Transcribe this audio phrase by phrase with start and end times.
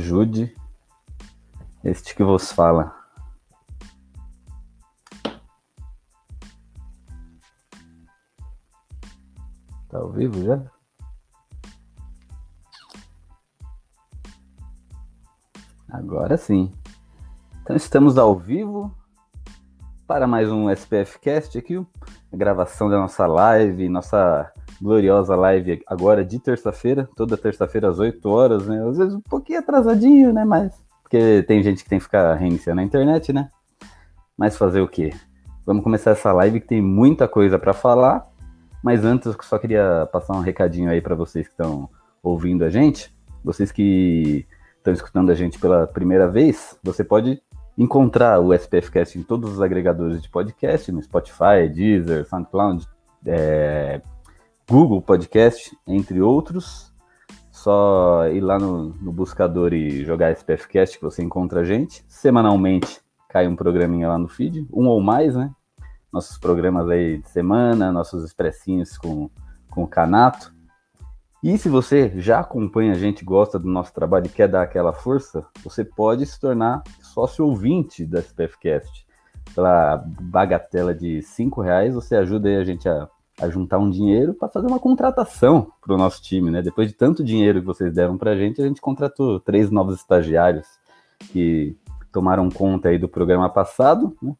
[0.00, 0.56] Ajude
[1.84, 2.96] este que vos fala.
[9.90, 10.62] Tá ao vivo já?
[15.90, 16.72] Agora sim.
[17.62, 18.94] Então estamos ao vivo
[20.06, 26.24] para mais um SPF Cast aqui, a gravação da nossa live, nossa gloriosa live agora
[26.24, 28.82] de terça-feira, toda terça-feira às 8 horas, né?
[28.88, 30.44] Às vezes um pouquinho atrasadinho, né?
[30.44, 30.72] Mas
[31.10, 33.50] porque tem gente que tem que ficar reiniciando a internet, né?
[34.38, 35.12] Mas fazer o quê?
[35.66, 38.28] Vamos começar essa live que tem muita coisa para falar,
[38.82, 41.90] mas antes eu só queria passar um recadinho aí para vocês que estão
[42.22, 43.12] ouvindo a gente,
[43.44, 47.42] vocês que estão escutando a gente pela primeira vez, você pode
[47.76, 52.86] encontrar o SPF Cast em todos os agregadores de podcast, no Spotify, Deezer, SoundCloud,
[53.26, 54.00] é,
[54.70, 56.94] Google Podcast, entre outros.
[57.50, 62.04] Só ir lá no, no buscador e jogar SPF Cast que você encontra a gente.
[62.06, 65.50] Semanalmente cai um programinha lá no feed, um ou mais, né?
[66.12, 69.28] Nossos programas aí de semana, nossos expressinhos com,
[69.68, 70.54] com o Canato.
[71.42, 74.92] E se você já acompanha a gente, gosta do nosso trabalho e quer dar aquela
[74.92, 79.04] força, você pode se tornar sócio ouvinte da SPFcast.
[79.52, 83.08] Pela bagatela de cinco reais, você ajuda a gente a,
[83.40, 86.60] a juntar um dinheiro para fazer uma contratação para o nosso time, né?
[86.60, 89.96] Depois de tanto dinheiro que vocês deram para a gente, a gente contratou três novos
[89.96, 90.66] estagiários
[91.32, 91.76] que
[92.12, 94.34] tomaram conta aí do programa passado, né?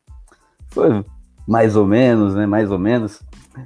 [0.68, 1.04] Foi
[1.46, 2.46] mais ou menos, né?
[2.46, 3.22] Mais ou menos.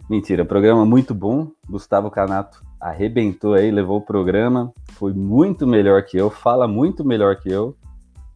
[0.09, 1.51] Mentira, programa muito bom.
[1.69, 7.37] Gustavo Canato arrebentou aí, levou o programa, foi muito melhor que eu, fala muito melhor
[7.37, 7.75] que eu,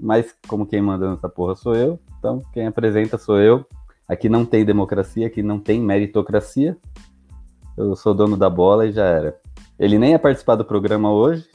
[0.00, 3.66] mas como quem manda nessa porra sou eu, então quem apresenta sou eu.
[4.08, 6.76] Aqui não tem democracia, aqui não tem meritocracia.
[7.76, 9.38] Eu sou dono da bola e já era.
[9.78, 11.46] Ele nem ia participar do programa hoje,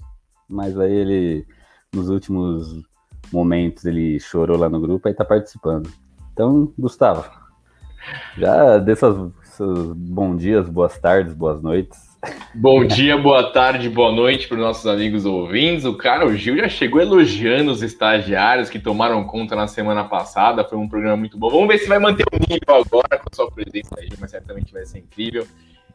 [0.48, 1.48] mas aí ele,
[1.94, 2.82] nos últimos
[3.32, 5.90] momentos, ele chorou lá no grupo e tá participando.
[6.32, 7.30] Então, Gustavo,
[8.38, 8.80] já
[9.44, 12.13] seus bom dias, boas tardes, boas noites.
[12.54, 15.84] Bom dia, boa tarde, boa noite para os nossos amigos ouvintes.
[15.84, 20.64] O cara, o Gil, já chegou elogiando os estagiários que tomaram conta na semana passada.
[20.64, 21.50] Foi um programa muito bom.
[21.50, 24.72] Vamos ver se vai manter o nível agora com a sua presença aí, mas certamente
[24.72, 25.46] vai ser incrível.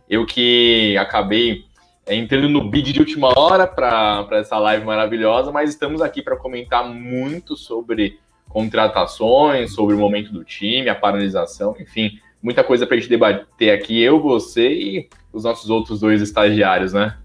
[0.09, 1.65] Eu que acabei
[2.05, 6.37] é, entrando no bid de última hora para essa live maravilhosa, mas estamos aqui para
[6.37, 8.19] comentar muito sobre
[8.49, 13.71] contratações, sobre o momento do time, a paralisação, enfim, muita coisa para a gente debater
[13.71, 15.09] aqui, eu, você e
[15.39, 17.17] os nossos outros dois estagiários, né?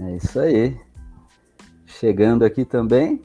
[0.00, 0.76] É isso aí.
[1.86, 3.22] Chegando aqui também,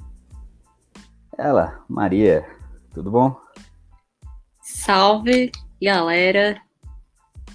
[1.38, 2.46] ela, Maria.
[2.94, 3.36] Tudo bom?
[4.62, 5.52] Salve,
[5.82, 6.62] galera.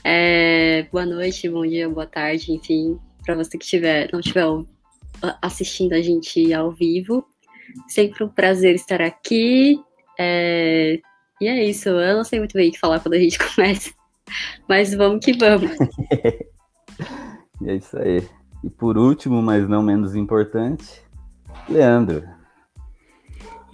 [0.03, 4.47] É, boa noite, bom dia, boa tarde, enfim, para você que tiver, não estiver
[5.41, 7.27] assistindo a gente ao vivo.
[7.89, 9.79] Sempre um prazer estar aqui.
[10.19, 10.99] É,
[11.41, 13.93] e é isso, eu não sei muito bem o que falar quando a gente começa,
[14.69, 15.71] mas vamos que vamos.
[17.61, 18.27] e é isso aí.
[18.63, 21.03] E por último, mas não menos importante,
[21.69, 22.25] Leandro.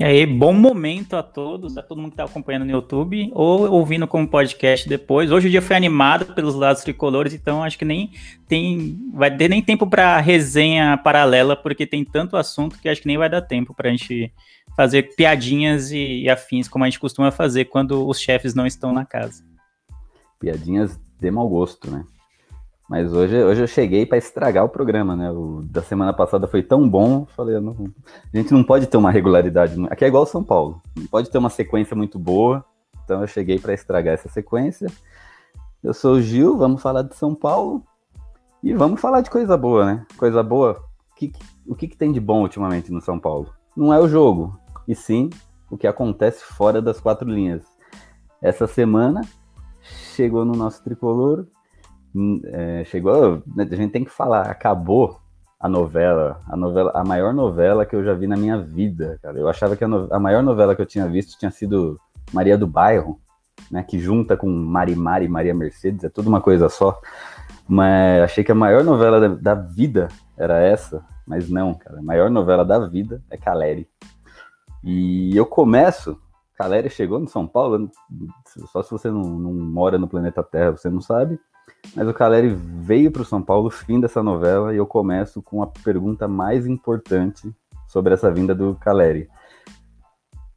[0.01, 3.71] E aí, bom momento a todos, a todo mundo que está acompanhando no YouTube ou
[3.71, 5.31] ouvindo como podcast depois.
[5.31, 8.11] Hoje o dia foi animado pelos lados tricolores, então acho que nem
[8.49, 13.09] tem, vai ter nem tempo para resenha paralela, porque tem tanto assunto que acho que
[13.09, 14.33] nem vai dar tempo para a gente
[14.75, 18.95] fazer piadinhas e, e, afins, como a gente costuma fazer quando os chefes não estão
[18.95, 19.45] na casa.
[20.41, 22.05] Piadinhas de mau gosto, né?
[22.89, 25.31] Mas hoje, hoje eu cheguei para estragar o programa, né?
[25.31, 27.77] O da semana passada foi tão bom, falei, não,
[28.35, 29.77] a gente não pode ter uma regularidade.
[29.89, 32.65] Aqui é igual São Paulo, não pode ter uma sequência muito boa.
[33.05, 34.89] Então eu cheguei para estragar essa sequência.
[35.85, 37.85] Eu sou o Gil, vamos falar de São Paulo
[38.63, 40.07] e vamos falar de coisa boa, né?
[40.17, 40.83] Coisa boa.
[41.13, 41.33] O que,
[41.67, 43.53] o que, que tem de bom ultimamente no São Paulo?
[43.77, 44.59] Não é o jogo,
[44.89, 45.31] e sim
[45.71, 47.63] o que acontece fora das quatro linhas.
[48.43, 49.21] Essa semana
[50.15, 51.47] chegou no nosso tricolor,
[52.15, 55.21] hum, é, chegou, né, a gente tem que falar, acabou
[55.59, 59.39] a novela, a novela, a maior novela que eu já vi na minha vida, cara.
[59.39, 62.01] Eu achava que a, no, a maior novela que eu tinha visto tinha sido
[62.33, 63.21] Maria do Bairro,
[63.71, 66.99] né, que junta com Marimar e Maria Mercedes, é tudo uma coisa só.
[67.69, 71.99] Mas achei que a maior novela da, da vida era essa, mas não, cara.
[71.99, 73.87] A maior novela da vida é Caleri.
[74.83, 76.19] E eu começo.
[76.61, 77.91] Caleri chegou no São Paulo,
[78.71, 81.41] só se você não, não mora no planeta Terra, você não sabe.
[81.97, 85.63] Mas o Caleri veio para o São Paulo, fim dessa novela, e eu começo com
[85.63, 87.51] a pergunta mais importante
[87.89, 89.27] sobre essa vinda do Caleri.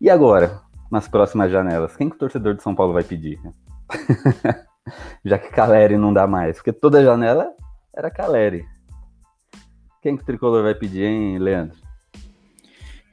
[0.02, 0.60] E agora,
[0.92, 3.40] nas próximas janelas, quem que o torcedor de São Paulo vai pedir?
[5.24, 7.50] Já que Caleri não dá mais, porque toda janela
[7.96, 8.66] era Caleri.
[10.02, 11.78] Quem que o tricolor vai pedir, hein, Leandro?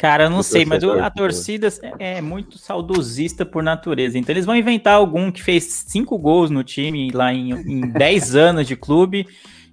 [0.00, 1.68] Cara, eu não sei, mas a torcida
[1.98, 4.16] é muito saudosista por natureza.
[4.16, 8.34] Então eles vão inventar algum que fez cinco gols no time lá em, em 10
[8.34, 9.26] anos de clube.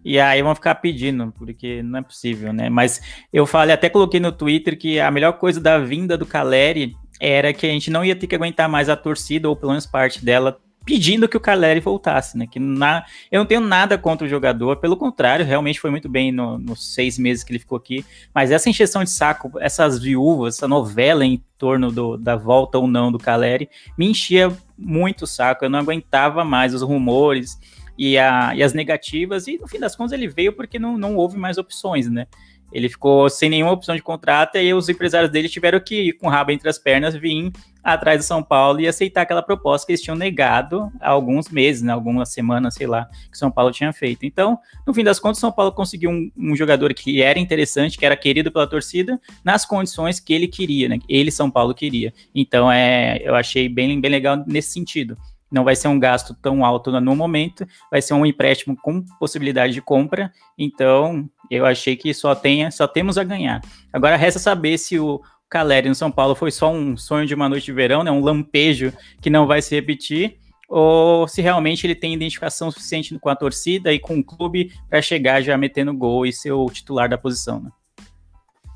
[0.04, 2.70] E aí vão ficar pedindo, porque não é possível, né?
[2.70, 3.02] Mas
[3.32, 7.54] eu falei, até coloquei no Twitter que a melhor coisa da vinda do Caleri era
[7.54, 10.24] que a gente não ia ter que aguentar mais a torcida, ou pelo menos parte
[10.24, 12.48] dela, pedindo que o Caleri voltasse, né?
[12.48, 16.32] Que na, eu não tenho nada contra o jogador, pelo contrário, realmente foi muito bem
[16.32, 18.06] no, nos seis meses que ele ficou aqui.
[18.34, 22.88] Mas essa encheção de saco, essas viúvas, essa novela em torno do, da volta ou
[22.88, 25.66] não do Caleri, me enchia muito o saco.
[25.66, 27.60] Eu não aguentava mais os rumores
[27.98, 31.18] e, a, e as negativas, e no fim das contas ele veio porque não, não
[31.18, 32.28] houve mais opções, né?
[32.72, 36.30] Ele ficou sem nenhuma opção de contrato e os empresários dele tiveram que, com o
[36.30, 37.52] rabo entre as pernas, vir
[37.94, 41.82] atrás do São Paulo e aceitar aquela proposta que eles tinham negado há alguns meses,
[41.82, 44.26] né, algumas semanas, sei lá, que São Paulo tinha feito.
[44.26, 48.06] Então, no fim das contas, São Paulo conseguiu um, um jogador que era interessante, que
[48.06, 51.00] era querido pela torcida, nas condições que ele queria, né?
[51.08, 52.14] Ele, São Paulo, queria.
[52.36, 55.18] Então, é, eu achei bem, bem legal nesse sentido
[55.50, 59.74] não vai ser um gasto tão alto no momento, vai ser um empréstimo com possibilidade
[59.74, 60.32] de compra.
[60.58, 63.62] Então, eu achei que só tenha, só temos a ganhar.
[63.92, 67.48] Agora resta saber se o Caleri no São Paulo foi só um sonho de uma
[67.48, 71.96] noite de verão, né, um lampejo que não vai se repetir, ou se realmente ele
[71.96, 76.26] tem identificação suficiente com a torcida e com o clube para chegar já metendo gol
[76.26, 77.62] e ser o titular da posição.
[77.62, 77.72] Né?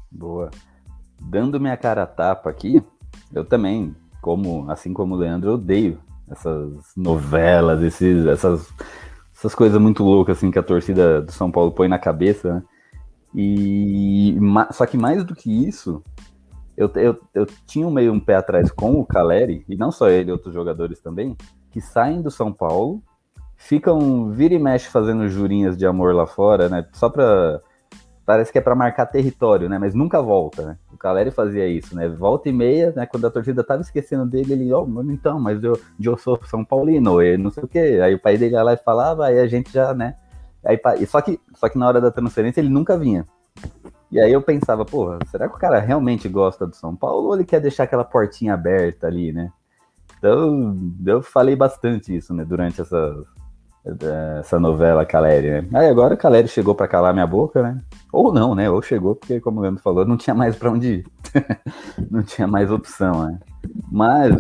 [0.10, 0.50] Boa.
[1.20, 2.82] Dando minha cara a tapa aqui,
[3.34, 8.74] eu também, como assim como o Leandro, odeio essas novelas, esses, essas,
[9.36, 12.64] essas coisas muito loucas assim que a torcida do São Paulo põe na cabeça, né?
[13.34, 14.38] E
[14.72, 16.04] só que mais do que isso,
[16.82, 20.32] eu, eu, eu tinha meio um pé atrás com o Caleri, e não só ele,
[20.32, 21.38] outros jogadores também,
[21.70, 23.02] que saem do São Paulo,
[23.56, 26.86] ficam vira e mexe fazendo jurinhas de amor lá fora, né?
[26.94, 27.62] Só pra
[28.26, 29.78] parece que é para marcar território, né?
[29.78, 30.78] Mas nunca volta, né?
[30.92, 32.08] O Caleri fazia isso, né?
[32.08, 33.06] Volta e meia, né?
[33.06, 36.64] Quando a torcida tava esquecendo dele, ele, ó, oh, então, mas eu, eu sou São
[36.64, 38.00] Paulino, e não sei o quê.
[38.02, 40.16] Aí o pai dele ia lá e falava, aí a gente já, né?
[40.64, 43.28] Aí, só, que, só que na hora da transferência ele nunca vinha.
[44.12, 47.36] E aí eu pensava, porra, será que o cara realmente gosta do São Paulo ou
[47.36, 49.52] ele quer deixar aquela portinha aberta ali, né?
[50.18, 53.26] Então, eu falei bastante isso, né, durante essas,
[54.40, 55.68] essa novela Caleri, né?
[55.74, 57.82] Aí agora Caleri chegou para calar minha boca, né?
[58.12, 58.70] Ou não, né?
[58.70, 61.06] Ou chegou porque, como o Leandro falou, não tinha mais para onde ir.
[62.12, 63.40] não tinha mais opção, né?
[63.90, 64.36] Mas,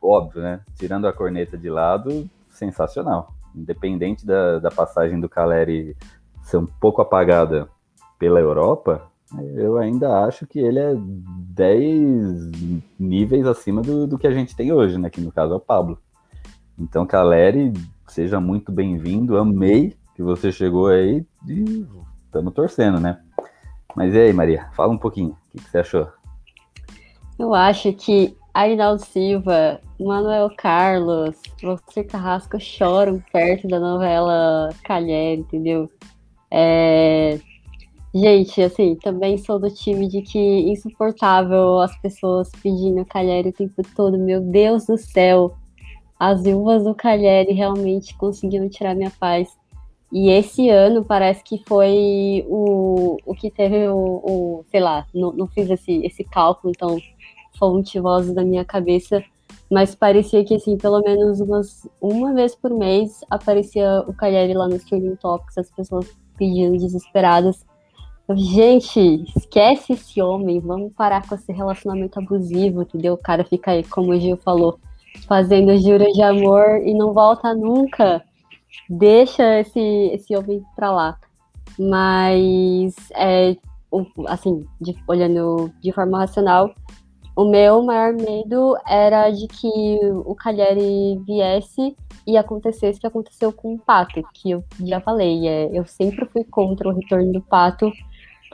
[0.00, 0.60] óbvio, né?
[0.76, 3.34] Tirando a corneta de lado, sensacional.
[3.54, 5.96] Independente da, da passagem do Caleri
[6.42, 7.68] ser um pouco apagada
[8.18, 9.10] pela Europa,
[9.54, 12.50] eu ainda acho que ele é 10
[12.98, 15.10] níveis acima do, do que a gente tem hoje, né?
[15.10, 15.98] Que no caso é o Pablo.
[16.78, 17.72] Então, Caleri
[18.06, 19.36] seja muito bem-vindo.
[19.36, 21.86] Amei que você chegou aí e
[22.24, 23.20] estamos torcendo, né?
[23.94, 24.68] Mas e aí, Maria?
[24.74, 25.30] Fala um pouquinho.
[25.30, 26.08] O que, que você achou?
[27.38, 35.90] Eu acho que Arinaldo Silva, Manuel Carlos, você Carrasco choram perto da novela Calher, entendeu?
[36.50, 37.38] É...
[38.18, 43.82] Gente, assim, também sou do time de que insuportável as pessoas pedindo Calher o tempo
[43.94, 44.16] todo.
[44.16, 45.54] Meu Deus do céu,
[46.18, 49.54] as viúvas do Calheri realmente conseguiram tirar minha paz.
[50.10, 55.32] E esse ano parece que foi o, o que teve o, o sei lá, não,
[55.32, 56.96] não fiz esse, esse cálculo tão
[57.58, 59.22] fontivoso da minha cabeça,
[59.70, 64.66] mas parecia que, assim, pelo menos umas, uma vez por mês aparecia o Calheri lá
[64.66, 67.62] nos Training Topics, as pessoas pedindo desesperadas.
[68.34, 73.14] Gente, esquece esse homem, vamos parar com esse relacionamento abusivo, entendeu?
[73.14, 74.80] O cara fica aí, como o Gil falou,
[75.28, 78.24] fazendo juras de amor e não volta nunca.
[78.90, 79.80] Deixa esse,
[80.12, 81.18] esse homem pra lá.
[81.78, 83.56] Mas, é,
[84.26, 86.74] assim, de, olhando de forma racional,
[87.36, 91.94] o meu maior medo era de que o Cagliari viesse
[92.26, 95.46] e acontecesse o que aconteceu com o Pato, que eu já falei.
[95.46, 97.92] É, eu sempre fui contra o retorno do Pato,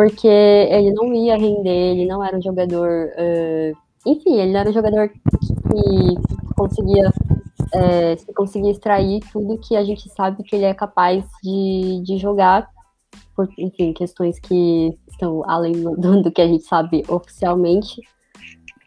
[0.03, 3.09] porque ele não ia render, ele não era um jogador.
[3.17, 3.73] Uh,
[4.05, 7.13] enfim, ele não era um jogador que conseguia
[7.73, 8.17] é,
[8.69, 12.69] extrair tudo que a gente sabe que ele é capaz de, de jogar.
[13.37, 18.03] por, enfim, questões que estão além do, do que a gente sabe oficialmente.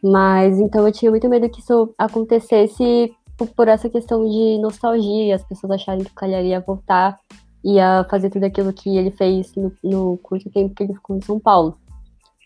[0.04, 5.36] Mas então eu tinha muito medo que isso acontecesse por, por essa questão de nostalgia,
[5.36, 7.18] as pessoas acharem que o Cagliari ia voltar
[7.66, 11.22] ia fazer tudo aquilo que ele fez no, no curto tempo que ele ficou em
[11.22, 11.78] São Paulo.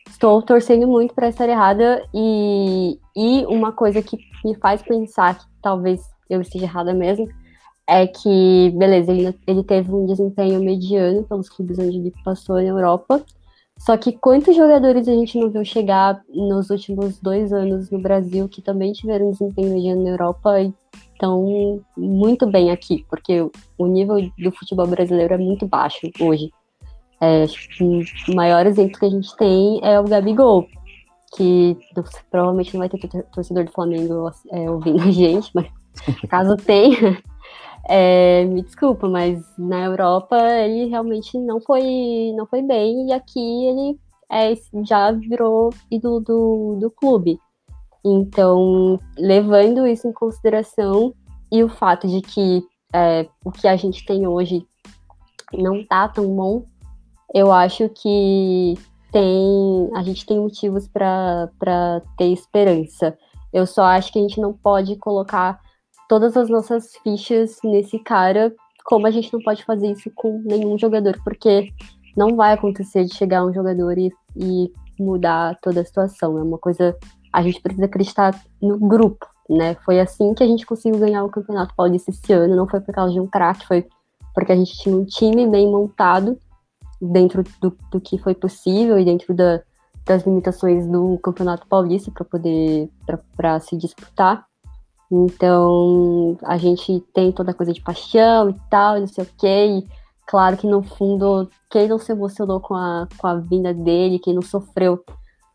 [0.10, 5.46] Estou torcendo muito para estar errada e, e uma coisa que me faz pensar que
[5.62, 7.28] talvez eu esteja errada mesmo
[7.88, 12.68] é que, beleza, ele, ele teve um desempenho mediano pelos clubes onde ele passou na
[12.68, 13.24] Europa,
[13.80, 18.48] só que quantos jogadores a gente não viu chegar nos últimos dois anos no Brasil
[18.48, 20.74] que também tiveram desempenho mediano na Europa e
[21.20, 23.42] estão muito bem aqui, porque
[23.78, 26.50] o nível do futebol brasileiro é muito baixo hoje.
[27.22, 27.46] É,
[28.30, 30.66] o maior exemplo que a gente tem é o Gabigol,
[31.36, 31.78] que
[32.32, 35.68] provavelmente não vai ter torcedor do Flamengo é, ouvindo a gente, mas
[36.30, 37.22] caso tenha,
[37.90, 43.66] é, me desculpa, mas na Europa ele realmente não foi, não foi bem, e aqui
[43.68, 44.00] ele
[44.32, 44.54] é,
[44.86, 47.38] já virou ídolo do, do clube.
[48.04, 51.14] Então, levando isso em consideração
[51.52, 52.64] e o fato de que
[52.94, 54.66] é, o que a gente tem hoje
[55.54, 56.64] não tá tão bom,
[57.34, 58.76] eu acho que
[59.12, 61.50] tem a gente tem motivos para
[62.18, 63.18] ter esperança.
[63.52, 65.60] Eu só acho que a gente não pode colocar
[66.08, 68.54] todas as nossas fichas nesse cara,
[68.86, 71.70] como a gente não pode fazer isso com nenhum jogador, porque
[72.16, 76.38] não vai acontecer de chegar um jogador e, e mudar toda a situação.
[76.38, 76.98] É uma coisa
[77.32, 79.76] a gente precisa acreditar no grupo, né?
[79.86, 82.94] Foi assim que a gente conseguiu ganhar o Campeonato Paulista esse ano, não foi por
[82.94, 83.88] causa de um craque, foi
[84.34, 86.38] porque a gente tinha um time bem montado
[87.02, 89.62] dentro do, do que foi possível e dentro da,
[90.06, 92.90] das limitações do Campeonato Paulista para poder
[93.36, 94.46] para se disputar.
[95.12, 99.28] Então, a gente tem toda a coisa de paixão e tal, e não sei o
[99.38, 99.66] quê.
[99.80, 99.88] E
[100.28, 104.34] claro que no fundo, quem não se emocionou com a, com a vinda dele, quem
[104.36, 105.04] não sofreu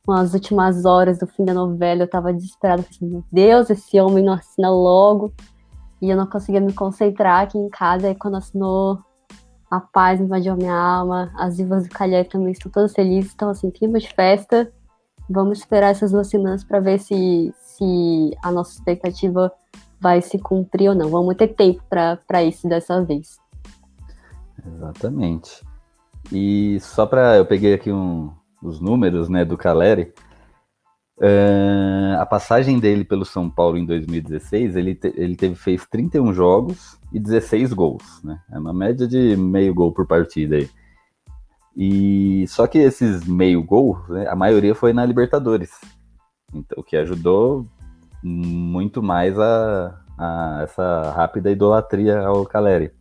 [0.04, 3.98] com as últimas horas do fim da novela, eu tava desesperada, pensando, meu Deus, esse
[3.98, 5.32] homem não assina logo.
[6.02, 8.98] E eu não conseguia me concentrar aqui em casa, e quando assinou,
[9.70, 13.48] a paz invadiu a minha alma, as vivas do Calhé também estão todas felizes, então
[13.48, 14.70] assim, clima de festa.
[15.28, 19.50] Vamos esperar essas duas semanas para ver se, se a nossa expectativa
[19.98, 21.08] vai se cumprir ou não.
[21.08, 23.38] Vamos ter tempo para isso dessa vez.
[24.66, 25.64] Exatamente.
[26.30, 28.30] E só para eu peguei aqui um,
[28.64, 30.12] os números né, do Caleri.
[31.16, 36.32] Uh, a passagem dele pelo São Paulo em 2016, ele, te, ele teve, fez 31
[36.32, 38.22] jogos e 16 gols.
[38.24, 38.40] Né?
[38.50, 40.68] É uma média de meio gol por partida aí.
[41.76, 45.70] E só que esses meio gol, né, a maioria foi na Libertadores.
[46.52, 47.66] Então, o que ajudou
[48.22, 52.92] muito mais a, a essa rápida idolatria ao Caleri.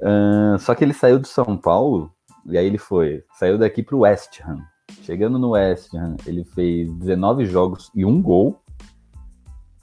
[0.00, 2.10] Uh, só que ele saiu do São Paulo
[2.48, 4.58] e aí ele foi, saiu daqui para o West Ham.
[5.02, 8.60] Chegando no West Ham, ele fez 19 jogos e um gol.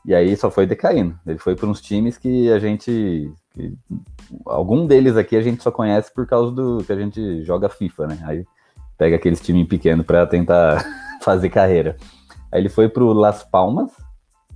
[0.05, 1.17] E aí só foi decaindo.
[1.25, 3.31] Ele foi para uns times que a gente.
[3.53, 3.73] Que,
[4.45, 8.07] algum deles aqui a gente só conhece por causa do que a gente joga FIFA,
[8.07, 8.19] né?
[8.25, 8.45] Aí
[8.97, 10.83] pega aqueles times pequenos para tentar
[11.21, 11.97] fazer carreira.
[12.51, 13.91] Aí ele foi pro Las Palmas,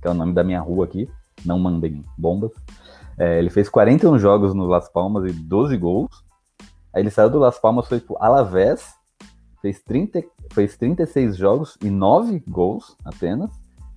[0.00, 1.08] que é o nome da minha rua aqui.
[1.44, 2.52] Não mandem bombas.
[3.18, 6.27] É, ele fez 41 jogos no Las Palmas e 12 gols.
[6.98, 8.92] Aí ele saiu do Las Palmas, foi pro Alavés,
[9.62, 10.20] fez, 30,
[10.52, 13.52] fez 36 jogos e 9 gols apenas.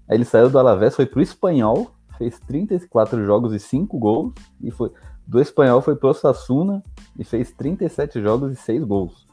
[0.08, 4.34] Aí ele saiu do Alavés, foi pro Espanhol, fez 34 jogos e 5 gols.
[4.62, 4.92] E foi
[5.26, 6.84] do Espanhol foi pro Sassuna
[7.18, 9.28] e fez 37 jogos e 6 gols.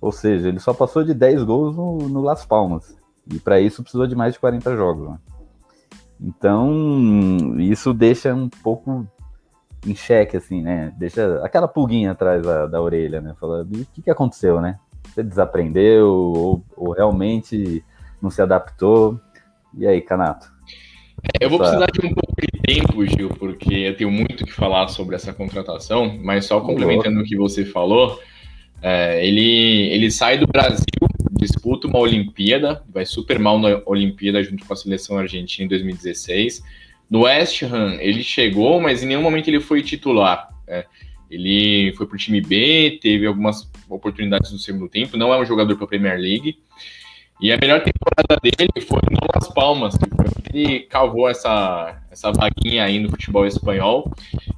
[0.00, 2.96] Ou seja, ele só passou de 10 gols no, no Las Palmas.
[3.32, 5.08] E para isso precisou de mais de 40 jogos.
[5.08, 5.18] Né?
[6.20, 9.06] Então, isso deixa um pouco
[9.86, 10.92] em xeque, assim, né?
[10.96, 13.34] Deixa aquela pulguinha atrás da, da orelha, né?
[13.40, 14.78] Fala, o que, que aconteceu, né?
[15.04, 17.84] Você desaprendeu ou, ou realmente
[18.20, 19.20] não se adaptou?
[19.76, 20.50] E aí, Canato?
[21.40, 24.52] É, eu vou precisar de um pouco de tempo, Gil, porque eu tenho muito que
[24.52, 28.20] falar sobre essa contratação, mas só complementando o que você falou,
[28.80, 30.86] é, ele, ele sai do Brasil,
[31.32, 36.62] disputa uma Olimpíada, vai super mal na Olimpíada junto com a seleção argentina em 2016
[37.12, 40.48] no West Ham, ele chegou, mas em nenhum momento ele foi titular.
[40.66, 40.86] Né?
[41.30, 45.44] Ele foi para o time B, teve algumas oportunidades no segundo tempo, não é um
[45.44, 46.58] jogador para a Premier League.
[47.38, 52.00] E a melhor temporada dele foi no Las Palmas, que foi onde ele cavou essa,
[52.10, 54.10] essa vaguinha aí no futebol espanhol.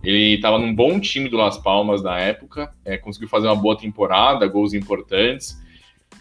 [0.05, 3.77] Ele estava num bom time do Las Palmas na época, é, conseguiu fazer uma boa
[3.77, 5.61] temporada, gols importantes,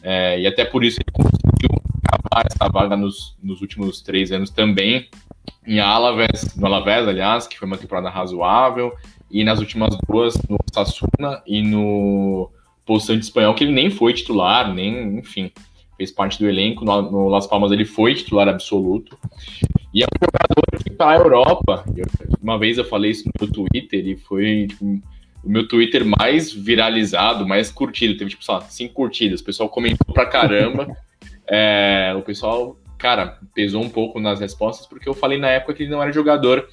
[0.01, 1.72] é, e até por isso ele conseguiu
[2.33, 5.07] cavar essa vaga nos, nos últimos três anos também
[5.65, 8.93] em Alavés, no Alavés, aliás, que foi uma temporada razoável,
[9.29, 12.49] e nas últimas duas no Sassuna e no,
[12.87, 15.51] de espanhol que ele nem foi titular, nem, enfim,
[15.97, 16.85] fez parte do elenco.
[16.85, 19.17] No, no Las Palmas ele foi titular absoluto.
[19.93, 22.05] E é um jogador que para a Europa, eu,
[22.41, 26.51] uma vez eu falei isso no meu Twitter, e foi tipo, o meu Twitter mais
[26.51, 28.17] viralizado, mais curtido.
[28.17, 29.41] Teve, tipo, sei lá, cinco curtidas.
[29.41, 30.87] O pessoal comentou pra caramba.
[31.47, 35.83] é, o pessoal, cara, pesou um pouco nas respostas, porque eu falei na época que
[35.83, 36.67] ele não era jogador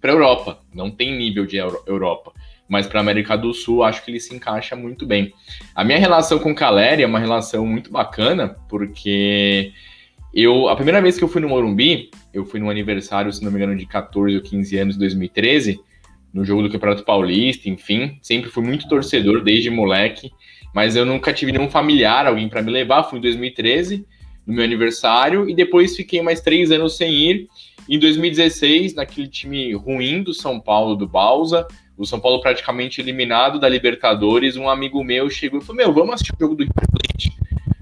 [0.00, 0.60] para Europa.
[0.72, 2.32] Não tem nível de Euro Europa.
[2.68, 5.32] Mas para América do Sul, acho que ele se encaixa muito bem.
[5.74, 9.72] A minha relação com o Caleri é uma relação muito bacana, porque
[10.34, 13.50] eu a primeira vez que eu fui no Morumbi, eu fui no aniversário, se não
[13.50, 15.80] me engano, de 14 ou 15 anos, 2013,
[16.32, 18.18] no jogo do Campeonato Paulista, enfim.
[18.22, 20.30] Sempre fui muito torcedor desde moleque,
[20.74, 23.04] mas eu nunca tive nenhum familiar, alguém para me levar.
[23.04, 24.06] Fui em 2013,
[24.46, 27.48] no meu aniversário, e depois fiquei mais três anos sem ir.
[27.88, 31.66] Em 2016, naquele time ruim do São Paulo, do Balsa,
[31.96, 36.14] o São Paulo praticamente eliminado da Libertadores, um amigo meu chegou e falou: Meu, vamos
[36.14, 37.32] assistir o jogo do River Plate.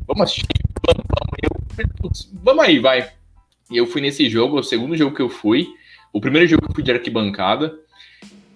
[0.06, 0.46] Vamos assistir,
[0.86, 2.24] vamos, vamos.
[2.32, 3.10] Eu, vamos aí, vai.
[3.70, 5.66] E eu fui nesse jogo, o segundo jogo que eu fui.
[6.12, 7.74] O primeiro jogo que eu fui de arquibancada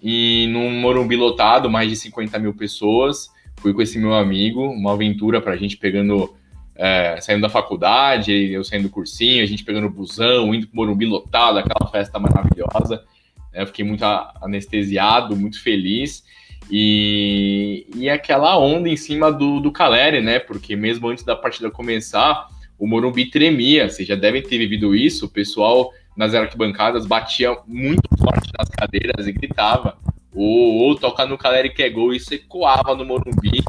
[0.02, 3.30] e num Morumbi lotado, mais de 50 mil pessoas.
[3.56, 6.34] Fui com esse meu amigo, uma aventura para a gente pegando,
[6.74, 11.04] é, saindo da faculdade, eu saindo do cursinho, a gente pegando busão, indo pro Morumbi
[11.04, 13.04] lotado, aquela festa maravilhosa.
[13.52, 16.24] Eu fiquei muito anestesiado, muito feliz.
[16.70, 20.38] E, e aquela onda em cima do, do Caleri, né?
[20.38, 23.90] Porque mesmo antes da partida começar, o Morumbi tremia.
[23.90, 25.26] Vocês já devem ter vivido isso.
[25.26, 29.96] O pessoal nas arquibancadas, batia muito forte nas cadeiras e gritava.
[30.34, 33.62] Ou, ou toca no Caleri que é gol, isso ecoava no Morumbi.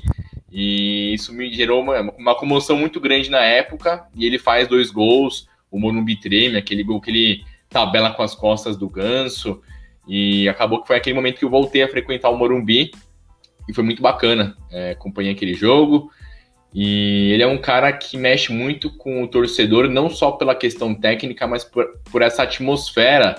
[0.52, 4.06] E isso me gerou uma, uma comoção muito grande na época.
[4.16, 8.36] E ele faz dois gols, o Morumbi treme, aquele gol que ele tabela com as
[8.36, 9.62] costas do ganso.
[10.08, 12.92] E acabou que foi aquele momento que eu voltei a frequentar o Morumbi.
[13.68, 14.58] E foi muito bacana.
[14.70, 16.12] É, acompanhei aquele jogo.
[16.74, 20.96] E ele é um cara que mexe muito com o torcedor, não só pela questão
[20.96, 23.36] técnica, mas por, por essa atmosfera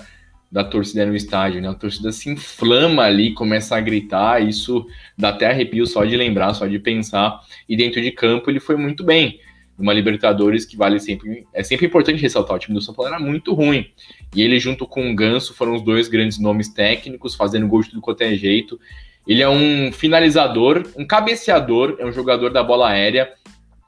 [0.52, 1.68] da torcida no estádio, né?
[1.68, 6.52] A torcida se inflama ali, começa a gritar, isso dá até arrepio só de lembrar,
[6.52, 7.40] só de pensar.
[7.66, 9.40] E dentro de campo ele foi muito bem.
[9.78, 11.46] Uma Libertadores que vale sempre.
[11.54, 13.90] É sempre importante ressaltar, o time do São Paulo era muito ruim.
[14.36, 17.88] E ele, junto com o Ganso, foram os dois grandes nomes técnicos, fazendo gol de
[17.88, 18.78] tudo quanto é jeito.
[19.26, 23.32] Ele é um finalizador, um cabeceador, é um jogador da bola aérea,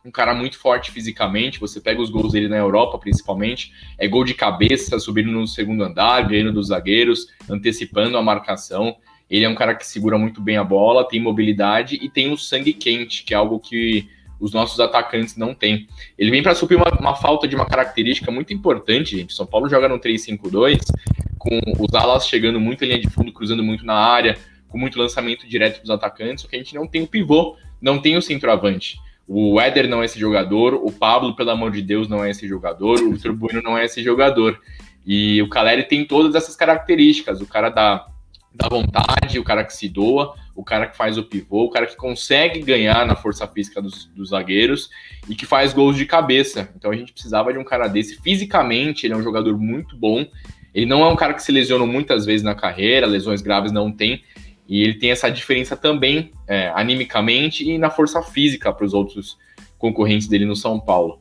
[0.04, 1.58] um cara muito forte fisicamente.
[1.58, 5.82] Você pega os gols dele na Europa, principalmente, é gol de cabeça, subindo no segundo
[5.82, 8.96] andar, ganhando dos zagueiros, antecipando a marcação.
[9.28, 12.36] Ele é um cara que segura muito bem a bola, tem mobilidade e tem o
[12.36, 15.88] sangue quente, que é algo que os nossos atacantes não têm.
[16.18, 19.32] Ele vem para suprir uma, uma, falta de uma característica muito importante, gente.
[19.32, 20.80] São Paulo joga no 3-5-2,
[21.38, 24.36] com os alas chegando muito em linha de fundo, cruzando muito na área,
[24.74, 28.00] com muito lançamento direto dos atacantes, só que a gente não tem o pivô, não
[28.00, 28.98] tem o centroavante.
[29.24, 32.48] O Éder não é esse jogador, o Pablo, pelo amor de Deus, não é esse
[32.48, 34.60] jogador, o Vitor Bueno não é esse jogador.
[35.06, 38.04] E o Caleri tem todas essas características, o cara da,
[38.52, 41.87] da vontade, o cara que se doa, o cara que faz o pivô, o cara
[41.87, 44.90] que consegue ganhar na força física dos, dos zagueiros
[45.28, 46.68] e que faz gols de cabeça.
[46.76, 48.20] Então a gente precisava de um cara desse.
[48.20, 50.26] Fisicamente, ele é um jogador muito bom.
[50.74, 53.92] Ele não é um cara que se lesiona muitas vezes na carreira, lesões graves não
[53.92, 54.24] tem,
[54.68, 59.37] e ele tem essa diferença também é, animicamente e na força física para os outros
[59.79, 61.18] concorrentes dele no São Paulo.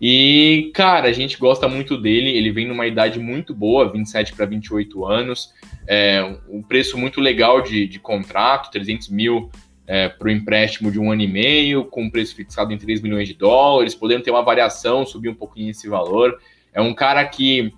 [0.00, 2.30] E, cara, a gente gosta muito dele.
[2.30, 5.54] Ele vem numa idade muito boa, 27 para 28 anos.
[5.86, 9.50] É, um preço muito legal de, de contrato, 300 mil
[9.86, 13.00] é, para o empréstimo de um ano e meio, com um preço fixado em 3
[13.00, 16.36] milhões de dólares, podendo ter uma variação, subir um pouquinho esse valor.
[16.74, 17.72] É um cara que,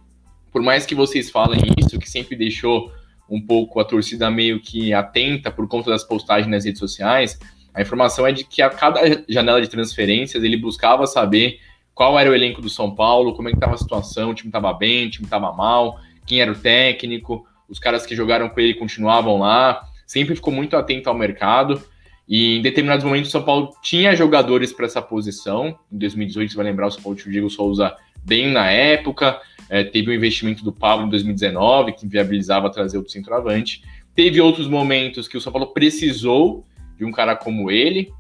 [0.51, 2.91] por mais que vocês falem isso, que sempre deixou
[3.29, 7.39] um pouco a torcida meio que atenta por conta das postagens nas redes sociais,
[7.75, 11.61] a informação é de que a cada janela de transferências ele buscava saber
[11.95, 14.49] qual era o elenco do São Paulo, como é que estava a situação, o time
[14.49, 18.61] estava bem, o time estava mal, quem era o técnico, os caras que jogaram com
[18.61, 21.83] ele continuavam lá, sempre ficou muito atento ao mercado.
[22.29, 25.79] E em determinados momentos o São Paulo tinha jogadores para essa posição.
[25.91, 29.41] Em 2018, você vai lembrar, o São Paulo tinha o Diego Souza bem na época.
[29.69, 33.83] É, teve o investimento do Pablo em 2019, que viabilizava trazer outro centroavante.
[34.15, 36.65] Teve outros momentos que o São Paulo precisou
[36.97, 38.13] de um cara como ele,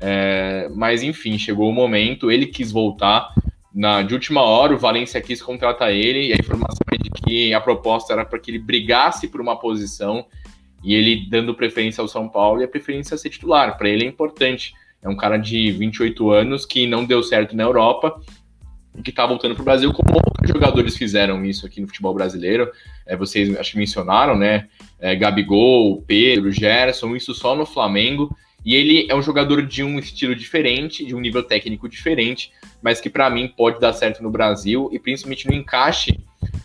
[0.00, 3.32] é, mas enfim, chegou o momento, ele quis voltar.
[3.74, 7.54] Na, de última hora, o Valência quis contratar ele, e a informação é de que
[7.54, 10.26] a proposta era para que ele brigasse por uma posição,
[10.82, 13.76] e ele dando preferência ao São Paulo, e a preferência ser titular.
[13.76, 14.74] Para ele é importante.
[15.00, 18.20] É um cara de 28 anos que não deu certo na Europa,
[19.02, 22.70] que está voltando para o Brasil, como outros jogadores fizeram isso aqui no futebol brasileiro.
[23.06, 24.68] É, vocês acho que mencionaram, né?
[24.98, 28.34] É, Gabigol, Pedro, Gerson, isso só no Flamengo.
[28.64, 33.00] E ele é um jogador de um estilo diferente, de um nível técnico diferente, mas
[33.00, 36.18] que para mim pode dar certo no Brasil e principalmente no encaixe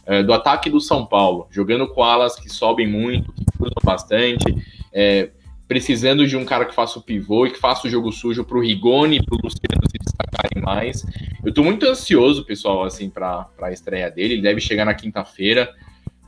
[0.06, 4.44] é, do ataque do São Paulo, jogando com alas que sobem muito, que cruzam bastante,
[4.92, 5.30] é,
[5.68, 8.58] precisando de um cara que faça o pivô e que faça o jogo sujo para
[8.58, 11.06] o Rigoni e para o Luciano se destacarem mais.
[11.44, 14.36] Eu estou muito ansioso, pessoal, assim, para a estreia dele.
[14.36, 15.70] Ele deve chegar na quinta-feira,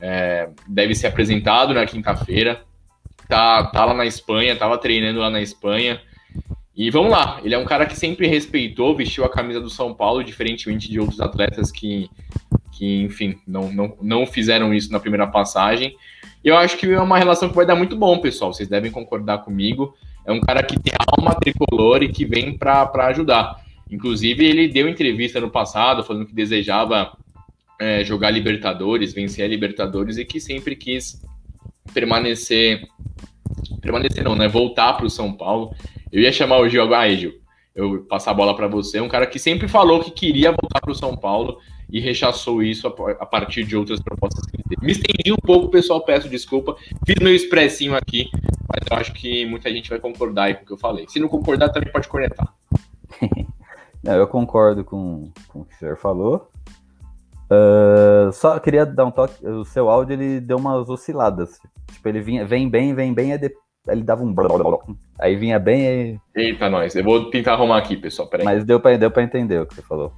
[0.00, 2.62] é, deve ser apresentado na quinta-feira.
[3.28, 6.00] Tá, tá lá na Espanha, estava treinando lá na Espanha.
[6.76, 9.94] E vamos lá, ele é um cara que sempre respeitou, vestiu a camisa do São
[9.94, 12.10] Paulo, diferentemente de outros atletas que,
[12.70, 15.96] que enfim, não, não, não fizeram isso na primeira passagem.
[16.44, 18.52] E eu acho que é uma relação que vai dar muito bom, pessoal.
[18.52, 19.96] Vocês devem concordar comigo.
[20.24, 23.65] É um cara que tem alma tricolor e que vem para ajudar.
[23.90, 27.16] Inclusive, ele deu entrevista no passado falando que desejava
[27.80, 31.22] é, jogar Libertadores, vencer a Libertadores e que sempre quis
[31.92, 32.82] permanecer.
[33.80, 34.48] Permanecer não, né?
[34.48, 35.74] Voltar para o São Paulo.
[36.10, 37.34] Eu ia chamar o Gil agora, ah, Gil,
[37.74, 39.00] eu passar a bola para você.
[39.00, 41.58] Um cara que sempre falou que queria voltar para o São Paulo
[41.90, 44.84] e rechaçou isso a, partir de outras propostas que teve.
[44.84, 46.76] Me estendi um pouco, pessoal, peço desculpa.
[47.06, 48.28] Fiz meu expressinho aqui,
[48.68, 51.06] mas eu acho que muita gente vai concordar aí com o que eu falei.
[51.08, 52.52] Se não concordar, também pode cornetar.
[54.06, 56.48] não, eu concordo com, com o que o senhor falou.
[57.50, 59.44] Uh, só queria dar um toque.
[59.46, 61.58] O seu áudio ele deu umas osciladas.
[61.92, 63.40] Tipo, ele vinha, vem bem, vem bem, aí
[63.88, 64.34] ele dava um.
[65.18, 65.86] Aí vinha bem.
[65.86, 66.18] Aí...
[66.34, 66.94] Eita, nós.
[66.94, 68.28] Eu vou tentar arrumar aqui, pessoal.
[68.28, 68.44] Peraí.
[68.44, 70.12] Mas deu pra, deu pra entender o que você falou.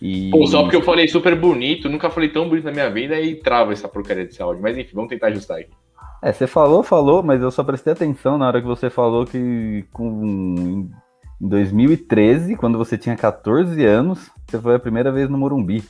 [0.00, 0.30] E...
[0.30, 3.34] Pô, só porque eu falei super bonito, nunca falei tão bonito na minha vida e
[3.34, 4.62] trava essa porcaria desse áudio.
[4.62, 5.70] Mas enfim, vamos tentar ajustar aqui.
[6.22, 9.84] É, você falou, falou, mas eu só prestei atenção na hora que você falou que
[9.92, 10.88] com,
[11.40, 15.84] em 2013, quando você tinha 14 anos, você foi a primeira vez no Morumbi.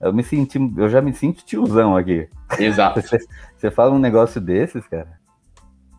[0.00, 2.28] Eu me senti, eu já me sinto tiozão aqui.
[2.58, 3.00] Exato.
[3.02, 3.18] Você,
[3.56, 5.18] você fala um negócio desses, cara.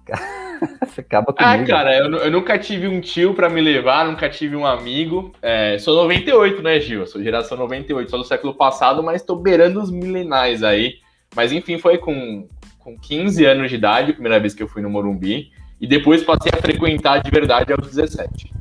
[0.86, 1.72] Você acaba ah, comigo.
[1.72, 5.34] Ah, cara, eu, eu nunca tive um tio para me levar, nunca tive um amigo.
[5.42, 7.02] É, sou 98, né, Gil?
[7.02, 10.96] Eu sou geração 98, sou do século passado, mas tô beirando os milenais aí.
[11.36, 12.48] Mas enfim, foi com,
[12.80, 15.52] com 15 anos de idade, a primeira vez que eu fui no Morumbi.
[15.86, 18.52] E depois passei a frequentar de verdade aos 17.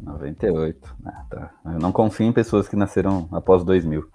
[0.00, 0.96] 98.
[1.04, 1.50] Ah, tá.
[1.64, 4.08] Eu não confio em pessoas que nasceram após 2000.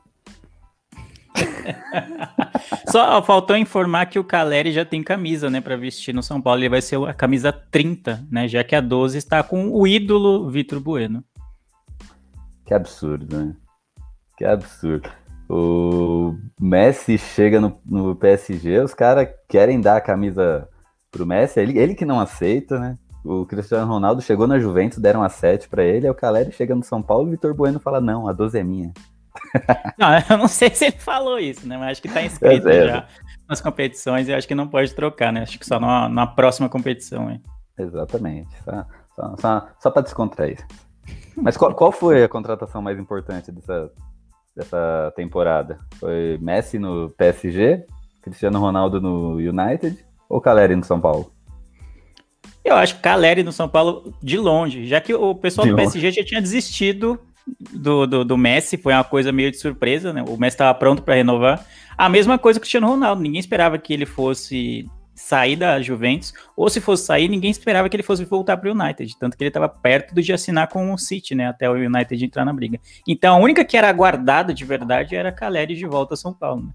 [2.88, 6.62] Só faltou informar que o Caleri já tem camisa, né, para vestir no São Paulo.
[6.62, 10.50] Ele vai ser a camisa 30, né, já que a 12 está com o ídolo
[10.50, 11.26] Vitor Bueno.
[12.66, 13.54] Que absurdo, né?
[14.38, 15.10] Que absurdo.
[15.50, 20.70] O Messi chega no, no PSG, os caras querem dar a camisa
[21.16, 22.98] pro Messi, ele, ele que não aceita, né?
[23.24, 26.76] O Cristiano Ronaldo chegou na Juventus, deram a 7 para ele, aí o Caleri chega
[26.76, 28.94] no São Paulo e o Vitor Bueno fala: não, a 12 é minha.
[30.00, 31.78] Não, eu não sei se ele falou isso, né?
[31.78, 33.08] Mas acho que tá inscrito é já
[33.50, 35.42] nas competições e acho que não pode trocar, né?
[35.42, 37.42] Acho que só na, na próxima competição, hein?
[37.78, 38.56] Exatamente.
[38.64, 40.66] Só, só, só, só para descontrair.
[41.36, 43.92] Mas qual, qual foi a contratação mais importante dessa,
[44.56, 45.80] dessa temporada?
[46.00, 47.86] Foi Messi no PSG,
[48.22, 50.02] Cristiano Ronaldo no United
[50.36, 51.32] ou Caleri no São Paulo?
[52.64, 55.78] Eu acho que Caleri no São Paulo de longe, já que o pessoal de do
[55.78, 56.18] PSG longe.
[56.18, 57.18] já tinha desistido
[57.72, 60.24] do, do, do, Messi, foi uma coisa meio de surpresa, né?
[60.28, 61.66] O Messi estava pronto para renovar.
[61.98, 66.34] A mesma coisa com o Cristiano Ronaldo, ninguém esperava que ele fosse sair da Juventus,
[66.58, 69.44] ou se fosse sair, ninguém esperava que ele fosse voltar para o United, tanto que
[69.44, 72.78] ele estava perto de assinar com o City, né, até o United entrar na briga.
[73.08, 76.34] Então a única que era aguardada de verdade era a Caleri de volta a São
[76.34, 76.64] Paulo.
[76.64, 76.72] Né?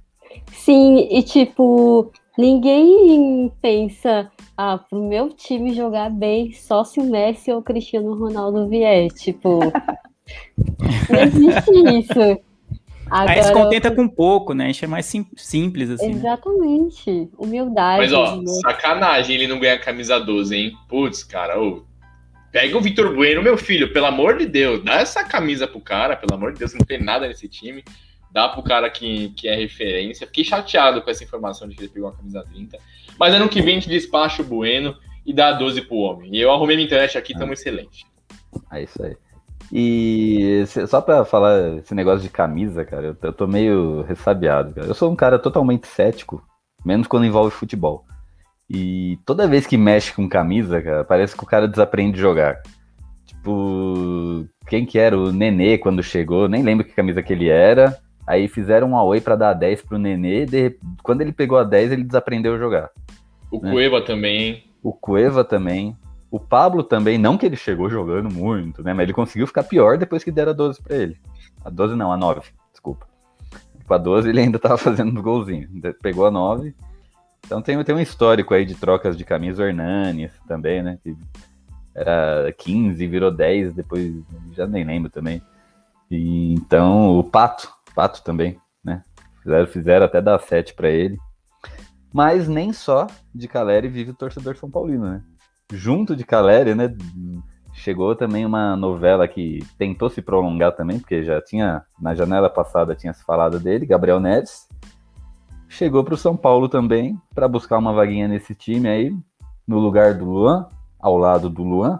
[0.52, 7.52] Sim, e tipo, ninguém pensa, ah, pro meu time jogar bem só se o Messi
[7.52, 9.60] ou o Cristiano Ronaldo vier, tipo,
[11.08, 12.40] Não existe isso.
[13.10, 14.64] Agora, Aí se contenta com pouco, né?
[14.64, 16.10] A gente é mais sim, simples, assim.
[16.10, 16.12] Né?
[16.12, 17.10] Exatamente.
[17.10, 17.28] Né?
[17.36, 18.02] Humildade.
[18.02, 20.72] Mas, ó, sacanagem ele não ganhar camisa 12, hein?
[20.88, 21.84] Putz, cara, ô.
[22.52, 26.16] Pega o Vitor Bueno, meu filho, pelo amor de Deus, dá essa camisa pro cara,
[26.16, 27.84] pelo amor de Deus, não tem nada nesse time.
[28.32, 30.26] Dá pro cara que, que é referência.
[30.26, 32.78] Fiquei chateado com essa informação de que ele pegou a camisa 30.
[33.18, 36.34] Mas ano que vem a gente despacha o Bueno e dá 12 pro homem.
[36.34, 37.54] E eu arrumei minha internet aqui, tamo ah.
[37.54, 38.06] excelente.
[38.72, 39.16] É isso aí.
[39.72, 44.86] E só pra falar esse negócio de camisa, cara, eu, eu tô meio ressabiado, cara.
[44.86, 46.42] Eu sou um cara totalmente cético,
[46.84, 48.04] menos quando envolve futebol.
[48.68, 52.60] E toda vez que mexe com camisa, cara, parece que o cara desaprende de jogar.
[53.26, 55.16] Tipo, quem que era?
[55.16, 57.96] O Nenê quando chegou, nem lembro que camisa que ele era.
[58.30, 60.78] Aí fizeram um away para dar a 10 pro Nenê, de...
[61.02, 62.88] quando ele pegou a 10, ele desaprendeu a jogar.
[63.50, 63.72] O né?
[63.72, 64.62] Cueva também?
[64.80, 65.96] O Cueva também.
[66.30, 68.94] O Pablo também, não que ele chegou jogando muito, né?
[68.94, 71.16] Mas ele conseguiu ficar pior depois que deram a 12 para ele.
[71.64, 73.04] A 12 não, a 9, desculpa.
[73.84, 75.68] Com a 12 ele ainda tava fazendo golzinho.
[76.00, 76.72] Pegou a 9.
[77.44, 81.00] Então tem, tem um histórico aí de trocas de camisa, o Hernanes também, né?
[81.02, 81.16] Que
[81.92, 84.14] era 15, virou 10, depois
[84.52, 85.42] já nem lembro também.
[86.08, 89.02] E, então o Pato, Pato também, né?
[89.42, 91.18] Fizeram, fizeram até dar 7 para ele.
[92.12, 95.22] Mas nem só de Caleri vive o torcedor São Paulino, né?
[95.72, 96.94] Junto de Caleri, né?
[97.72, 102.96] Chegou também uma novela que tentou se prolongar também, porque já tinha, na janela passada
[102.96, 104.68] tinha se falado dele, Gabriel Neves.
[105.68, 109.16] Chegou para o São Paulo também, para buscar uma vaguinha nesse time aí,
[109.66, 111.98] no lugar do Luan, ao lado do Luan.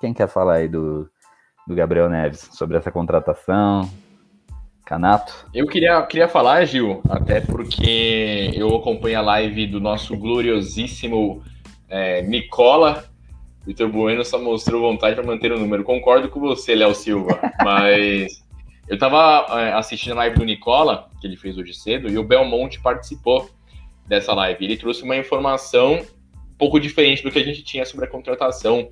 [0.00, 1.08] Quem quer falar aí do,
[1.66, 3.88] do Gabriel Neves sobre essa contratação?
[4.86, 5.48] Canato?
[5.52, 11.42] Eu queria, queria falar, Gil, até porque eu acompanho a live do nosso gloriosíssimo
[11.88, 13.04] é, Nicola.
[13.66, 15.82] Vitor Bueno só mostrou vontade para manter o número.
[15.82, 18.44] Concordo com você, Léo Silva, mas
[18.86, 22.22] eu estava é, assistindo a live do Nicola, que ele fez hoje cedo, e o
[22.22, 23.50] Belmonte participou
[24.06, 24.64] dessa live.
[24.64, 28.88] Ele trouxe uma informação um pouco diferente do que a gente tinha sobre a contratação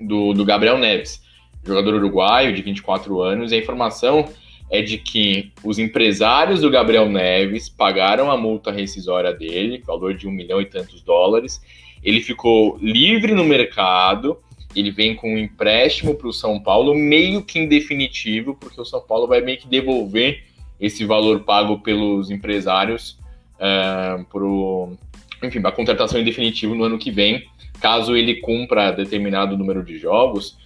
[0.00, 1.22] do, do Gabriel Neves,
[1.64, 3.52] jogador uruguaio de 24 anos.
[3.52, 4.28] E a informação
[4.70, 10.28] é de que os empresários do Gabriel Neves pagaram a multa rescisória dele, valor de
[10.28, 11.60] um milhão e tantos dólares.
[12.02, 14.38] Ele ficou livre no mercado,
[14.74, 18.84] ele vem com um empréstimo para o São Paulo, meio que em definitivo, porque o
[18.84, 20.44] São Paulo vai meio que devolver
[20.80, 23.18] esse valor pago pelos empresários
[23.56, 24.96] uh,
[25.42, 27.44] enfim, a contratação em definitivo no ano que vem,
[27.80, 30.56] caso ele cumpra determinado número de jogos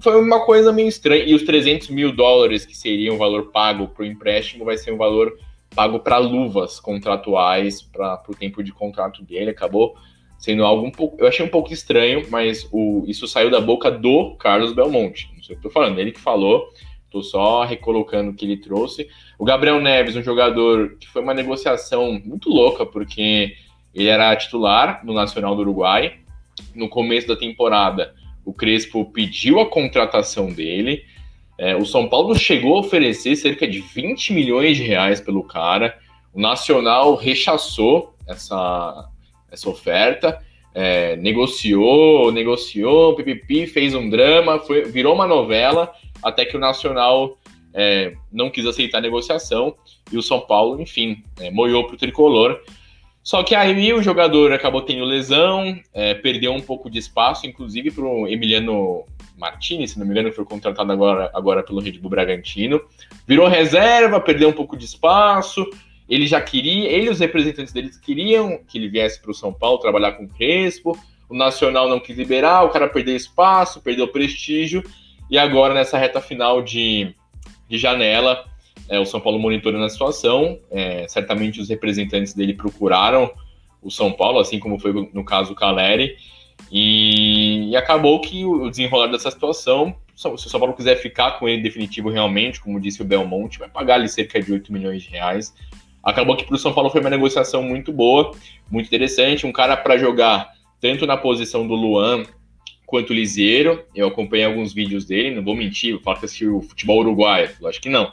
[0.00, 1.24] foi uma coisa meio estranha.
[1.24, 4.92] E os 300 mil dólares, que seriam o valor pago para o empréstimo, vai ser
[4.92, 5.36] um valor
[5.74, 9.50] pago para luvas contratuais para o tempo de contrato dele.
[9.50, 9.96] Acabou
[10.38, 11.16] sendo algo um pouco.
[11.18, 15.30] Eu achei um pouco estranho, mas o, isso saiu da boca do Carlos Belmonte.
[15.34, 16.68] Não sei o que eu tô falando, ele que falou.
[17.06, 19.08] Estou só recolocando o que ele trouxe.
[19.38, 23.54] O Gabriel Neves, um jogador que foi uma negociação muito louca, porque
[23.94, 26.18] ele era titular no Nacional do Uruguai.
[26.74, 31.04] No começo da temporada, o Crespo pediu a contratação dele.
[31.58, 35.96] É, o São Paulo chegou a oferecer cerca de 20 milhões de reais pelo cara.
[36.32, 39.08] O Nacional rechaçou essa,
[39.50, 40.40] essa oferta,
[40.74, 47.38] é, negociou, negociou, pipipi, fez um drama, foi, virou uma novela, até que o Nacional
[47.72, 49.74] é, não quis aceitar a negociação
[50.10, 52.60] e o São Paulo, enfim, é, moiou para o tricolor.
[53.24, 57.90] Só que aí o jogador acabou tendo lesão, é, perdeu um pouco de espaço, inclusive
[57.90, 59.02] para o Emiliano
[59.34, 62.82] Martinez, se não me engano, foi contratado agora, agora pelo Red Bull Bragantino.
[63.26, 65.66] Virou reserva, perdeu um pouco de espaço.
[66.06, 69.54] Ele já queria, ele e os representantes deles queriam que ele viesse para o São
[69.54, 70.94] Paulo trabalhar com o Crespo.
[71.26, 74.84] O Nacional não quis liberar, o cara perdeu espaço, perdeu prestígio.
[75.30, 77.14] E agora, nessa reta final de,
[77.70, 78.44] de janela,
[78.88, 80.58] é, o São Paulo monitorando a situação.
[80.70, 83.30] É, certamente os representantes dele procuraram
[83.82, 86.16] o São Paulo, assim como foi no caso do Caleri.
[86.70, 91.48] E, e, acabou que o desenrolar dessa situação, se o São Paulo quiser ficar com
[91.48, 95.10] ele definitivo realmente, como disse o Belmonte, vai pagar ali cerca de 8 milhões de
[95.10, 95.54] reais.
[96.02, 98.32] Acabou que para o São Paulo foi uma negociação muito boa,
[98.70, 99.46] muito interessante.
[99.46, 102.24] Um cara para jogar tanto na posição do Luan
[102.86, 103.84] quanto o Lisieiro.
[103.94, 107.50] Eu acompanhei alguns vídeos dele, não vou mentir, eu falo que assisti o futebol uruguaio,
[107.66, 108.10] acho que não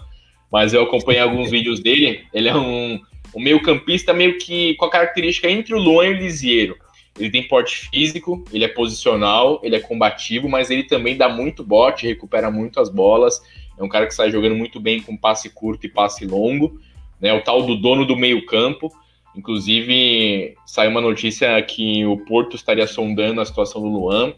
[0.51, 2.25] mas eu acompanhei alguns vídeos dele.
[2.33, 2.99] Ele é um,
[3.33, 6.75] um meio-campista meio que com a característica entre o Luan e o Lisieiro.
[7.17, 11.63] Ele tem porte físico, ele é posicional, ele é combativo, mas ele também dá muito
[11.63, 13.41] bote, recupera muito as bolas.
[13.77, 16.79] É um cara que sai jogando muito bem com passe curto e passe longo.
[17.19, 18.91] Né, o tal do dono do meio-campo.
[19.35, 24.33] Inclusive, saiu uma notícia que o Porto estaria sondando a situação do Luan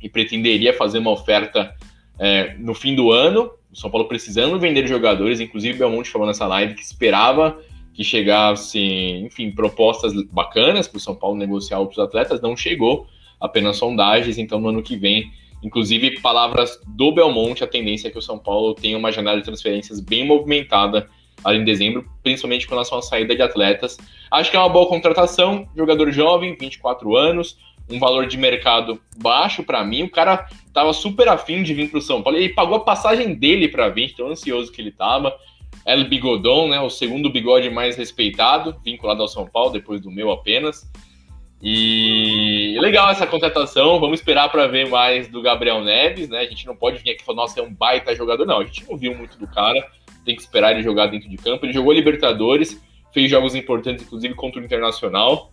[0.00, 1.74] e pretenderia fazer uma oferta
[2.18, 6.46] é, no fim do ano o São Paulo precisando vender jogadores, inclusive Belmonte falou nessa
[6.46, 7.58] live que esperava
[7.92, 13.06] que chegasse, enfim, propostas bacanas para o São Paulo negociar outros atletas, não chegou,
[13.40, 15.30] apenas sondagens, então no ano que vem,
[15.62, 19.44] inclusive palavras do Belmonte, a tendência é que o São Paulo tenha uma janela de
[19.44, 21.08] transferências bem movimentada
[21.44, 23.96] ali em dezembro, principalmente com relação à saída de atletas.
[24.30, 27.58] Acho que é uma boa contratação, jogador jovem, 24 anos,
[27.90, 30.04] um valor de mercado baixo para mim.
[30.04, 32.38] O cara tava super afim de vir para o São Paulo.
[32.38, 35.34] Ele pagou a passagem dele para vir, tão ansioso que ele tava.
[35.84, 40.30] El Bigodon, né, o segundo bigode mais respeitado, vinculado ao São Paulo, depois do meu
[40.30, 40.90] apenas.
[41.62, 44.00] E legal essa contratação.
[44.00, 46.38] Vamos esperar para ver mais do Gabriel Neves, né?
[46.38, 48.46] A gente não pode vir aqui e falar, nossa, é um baita jogador.
[48.46, 49.86] Não, a gente não viu muito do cara.
[50.24, 51.66] Tem que esperar ele jogar dentro de campo.
[51.66, 55.52] Ele jogou Libertadores, fez jogos importantes, inclusive contra o Internacional.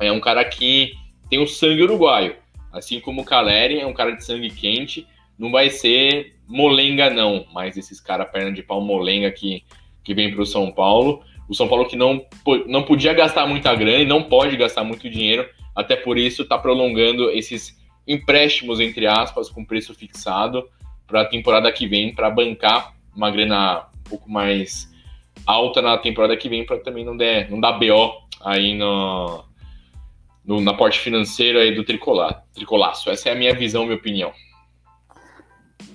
[0.00, 0.92] É um cara que
[1.28, 2.36] tem o sangue uruguaio.
[2.72, 5.06] Assim como o Caleri é um cara de sangue quente,
[5.38, 9.62] não vai ser molenga não, mas esses caras perna de pau molenga que,
[10.02, 11.22] que vem para o São Paulo.
[11.48, 12.24] O São Paulo que não,
[12.66, 16.58] não podia gastar muita grana e não pode gastar muito dinheiro, até por isso está
[16.58, 20.68] prolongando esses empréstimos, entre aspas, com preço fixado
[21.06, 24.92] para a temporada que vem, para bancar uma grana um pouco mais
[25.46, 28.12] alta na temporada que vem, para também não, der, não dar BO
[28.44, 29.44] aí no,
[30.48, 33.10] no, na parte financeira aí do tricolar, tricolaço.
[33.10, 34.32] Essa é a minha visão, minha opinião.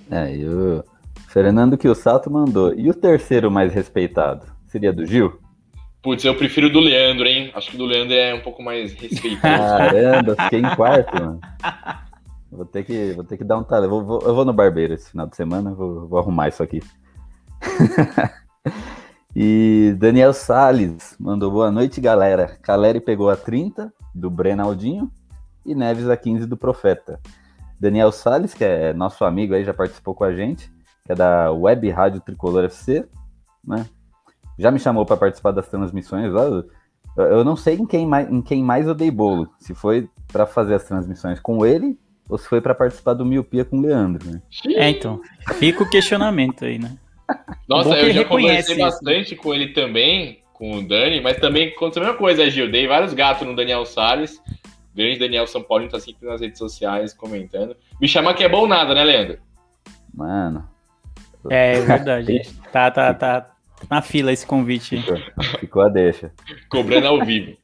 [0.08, 0.84] É, e o
[1.28, 2.72] Fernando que o Sato mandou.
[2.72, 4.46] E o terceiro mais respeitado?
[4.68, 5.40] Seria do Gil?
[6.00, 7.50] Putz, eu prefiro do Leandro, hein?
[7.54, 9.42] Acho que do Leandro é um pouco mais respeitado.
[9.42, 11.40] Caramba, fiquei em quarto, mano.
[12.52, 13.90] Vou ter que, vou ter que dar um talento.
[13.90, 16.80] Vou, vou, eu vou no barbeiro esse final de semana, vou, vou arrumar isso aqui.
[19.34, 22.56] e Daniel Sales mandou boa noite, galera.
[22.62, 25.10] Caleri pegou a 30 do Brenaldinho
[25.64, 27.20] e Neves a 15 do Profeta.
[27.80, 30.70] Daniel Sales, que é nosso amigo aí, já participou com a gente,
[31.04, 33.06] que é da Web Rádio Tricolor FC,
[33.66, 33.86] né?
[34.58, 36.44] já me chamou para participar das transmissões lá.
[37.16, 39.48] Eu não sei em quem mais, em quem mais eu dei bolo.
[39.58, 41.98] Se foi para fazer as transmissões com ele
[42.28, 44.42] ou se foi para participar do Miopia com o Leandro, né?
[44.66, 45.20] É, então.
[45.54, 46.96] Fica o questionamento aí, né?
[47.68, 52.06] Nossa, eu já conversei bastante com ele também, com o Dani, mas também aconteceu a
[52.06, 52.70] mesma coisa, Gil.
[52.70, 54.40] Dei vários gatos no Daniel Salles.
[54.94, 57.76] Grande Daniel São Paulo tá sempre nas redes sociais comentando.
[58.00, 59.38] Me chama que é bom nada, né, Leandro?
[60.14, 60.66] Mano.
[61.50, 62.42] É, é verdade.
[62.72, 63.50] tá, tá, tá,
[63.90, 64.96] na fila esse convite.
[64.96, 65.18] Ficou,
[65.60, 66.32] ficou a deixa.
[66.70, 67.56] Cobrando ao vivo.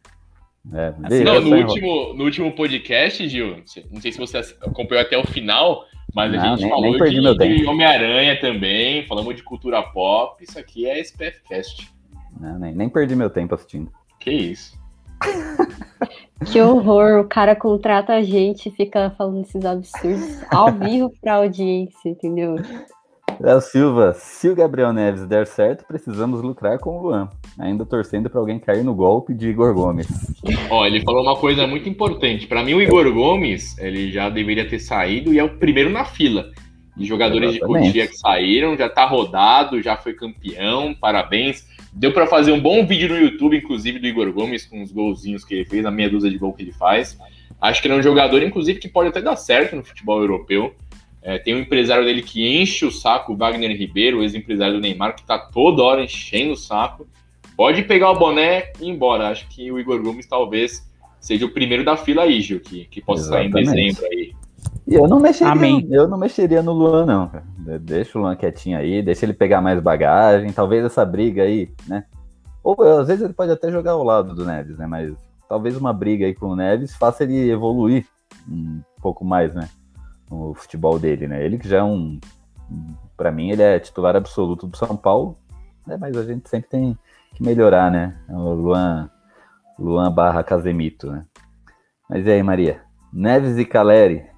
[0.75, 5.17] É, assim, não, no, último, no último podcast, Gil, não sei se você acompanhou até
[5.17, 9.43] o final, mas não, a gente nem, falou nem de, de Homem-Aranha também, falamos de
[9.43, 11.91] cultura pop, isso aqui é SPFcast.
[12.41, 13.93] Não, nem, nem perdi meu tempo assistindo.
[14.19, 14.79] Que isso.
[16.51, 21.35] Que horror, o cara contrata a gente e fica falando esses absurdos ao vivo pra
[21.35, 22.57] audiência, entendeu?
[23.39, 27.29] Léo Silva, se o Gabriel Neves der certo, precisamos lucrar com o Luan.
[27.59, 30.09] Ainda torcendo para alguém cair no golpe de Igor Gomes.
[30.71, 32.47] Ó, ele falou uma coisa muito importante.
[32.47, 36.05] Para mim, o Igor Gomes, ele já deveria ter saído e é o primeiro na
[36.05, 36.51] fila.
[37.01, 37.83] De jogadores Exatamente.
[37.83, 41.67] de Cotia que saíram, já tá rodado, já foi campeão, parabéns.
[41.95, 45.43] Deu para fazer um bom vídeo no YouTube, inclusive, do Igor Gomes, com os golzinhos
[45.43, 47.19] que ele fez, a meia dúzia de gol que ele faz.
[47.59, 50.75] Acho que ele é um jogador, inclusive, que pode até dar certo no futebol europeu.
[51.23, 55.17] É, tem um empresário dele que enche o saco, o Wagner Ribeiro, ex-empresário do Neymar,
[55.17, 57.09] que tá toda hora enchendo o saco.
[57.57, 59.29] Pode pegar o boné e ir embora.
[59.29, 60.87] Acho que o Igor Gomes talvez
[61.19, 63.67] seja o primeiro da fila aí, Gil, que, que possa Exatamente.
[63.67, 64.40] sair em dezembro aí.
[64.91, 65.87] E eu não mexeria, Amém.
[65.91, 67.45] eu não mexeria no Luan, não, cara.
[67.81, 72.05] Deixa o Luan quietinho aí, deixa ele pegar mais bagagem, talvez essa briga aí, né?
[72.63, 74.87] Ou às vezes ele pode até jogar ao lado do Neves, né?
[74.87, 75.15] Mas
[75.49, 78.05] talvez uma briga aí com o Neves faça ele evoluir
[78.51, 79.69] um pouco mais, né?
[80.31, 81.45] no futebol dele, né?
[81.45, 82.19] Ele que já é um.
[83.17, 85.37] Para mim, ele é titular absoluto do São Paulo,
[85.87, 85.99] né?
[86.01, 86.99] mas a gente sempre tem
[87.35, 88.17] que melhorar, né?
[88.29, 89.11] O Luan,
[89.79, 91.27] Luan barra Casemito, né?
[92.09, 92.83] Mas e aí, Maria?
[93.13, 94.30] Neves e Caleri.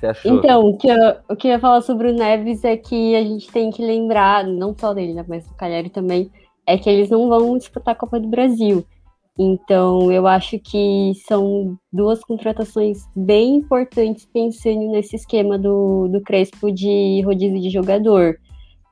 [0.00, 0.34] Você achou?
[0.34, 3.22] Então, o que, eu, o que eu ia falar sobre o Neves é que a
[3.22, 6.30] gente tem que lembrar, não só dele, né, mas do Caleri também,
[6.66, 8.84] é que eles não vão disputar a Copa do Brasil.
[9.38, 16.72] Então, eu acho que são duas contratações bem importantes pensando nesse esquema do, do Crespo
[16.72, 18.38] de rodízio de jogador.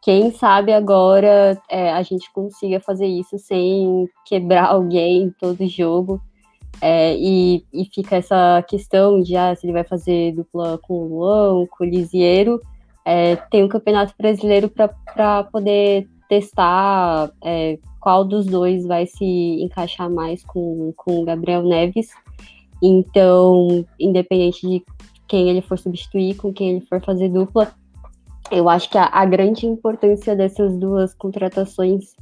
[0.02, 6.20] Quem sabe agora é, a gente consiga fazer isso sem quebrar alguém todo jogo.
[6.80, 11.08] É, e, e, fica essa questão de ah, se ele vai fazer dupla com o
[11.08, 12.60] Luan, com o Lisieiro.
[13.04, 20.10] É, tem um campeonato brasileiro para poder testar é, qual dos dois vai se encaixar
[20.10, 22.10] mais com, com o Gabriel Neves.
[22.82, 24.84] Então, independente de
[25.26, 27.72] quem ele for substituir, com quem ele for fazer dupla,
[28.50, 32.14] eu acho que a, a grande importância dessas duas contratações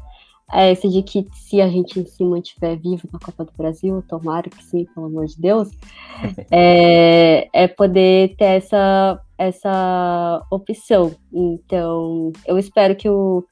[0.53, 4.49] é essa de que se a gente se mantiver vivo na Copa do Brasil, tomara
[4.49, 5.71] que sim, pelo amor de Deus,
[6.51, 11.15] é, é poder ter essa, essa opção.
[11.33, 13.45] Então, eu espero que o,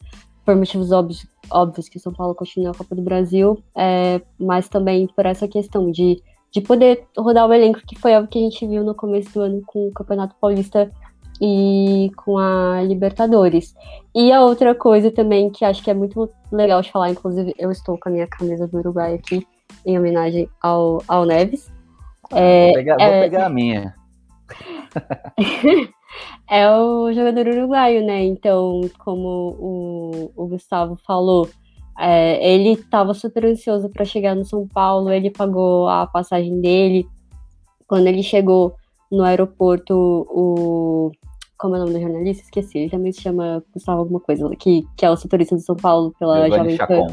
[0.44, 5.08] por motivos óbvios, óbvios que São Paulo continue a Copa do Brasil, é, mas também
[5.08, 8.66] por essa questão de, de poder rodar o elenco, que foi algo que a gente
[8.66, 10.92] viu no começo do ano com o Campeonato Paulista
[11.40, 13.74] e com a Libertadores.
[14.14, 17.70] E a outra coisa também que acho que é muito legal de falar, inclusive eu
[17.70, 19.46] estou com a minha camisa do Uruguai aqui,
[19.84, 21.72] em homenagem ao, ao Neves.
[22.30, 23.10] É, vou, pegar, é...
[23.10, 23.94] vou pegar a minha.
[26.48, 28.24] é o jogador uruguaio, né?
[28.24, 31.48] Então, como o, o Gustavo falou,
[31.98, 37.06] é, ele estava super ansioso para chegar no São Paulo, ele pagou a passagem dele.
[37.86, 38.74] Quando ele chegou
[39.10, 41.10] no aeroporto, o.
[41.56, 42.42] Como é o nome do jornalista?
[42.42, 45.76] Esqueci, ele também se chama Gustavo alguma coisa, que, que é o setorista do São
[45.76, 47.06] Paulo pela Jovem Pan.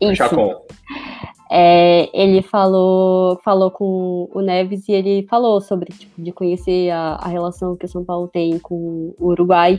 [0.00, 0.16] Isso.
[0.16, 0.62] Chacon.
[1.50, 7.16] É, ele falou, falou com o Neves e ele falou sobre tipo, de conhecer a,
[7.16, 9.78] a relação que o São Paulo tem com o Uruguai.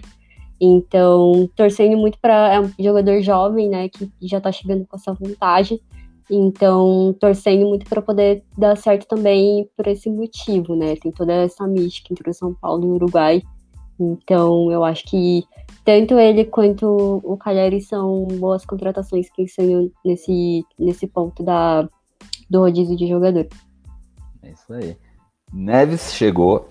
[0.62, 5.14] Então, torcendo muito para é um jogador jovem, né, que já tá chegando com essa
[5.14, 5.82] vontade.
[6.30, 10.95] Então, torcendo muito para poder dar certo também por esse motivo, né?
[10.95, 13.43] Tem toda essa mística entre o São Paulo e o Uruguai.
[13.99, 15.43] Então, eu acho que
[15.84, 21.88] tanto ele quanto o Cagliari são boas contratações que saiam nesse, nesse ponto da,
[22.49, 23.47] do rodízio de jogador.
[24.41, 24.97] É isso aí.
[25.53, 26.69] Neves chegou,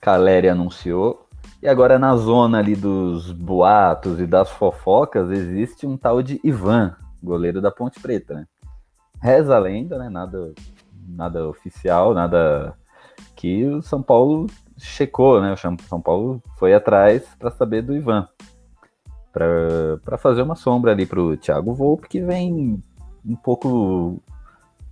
[0.00, 1.26] Caleri anunciou,
[1.62, 6.96] e agora na zona ali dos boatos e das fofocas existe um tal de Ivan,
[7.22, 8.46] goleiro da Ponte Preta, né?
[9.20, 10.08] Reza a lenda, né?
[10.08, 10.52] Nada,
[11.08, 12.76] nada oficial, nada
[13.34, 14.46] que o São Paulo
[14.78, 15.52] checou, né?
[15.52, 18.28] O São Paulo foi atrás para saber do Ivan.
[19.32, 22.82] Para fazer uma sombra ali para o Thiago Volpe, que vem
[23.24, 24.22] um pouco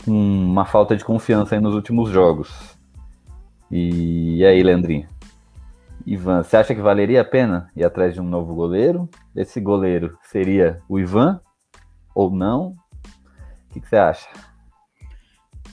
[0.04, 2.76] com uma falta de confiança nos últimos jogos.
[3.70, 5.08] E, e aí, Leandrinho?
[6.06, 9.08] Ivan, você acha que valeria a pena ir atrás de um novo goleiro?
[9.34, 11.40] Esse goleiro seria o Ivan
[12.14, 12.76] ou não?
[13.74, 14.28] Que, que você acha?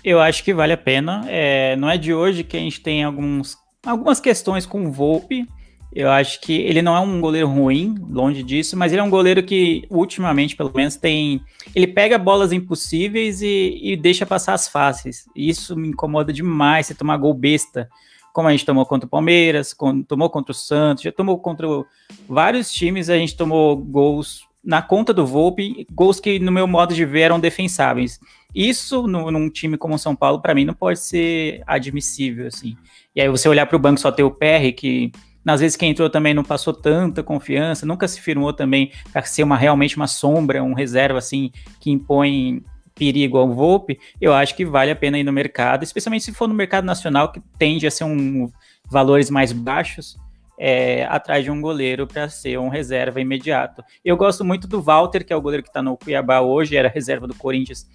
[0.04, 1.24] Eu acho que vale a pena.
[1.28, 5.48] É, não é de hoje que a gente tem alguns algumas questões com o Volpe.
[5.94, 9.10] Eu acho que ele não é um goleiro ruim, longe disso, mas ele é um
[9.10, 11.42] goleiro que, ultimamente, pelo menos, tem.
[11.76, 15.26] Ele pega bolas impossíveis e, e deixa passar as fáceis.
[15.36, 17.90] Isso me incomoda demais, você tomar gol besta,
[18.32, 19.76] como a gente tomou contra o Palmeiras,
[20.08, 21.68] tomou contra o Santos, já tomou contra
[22.28, 26.94] vários times, a gente tomou gols na conta do Volpe, gols que, no meu modo
[26.94, 28.20] de ver, eram defensáveis.
[28.54, 32.76] Isso, no, num time como o São Paulo, para mim, não pode ser admissível, assim.
[33.16, 35.12] E aí você olhar para o banco só ter o PR, que
[35.44, 39.44] nas vezes que entrou também não passou tanta confiança, nunca se firmou também para ser
[39.44, 44.64] uma realmente uma sombra, um reserva assim que impõe perigo ao Volpe, eu acho que
[44.64, 47.92] vale a pena ir no mercado, especialmente se for no mercado nacional que tende a
[47.92, 48.52] ser um
[48.90, 50.18] valores mais baixos.
[50.58, 53.84] É, atrás de um goleiro para ser um reserva imediato.
[54.06, 56.88] Eu gosto muito do Walter, que é o goleiro que está no Cuiabá hoje, era
[56.88, 57.88] reserva do Corinthians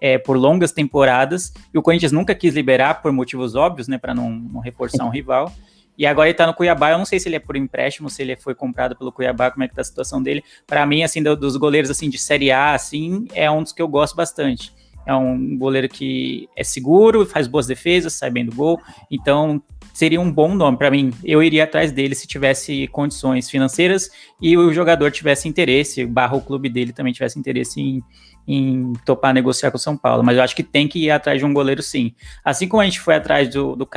[0.00, 4.14] é, por longas temporadas, e o Corinthians nunca quis liberar por motivos óbvios, né, para
[4.14, 5.52] não, não reforçar um rival.
[5.96, 8.20] E agora ele tá no Cuiabá, eu não sei se ele é por empréstimo, se
[8.20, 10.42] ele foi comprado pelo Cuiabá, como é que tá a situação dele.
[10.66, 13.80] Para mim, assim, do, dos goleiros assim de Série A, assim, é um dos que
[13.80, 14.74] eu gosto bastante.
[15.06, 18.80] É um goleiro que é seguro, faz boas defesas, sai bem do gol.
[19.10, 19.62] Então,
[19.94, 21.12] seria um bom nome para mim.
[21.22, 26.40] Eu iria atrás dele se tivesse condições financeiras e o jogador tivesse interesse, barra o
[26.40, 28.02] clube dele também tivesse interesse em,
[28.46, 31.38] em topar negociar com o São Paulo, mas eu acho que tem que ir atrás
[31.38, 32.12] de um goleiro sim.
[32.44, 33.88] Assim como a gente foi atrás do, do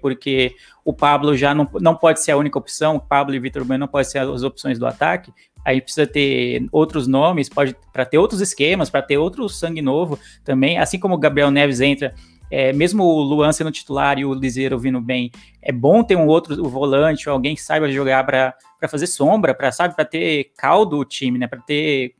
[0.00, 3.64] porque o Pablo já não, não pode ser a única opção, o Pablo e Vitor
[3.64, 5.32] Bueno não podem ser as opções do ataque,
[5.66, 10.18] aí precisa ter outros nomes, pode para ter outros esquemas, para ter outro sangue novo
[10.44, 12.14] também, assim como o Gabriel Neves entra
[12.50, 16.26] é, mesmo o Luan sendo titular e o Liseiro vindo bem, é bom ter um
[16.26, 18.54] outro o volante, alguém que saiba jogar para
[18.88, 22.14] fazer sombra, para sabe, para ter caldo o time, né, para ter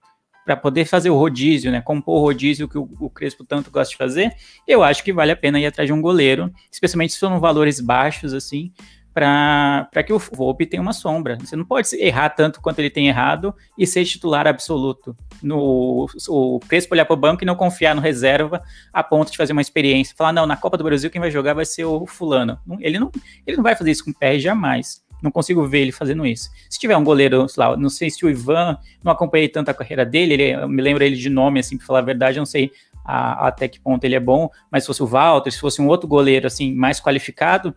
[0.45, 1.81] para poder fazer o rodízio, né?
[1.81, 4.33] Compor o rodízio que o, o, Crespo tanto gosta de fazer,
[4.65, 7.81] eu acho que vale a pena ir atrás de um goleiro, especialmente se for valores
[7.81, 8.71] baixos, assim,
[9.17, 11.39] para que o Volpe tenha uma sombra.
[11.41, 15.17] Você não pode errar tanto quanto ele tem errado e ser titular absoluto.
[15.43, 18.62] No, o Crespo olhar para o banco e não confiar no reserva
[18.93, 20.14] a ponto de fazer uma experiência.
[20.14, 22.59] Falar, não, na Copa do Brasil quem vai jogar vai ser o fulano.
[22.79, 23.11] Ele não,
[23.47, 25.03] ele não vai fazer isso com o PR jamais.
[25.23, 26.51] Não consigo ver ele fazendo isso.
[26.69, 29.75] Se tiver um goleiro, sei lá, não sei se o Ivan, não acompanhei tanto a
[29.75, 32.47] carreira dele, ele, me lembro ele de nome, assim, para falar a verdade, eu não
[32.47, 32.71] sei
[33.03, 35.89] a, até que ponto ele é bom, mas se fosse o Walter, se fosse um
[35.89, 37.75] outro goleiro, assim, mais qualificado,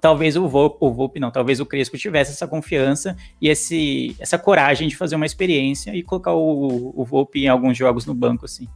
[0.00, 4.38] talvez o Volpe, o Volpe não, talvez o Crespo tivesse essa confiança e esse, essa
[4.38, 8.44] coragem de fazer uma experiência e colocar o, o Volpe em alguns jogos no banco,
[8.44, 8.68] assim.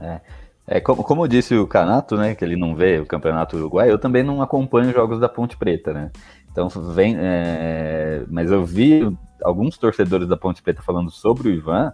[0.00, 0.20] É.
[0.68, 3.98] É, como, como disse o Canato, né, que ele não vê o Campeonato Uruguai, eu
[3.98, 6.10] também não acompanho jogos da Ponte Preta, né?
[6.50, 11.92] Então vem, é, mas eu vi alguns torcedores da Ponte Preta falando sobre o Ivan,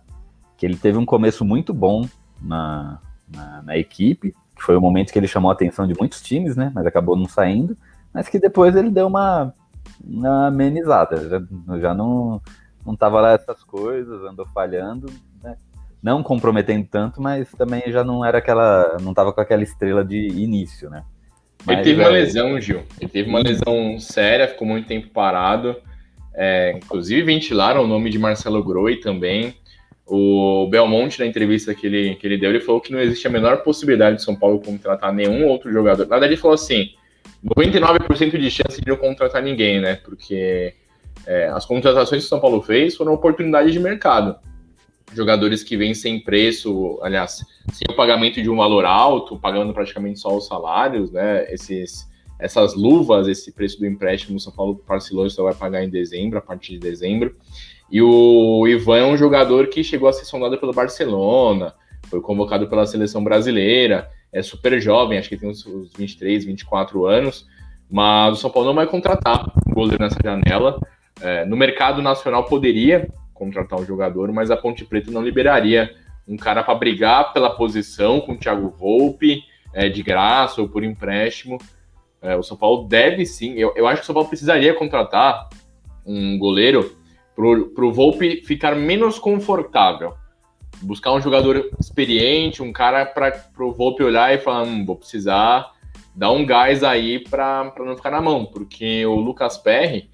[0.57, 2.09] que ele teve um começo muito bom
[2.41, 6.23] na, na, na, equipe, que foi o momento que ele chamou a atenção de muitos
[6.23, 6.73] times, né?
[6.75, 7.77] Mas acabou não saindo,
[8.13, 9.55] mas que depois ele deu uma,
[10.05, 12.41] uma amenizada, já, já não
[12.85, 15.07] não tava lá essas coisas, andou falhando,
[15.43, 15.57] né?
[16.03, 20.17] Não comprometendo tanto, mas também já não era aquela, não tava com aquela estrela de
[20.17, 21.05] início, né?
[21.65, 22.05] Mas, ele teve é...
[22.05, 22.83] uma lesão, Gil.
[23.01, 25.77] Ele teve uma lesão séria, ficou muito tempo parado.
[26.35, 29.55] É, inclusive ventilaram o nome de Marcelo Groi também.
[30.05, 33.31] O Belmonte, na entrevista que ele, que ele deu, ele falou que não existe a
[33.31, 36.05] menor possibilidade de São Paulo contratar nenhum outro jogador.
[36.05, 36.91] Na verdade, ele falou assim:
[37.45, 39.97] 99% de chance de não contratar ninguém, né?
[39.97, 40.75] Porque
[41.27, 44.37] é, as contratações que o São Paulo fez foram oportunidades de mercado.
[45.13, 50.21] jogadores que vêm sem preço, aliás, sem o pagamento de um valor alto, pagando praticamente
[50.21, 51.53] só os salários, né?
[51.53, 55.91] Esses, essas luvas, esse preço do empréstimo, o São Paulo parcelou só vai pagar em
[55.91, 57.37] dezembro, a partir de dezembro.
[57.91, 61.75] E o Ivan é um jogador que chegou a ser sondado pelo Barcelona,
[62.09, 67.07] foi convocado pela seleção brasileira, é super jovem, acho que tem uns, uns 23, 24
[67.07, 67.47] anos,
[67.91, 70.81] mas o São Paulo não vai contratar um goleiro nessa janela.
[71.21, 75.95] É, no mercado nacional poderia contratar um jogador, mas a Ponte Preta não liberaria
[76.27, 79.43] um cara para brigar pela posição com o Thiago Volpe,
[79.75, 81.59] é, de graça ou por empréstimo.
[82.23, 85.49] É, o São Paulo deve sim, eu, eu acho que o São Paulo precisaria contratar
[86.07, 86.97] um goleiro
[87.35, 90.15] para o Volpe ficar menos confortável.
[90.83, 95.73] Buscar um jogador experiente, um cara para o Volpe olhar e falar: hum, vou precisar
[96.15, 100.11] dar um gás aí para não ficar na mão, porque o Lucas Perry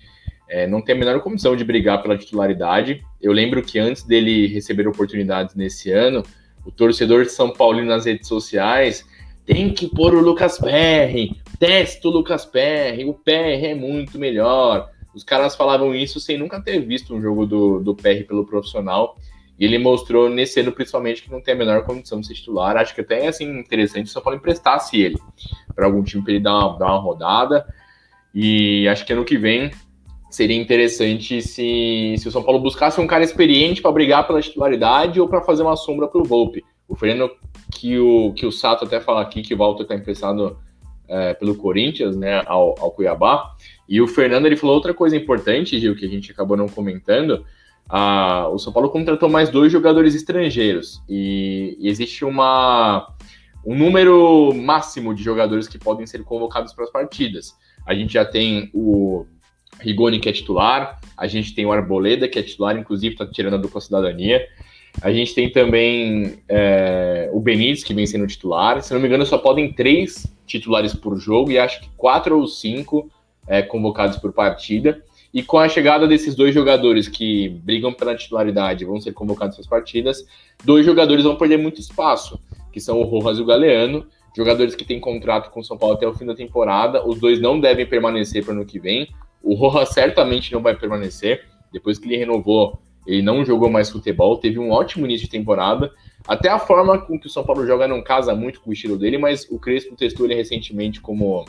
[0.48, 3.04] é, não tem a menor condição de brigar pela titularidade.
[3.20, 6.22] Eu lembro que antes dele receber oportunidades nesse ano,
[6.64, 9.04] o torcedor de São Paulo nas redes sociais
[9.44, 14.90] tem que pôr o Lucas Perry, testa o Lucas Perry, o Perry é muito melhor.
[15.14, 19.16] Os caras falavam isso sem nunca ter visto um jogo do, do PR pelo profissional.
[19.58, 22.76] E ele mostrou nesse ano, principalmente, que não tem a menor condição de ser titular.
[22.76, 25.18] Acho que até é assim, interessante o São Paulo emprestasse ele
[25.74, 27.66] para algum time para ele dar uma, dar uma rodada.
[28.34, 29.70] E acho que ano que vem
[30.30, 35.20] seria interessante se, se o São Paulo buscasse um cara experiente para brigar pela titularidade
[35.20, 36.64] ou para fazer uma sombra para o Volpe.
[36.86, 37.30] O Fernando,
[37.72, 40.58] que o, que o Sato até fala aqui, que o Walter está emprestado
[41.08, 43.54] é, pelo Corinthians, né, ao, ao Cuiabá.
[43.88, 47.44] E o Fernando ele falou outra coisa importante, Gil, que a gente acabou não comentando.
[48.52, 53.14] O São Paulo contratou mais dois jogadores estrangeiros e, e, existe uma,
[53.64, 57.56] um número máximo de jogadores que podem ser convocados para as partidas.
[57.86, 59.24] A gente já tem o
[59.80, 63.54] Rigoni, que é titular, a gente tem o Arboleda, que é titular, inclusive está tirando
[63.54, 64.46] a dupla cidadania.
[65.00, 68.82] A gente tem também é, o Benítez, que vem sendo titular.
[68.82, 72.46] Se não me engano, só podem três titulares por jogo e acho que quatro ou
[72.46, 73.10] cinco
[73.46, 75.02] é, convocados por partida.
[75.32, 79.62] E com a chegada desses dois jogadores que brigam pela titularidade vão ser convocados para
[79.62, 80.26] as partidas,
[80.64, 82.40] dois jogadores vão perder muito espaço,
[82.72, 85.96] que são o Rojas e o Galeano, jogadores que têm contrato com o São Paulo
[85.96, 87.06] até o fim da temporada.
[87.06, 89.08] Os dois não devem permanecer para o ano que vem.
[89.42, 91.44] O Rojas certamente não vai permanecer.
[91.72, 95.90] Depois que ele renovou, ele não jogou mais futebol, teve um ótimo início de temporada.
[96.26, 98.98] Até a forma com que o São Paulo joga não casa muito com o estilo
[98.98, 101.44] dele, mas o Crespo testou ele recentemente como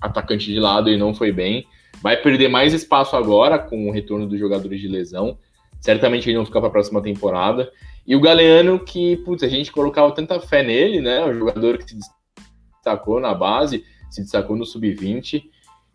[0.00, 1.66] atacante de lado e não foi bem.
[2.04, 5.38] Vai perder mais espaço agora com o retorno dos jogadores de lesão.
[5.80, 7.72] Certamente ele não fica para a próxima temporada.
[8.06, 11.24] E o Galeano, que putz, a gente colocava tanta fé nele, né?
[11.24, 11.98] Um jogador que se
[12.76, 15.44] destacou na base, se destacou no sub-20.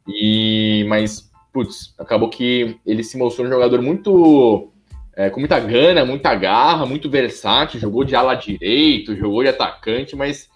[0.07, 4.73] E mas putz, acabou que ele se mostrou um jogador muito
[5.15, 10.15] é, com muita gana, muita garra, muito versátil, jogou de ala direito, jogou de atacante,
[10.15, 10.48] mas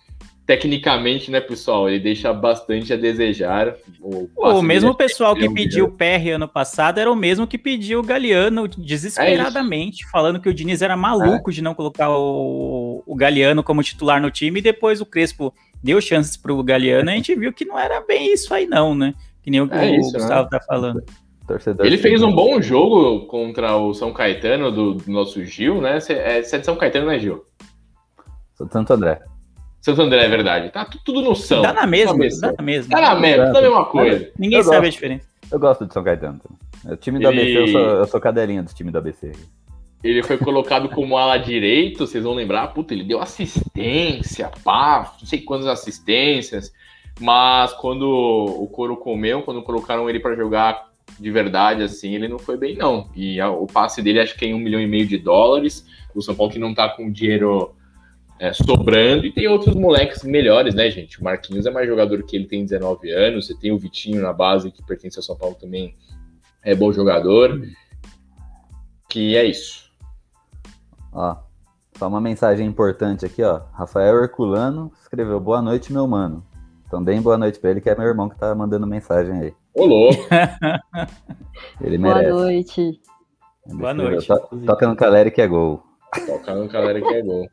[0.45, 3.75] tecnicamente, né, pessoal, ele deixa bastante a desejar.
[4.01, 7.99] O, o mesmo pessoal que pediu o PR ano passado era o mesmo que pediu
[7.99, 11.53] o Galeano desesperadamente, é falando que o Diniz era maluco é.
[11.53, 16.01] de não colocar o, o Galeano como titular no time, e depois o Crespo deu
[16.01, 18.93] chances para o Galeano, e a gente viu que não era bem isso aí não,
[18.93, 19.13] né?
[19.41, 20.13] Que nem o, é o isso?
[20.13, 20.59] Gustavo né?
[20.59, 21.03] tá falando.
[21.47, 25.99] Torcedor ele fez um bom jogo contra o São Caetano do, do nosso Gil, né?
[25.99, 27.45] Você é, é de São Caetano, né, Gil?
[28.55, 29.21] Sou Santo André.
[29.83, 30.69] Santo André, é verdade.
[30.71, 31.61] Tá tudo no São.
[31.61, 32.89] Tá na mesma, tá na mesma.
[32.89, 34.31] Tá na mesma, tá a mesma coisa.
[34.39, 35.27] Ninguém eu sabe gosto, a diferença.
[35.51, 36.39] Eu gosto de São Caetano.
[36.85, 37.41] O time do ele...
[37.41, 39.33] ABC, eu sou, eu sou cadelinha do time do ABC.
[40.01, 45.27] Ele foi colocado como ala direito, vocês vão lembrar, puta, ele deu assistência, pá, não
[45.27, 46.71] sei quantas assistências,
[47.19, 52.39] mas quando o couro comeu, quando colocaram ele para jogar de verdade, assim, ele não
[52.39, 53.09] foi bem, não.
[53.13, 55.85] E a, o passe dele acho que é em um milhão e meio de dólares,
[56.15, 57.75] o São Paulo que não tá com dinheiro
[58.39, 61.19] é, sobrando, e tem outros moleques melhores, né, gente?
[61.19, 64.33] O Marquinhos é mais jogador que ele, tem 19 anos, você tem o Vitinho na
[64.33, 65.95] base, que pertence ao São Paulo também,
[66.63, 67.61] é bom jogador,
[69.09, 69.91] que é isso.
[71.11, 71.37] Ó,
[71.97, 73.61] só uma mensagem importante aqui, ó.
[73.71, 76.43] Rafael Herculano escreveu boa noite, meu mano.
[76.89, 79.53] Também boa noite pra ele, que é meu irmão que tá mandando mensagem aí.
[79.73, 80.27] Ô, louco!
[81.81, 82.29] ele merece.
[82.29, 83.01] Boa noite.
[83.65, 84.27] Boa noite.
[84.65, 85.83] toca no Caleri que é gol.
[86.25, 87.47] Tocar no Calera que é gol.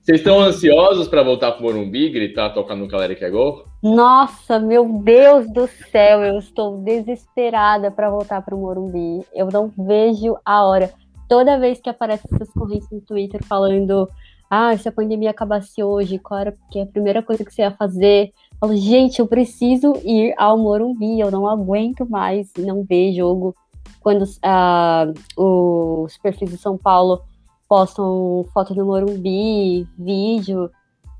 [0.00, 3.64] Vocês estão ansiosos para voltar pro Morumbi gritar tocar no Calera que é gol?
[3.82, 9.24] Nossa, meu Deus do céu, eu estou desesperada para voltar pro Morumbi.
[9.34, 10.90] Eu não vejo a hora.
[11.28, 14.08] Toda vez que aparece essas correntes no Twitter falando
[14.50, 18.32] ah, se a pandemia acabasse hoje, qual era a primeira coisa que você ia fazer?
[18.50, 23.54] Eu falo, gente, eu preciso ir ao Morumbi, eu não aguento mais não ver jogo.
[24.00, 25.06] Quando ah,
[25.36, 27.22] os perfis de São Paulo
[27.70, 30.68] postam foto do Morumbi, vídeo.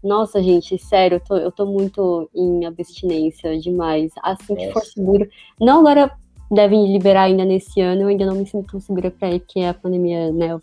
[0.03, 4.11] Nossa, gente, sério, eu tô, eu tô muito em abstinência demais.
[4.21, 5.29] Assim que for seguro.
[5.61, 6.11] Não, agora
[6.51, 9.61] devem liberar ainda nesse ano, eu ainda não me sinto tão segura pra ir, porque
[9.61, 10.53] a pandemia, né?
[10.55, 10.61] A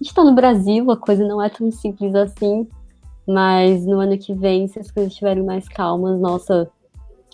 [0.00, 2.68] gente tá no Brasil, a coisa não é tão simples assim.
[3.26, 6.70] Mas no ano que vem, se as coisas estiverem mais calmas, nossa,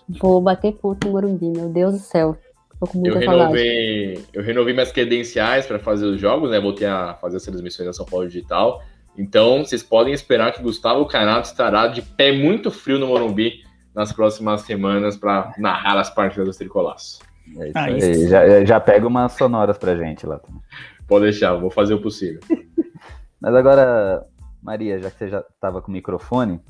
[0.09, 2.34] vou bater ponto no Morumbi, meu Deus do céu.
[2.81, 3.41] Tô com muita Eu saudade.
[3.59, 6.59] renovei, eu renovei minhas credenciais para fazer os jogos, né?
[6.59, 8.83] Voltei a fazer as transmissões da São Paulo Digital.
[9.18, 13.62] Então, vocês podem esperar que Gustavo Canato estará de pé muito frio no Morumbi
[13.95, 17.18] nas próximas semanas para narrar as partidas dos tricolaços.
[17.59, 17.99] É isso Ah, aí.
[17.99, 18.28] isso.
[18.28, 20.62] Já, já pega umas sonoras pra gente lá também.
[21.07, 22.41] Pode deixar, vou fazer o possível.
[23.43, 24.24] Mas agora,
[24.62, 26.61] Maria, já que você já estava com o microfone,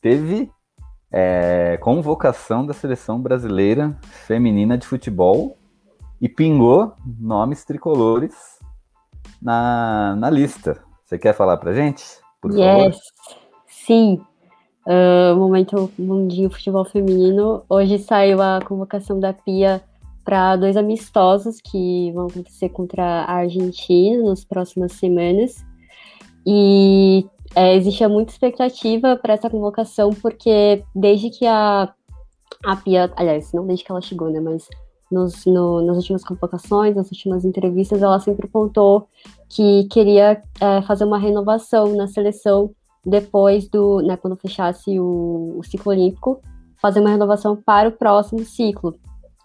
[0.00, 0.48] teve
[1.10, 5.56] é, convocação da seleção brasileira feminina de futebol
[6.20, 8.34] e pingou nomes tricolores
[9.40, 10.82] na, na lista.
[11.04, 12.04] Você quer falar pra gente?
[12.40, 12.86] Por favor?
[12.86, 12.98] Yes,
[13.66, 14.20] sim.
[14.88, 17.62] Ah, momento Mundinho Futebol Feminino.
[17.68, 19.82] Hoje saiu a convocação da Pia
[20.24, 25.62] para dois amistosos que vão acontecer contra a Argentina nas próximas semanas.
[26.46, 31.92] E é, existia muita expectativa para essa convocação, porque desde que a,
[32.64, 34.68] a Pia, aliás, não desde que ela chegou, né, mas
[35.10, 39.08] nos, no- nas últimas convocações, nas últimas entrevistas, ela sempre pontou
[39.48, 42.70] que queria é, fazer uma renovação na seleção
[43.04, 46.40] depois do, né, quando fechasse o, o ciclo olímpico,
[46.80, 48.94] fazer uma renovação para o próximo ciclo.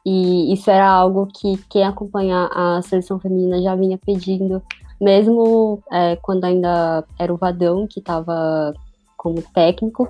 [0.05, 4.61] E isso era algo que quem acompanha a seleção feminina já vinha pedindo,
[5.03, 8.73] mesmo é, quando ainda era o Vadão que estava
[9.17, 10.07] como técnico.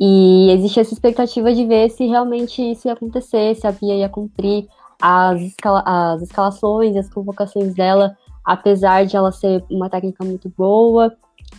[0.00, 4.08] E existe essa expectativa de ver se realmente isso ia acontecer, se a Bia ia
[4.08, 4.66] cumprir
[5.00, 11.14] as, escala- as escalações, as convocações dela, apesar de ela ser uma técnica muito boa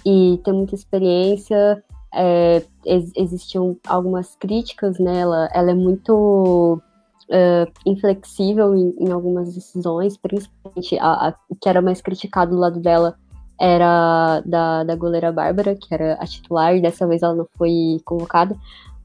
[0.06, 1.84] e ter muita experiência,
[2.14, 5.50] é, ex- existiam algumas críticas nela.
[5.54, 6.82] Ela é muito
[7.30, 12.80] é, inflexível em, em algumas decisões, principalmente a, a- que era mais criticado do lado
[12.80, 13.16] dela
[13.60, 18.56] era da, da goleira Bárbara, que era a titular, dessa vez ela não foi convocada.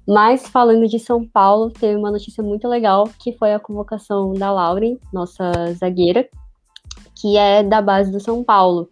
[0.07, 4.51] Mas falando de São Paulo, teve uma notícia muito legal, que foi a convocação da
[4.51, 6.29] Lauren, nossa zagueira,
[7.15, 8.89] que é da base do São Paulo.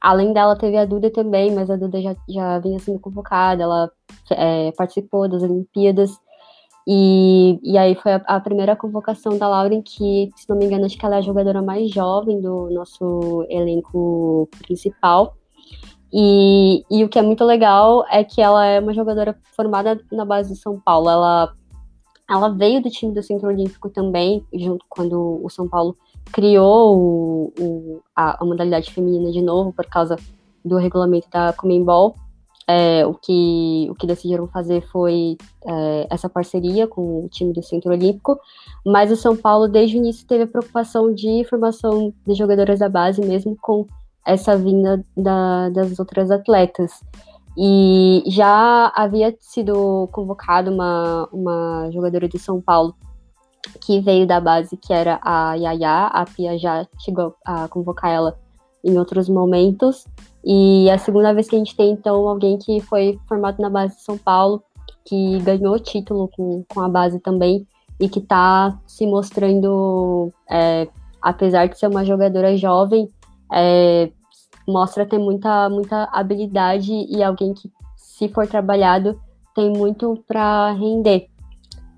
[0.00, 3.90] Além dela, teve a Duda também, mas a Duda já, já vinha sendo convocada, ela
[4.30, 6.16] é, participou das Olimpíadas.
[6.86, 10.86] E, e aí foi a, a primeira convocação da Lauren, que, se não me engano,
[10.86, 15.36] acho que ela é a jogadora mais jovem do nosso elenco principal.
[16.12, 20.24] E, e o que é muito legal é que ela é uma jogadora formada na
[20.24, 21.08] base do São Paulo.
[21.08, 21.52] Ela,
[22.28, 25.96] ela veio do time do Centro Olímpico também, junto quando o São Paulo
[26.32, 30.16] criou o, o- a, a modalidade feminina de novo, por causa
[30.64, 32.16] do regulamento da Comembol.
[32.72, 37.62] É, o, que, o que decidiram fazer foi é, essa parceria com o time do
[37.62, 38.38] Centro Olímpico,
[38.86, 42.88] mas o São Paulo, desde o início, teve a preocupação de formação de jogadoras da
[42.88, 43.86] base, mesmo com
[44.24, 46.92] essa vinda da- das outras atletas.
[47.58, 52.94] E já havia sido convocada uma, uma jogadora de São Paulo
[53.84, 58.38] que veio da base, que era a Yaya, a Pia já chegou a convocar ela
[58.84, 60.06] em outros momentos.
[60.44, 63.68] E é a segunda vez que a gente tem, então, alguém que foi formado na
[63.68, 64.62] base de São Paulo,
[65.04, 67.66] que ganhou título com, com a base também,
[67.98, 70.88] e que está se mostrando, é,
[71.20, 73.08] apesar de ser uma jogadora jovem,
[73.52, 74.10] é,
[74.66, 79.20] mostra ter muita, muita habilidade e alguém que, se for trabalhado,
[79.54, 81.28] tem muito para render.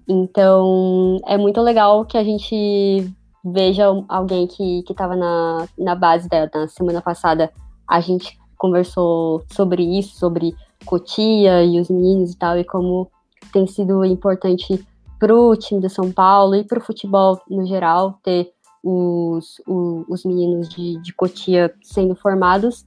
[0.08, 3.12] Então, é muito legal que a gente
[3.44, 6.50] veja alguém que estava na, na base dela.
[6.54, 7.52] Na semana passada,
[7.88, 13.10] a gente conversou sobre isso, sobre Cotia e os meninos e tal, e como
[13.52, 14.84] tem sido importante
[15.18, 20.04] para o time do São Paulo e para o futebol no geral ter os, o-
[20.08, 22.84] os meninos de, de Cotia sendo formados.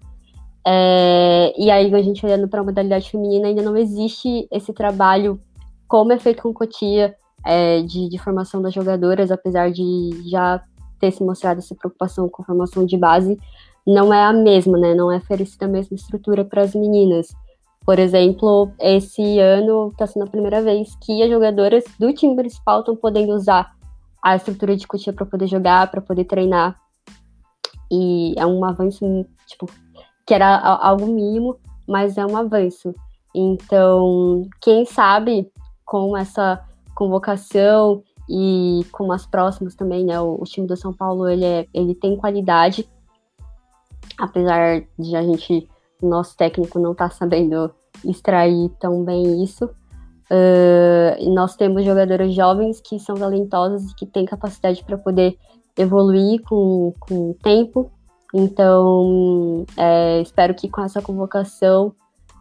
[0.68, 5.40] É, e aí, a gente olhando para a modalidade feminina, ainda não existe esse trabalho
[5.88, 7.16] como é feito com Cotia,
[7.46, 10.62] é, de, de formação das jogadoras, apesar de já
[11.00, 13.38] ter se mostrado essa preocupação com formação de base,
[13.86, 14.96] não é a mesma, né?
[14.96, 17.28] Não é oferecida a mesma estrutura para as meninas.
[17.86, 22.80] Por exemplo, esse ano está sendo a primeira vez que as jogadoras do time principal
[22.80, 23.76] estão podendo usar
[24.24, 26.76] a estrutura de Cotia para poder jogar, para poder treinar.
[27.92, 29.06] E é um avanço,
[29.46, 29.70] tipo,
[30.26, 32.96] que era algo mínimo, mas é um avanço.
[33.36, 35.52] Então, quem sabe
[35.86, 36.60] com essa
[36.96, 40.20] convocação e com as próximas também, né?
[40.20, 42.88] O, o time do São Paulo ele, é, ele tem qualidade
[44.18, 45.68] apesar de a gente,
[46.02, 47.72] nosso técnico não estar tá sabendo
[48.04, 49.66] extrair tão bem isso.
[50.26, 55.38] Uh, nós temos jogadoras jovens que são talentosas e que têm capacidade para poder
[55.78, 57.92] evoluir com, com o tempo.
[58.34, 61.94] Então, é, espero que com essa convocação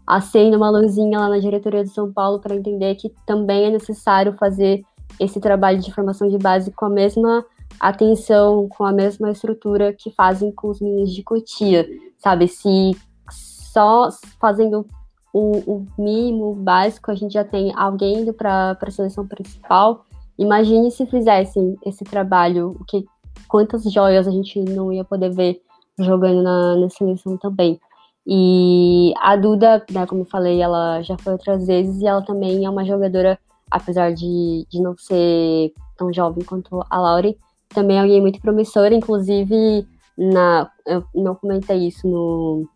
[0.07, 4.35] acenda uma luzinha lá na diretoria de São Paulo para entender que também é necessário
[4.35, 4.85] fazer
[5.19, 7.45] esse trabalho de formação de base com a mesma
[7.81, 11.87] atenção, com a mesma estrutura que fazem com os meninos de Cotia,
[12.19, 12.49] sabe?
[12.49, 12.93] Se
[13.31, 14.09] só
[14.41, 14.87] fazendo
[15.33, 20.05] o, o mínimo, o básico, a gente já tem alguém indo para a seleção principal.
[20.39, 23.05] Imagine se fizessem esse trabalho, que
[23.49, 25.61] quantas joias a gente não ia poder ver
[25.99, 27.81] jogando na, na seleção também.
[28.27, 32.65] E a Duda, né, como eu falei, ela já foi outras vezes e ela também
[32.65, 33.39] é uma jogadora,
[33.71, 38.95] apesar de, de não ser tão jovem quanto a Laure, também é alguém muito promissora,
[38.95, 42.69] inclusive na, eu não comentei isso no,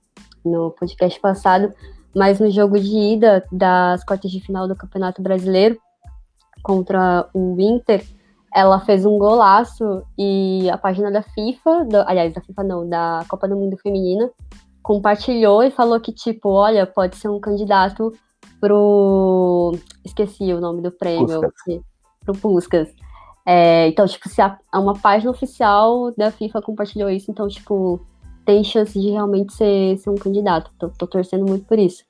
[0.45, 1.73] no podcast passado,
[2.15, 5.79] mas no jogo de ida das quartas de final do Campeonato Brasileiro
[6.63, 8.05] contra o Inter,
[8.55, 13.25] ela fez um golaço e a página da FIFA, do, aliás, da FIFA não, da
[13.29, 14.31] Copa do Mundo Feminina,
[14.89, 18.11] compartilhou e falou que, tipo, olha, pode ser um candidato
[18.59, 19.77] pro.
[20.03, 21.43] Esqueci o nome do prêmio.
[21.43, 21.83] Puskas.
[22.25, 22.89] Pro Puskas.
[23.45, 28.01] É, então, tipo, se a, uma página oficial da FIFA compartilhou isso, então, tipo,
[28.47, 30.71] tem chance de realmente ser, ser um candidato.
[30.79, 32.03] Tô, tô torcendo muito por isso.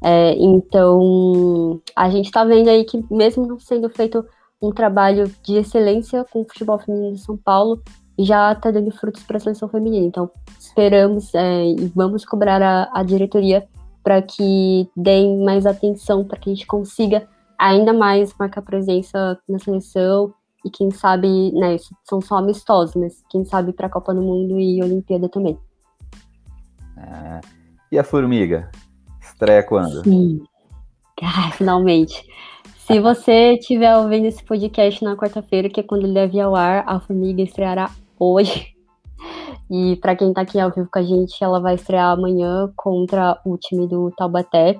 [0.00, 4.24] É, então, a gente tá vendo aí que, mesmo não sendo feito
[4.62, 7.82] um trabalho de excelência com o futebol feminino de São Paulo,
[8.18, 10.06] já tá dando frutos para a seleção feminina.
[10.06, 13.66] Então, esperamos é, e vamos cobrar a, a diretoria
[14.02, 17.26] para que deem mais atenção, para que a gente consiga
[17.58, 20.34] ainda mais marcar presença na seleção
[20.64, 24.58] e quem sabe, né, são só amistosos, mas quem sabe para a Copa do Mundo
[24.58, 25.58] e Olimpíada também.
[26.96, 27.40] É.
[27.92, 28.70] E a Formiga?
[29.20, 30.02] Estreia quando?
[30.02, 30.42] Sim.
[31.22, 32.26] Ah, finalmente.
[32.78, 36.84] Se você estiver ouvindo esse podcast na quarta-feira, que é quando ele deve ao ar,
[36.86, 37.90] a Formiga estreará
[38.32, 38.74] hoje.
[39.70, 43.40] E para quem está aqui ao vivo com a gente, ela vai estrear amanhã contra
[43.44, 44.78] o time do Taubaté.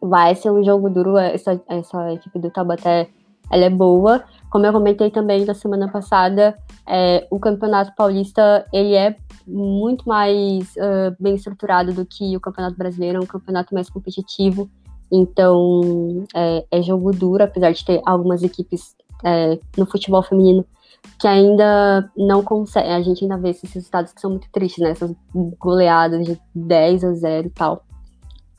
[0.00, 3.08] Vai ser um jogo duro, essa, essa equipe do Taubaté
[3.50, 4.24] ela é boa.
[4.50, 6.56] Como eu comentei também na semana passada,
[6.88, 9.16] é, o Campeonato Paulista ele é
[9.46, 14.70] muito mais uh, bem estruturado do que o Campeonato Brasileiro, é um campeonato mais competitivo.
[15.10, 20.64] Então é, é jogo duro, apesar de ter algumas equipes é, no futebol feminino
[21.18, 22.88] que ainda não consegue.
[22.88, 24.90] A gente ainda vê esses resultados que são muito tristes, né?
[24.90, 25.14] Essas
[25.58, 27.84] goleadas de 10 a 0 e tal.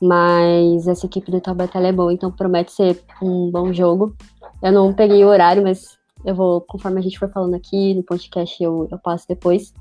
[0.00, 4.14] Mas essa equipe do Taubaté é boa, então promete ser um bom jogo.
[4.62, 8.02] Eu não peguei o horário, mas eu vou, conforme a gente for falando aqui no
[8.02, 9.72] podcast, eu, eu passo depois.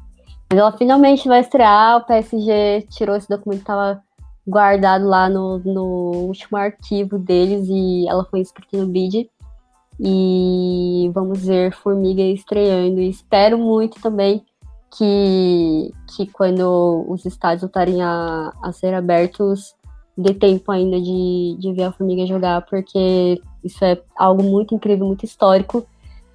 [0.49, 1.97] Mas ela finalmente vai estrear.
[1.97, 4.01] O PSG tirou esse documento que estava
[4.45, 9.29] guardado lá no, no último arquivo deles e ela foi inscrita no BID.
[9.99, 12.99] E vamos ver Formiga estreando.
[12.99, 14.43] E espero muito também
[14.97, 19.75] que, que quando os estádios voltarem a, a ser abertos,
[20.17, 25.07] dê tempo ainda de, de ver a Formiga jogar, porque isso é algo muito incrível,
[25.07, 25.85] muito histórico.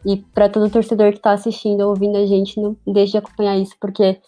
[0.04, 3.74] E para todo torcedor que está assistindo, ouvindo a gente, não deixe de acompanhar isso,
[3.80, 4.20] porque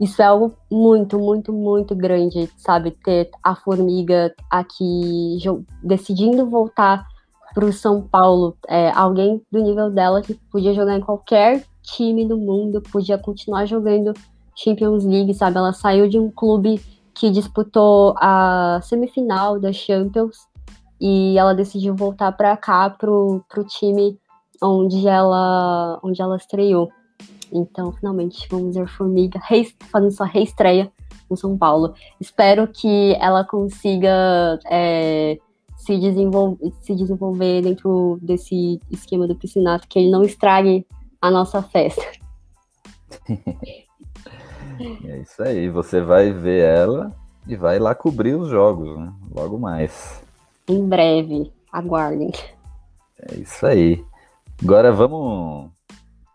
[0.00, 2.90] isso é algo muito, muito, muito grande, sabe?
[2.90, 5.38] Ter a Formiga aqui
[5.82, 7.06] decidindo voltar
[7.54, 12.26] para o São Paulo, é, alguém do nível dela que podia jogar em qualquer time
[12.26, 14.12] do mundo, podia continuar jogando
[14.54, 15.56] Champions League, sabe?
[15.56, 16.80] Ela saiu de um clube
[17.14, 20.36] que disputou a semifinal da Champions
[21.00, 24.18] e ela decidiu voltar para cá pro, pro time
[24.62, 26.90] onde ela onde ela estreou.
[27.52, 29.40] Então, finalmente, vamos ver Formiga
[29.90, 30.90] fazendo sua reestreia
[31.28, 31.94] no São Paulo.
[32.20, 35.38] Espero que ela consiga é,
[35.84, 40.86] se, desenvolver, se desenvolver dentro desse esquema do piscinato, que ele não estrague
[41.20, 42.02] a nossa festa.
[45.04, 47.14] É isso aí, você vai ver ela
[47.46, 49.12] e vai lá cobrir os jogos, né?
[49.32, 50.24] Logo mais.
[50.66, 52.32] Em breve, aguardem.
[53.20, 54.04] É isso aí.
[54.60, 55.70] Agora vamos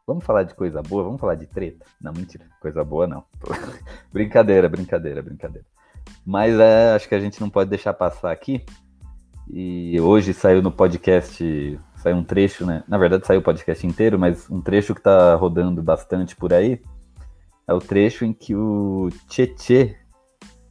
[0.05, 1.83] vamos falar de coisa boa, vamos falar de treta.
[1.99, 3.25] Não, mentira, coisa boa não.
[4.13, 5.67] brincadeira, brincadeira, brincadeira.
[6.25, 8.63] Mas é, acho que a gente não pode deixar passar aqui.
[9.49, 12.83] E hoje saiu no podcast, saiu um trecho, né?
[12.87, 16.81] Na verdade saiu o podcast inteiro, mas um trecho que tá rodando bastante por aí
[17.67, 19.97] é o trecho em que o Tietê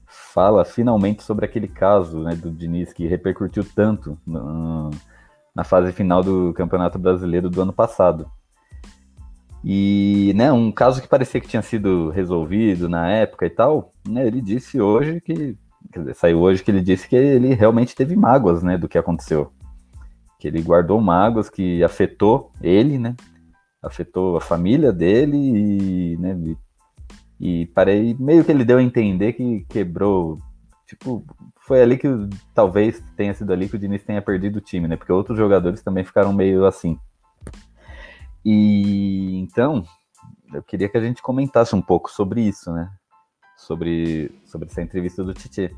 [0.06, 4.90] fala finalmente sobre aquele caso né, do Diniz que repercutiu tanto no,
[5.54, 8.30] na fase final do Campeonato Brasileiro do ano passado.
[9.64, 14.26] E, né, um caso que parecia que tinha sido resolvido na época e tal, né,
[14.26, 15.56] ele disse hoje que,
[15.92, 19.52] dizer, saiu hoje que ele disse que ele realmente teve mágoas, né, do que aconteceu.
[20.38, 23.14] Que ele guardou mágoas que afetou ele, né,
[23.82, 26.36] afetou a família dele e, né,
[27.40, 30.38] e, e parei, meio que ele deu a entender que quebrou,
[30.86, 31.24] tipo,
[31.66, 32.08] foi ali que
[32.54, 35.82] talvez tenha sido ali que o Diniz tenha perdido o time, né, porque outros jogadores
[35.82, 36.98] também ficaram meio assim.
[38.44, 39.82] E então,
[40.52, 42.88] eu queria que a gente comentasse um pouco sobre isso, né?
[43.56, 45.74] Sobre, sobre essa entrevista do Titi.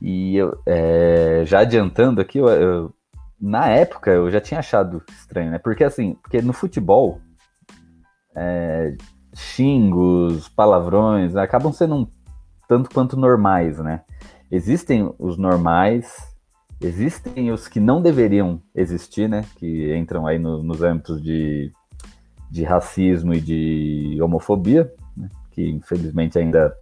[0.00, 2.94] E eu, é, já adiantando aqui, eu, eu,
[3.40, 5.58] na época eu já tinha achado estranho, né?
[5.58, 7.20] Porque assim, porque no futebol,
[8.34, 8.94] é,
[9.34, 12.06] xingos, palavrões, acabam sendo um
[12.68, 14.02] tanto quanto normais, né?
[14.50, 16.36] Existem os normais
[16.80, 19.44] Existem os que não deveriam existir, né?
[19.56, 21.72] Que entram aí no, nos âmbitos de,
[22.50, 24.90] de racismo e de homofobia, né,
[25.56, 26.76] que infelizmente ainda,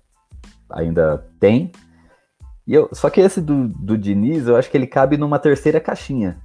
[0.69, 1.71] ainda tem.
[2.67, 5.81] E eu, só que esse do, do Diniz, eu acho que ele cabe numa terceira
[5.81, 6.39] caixinha.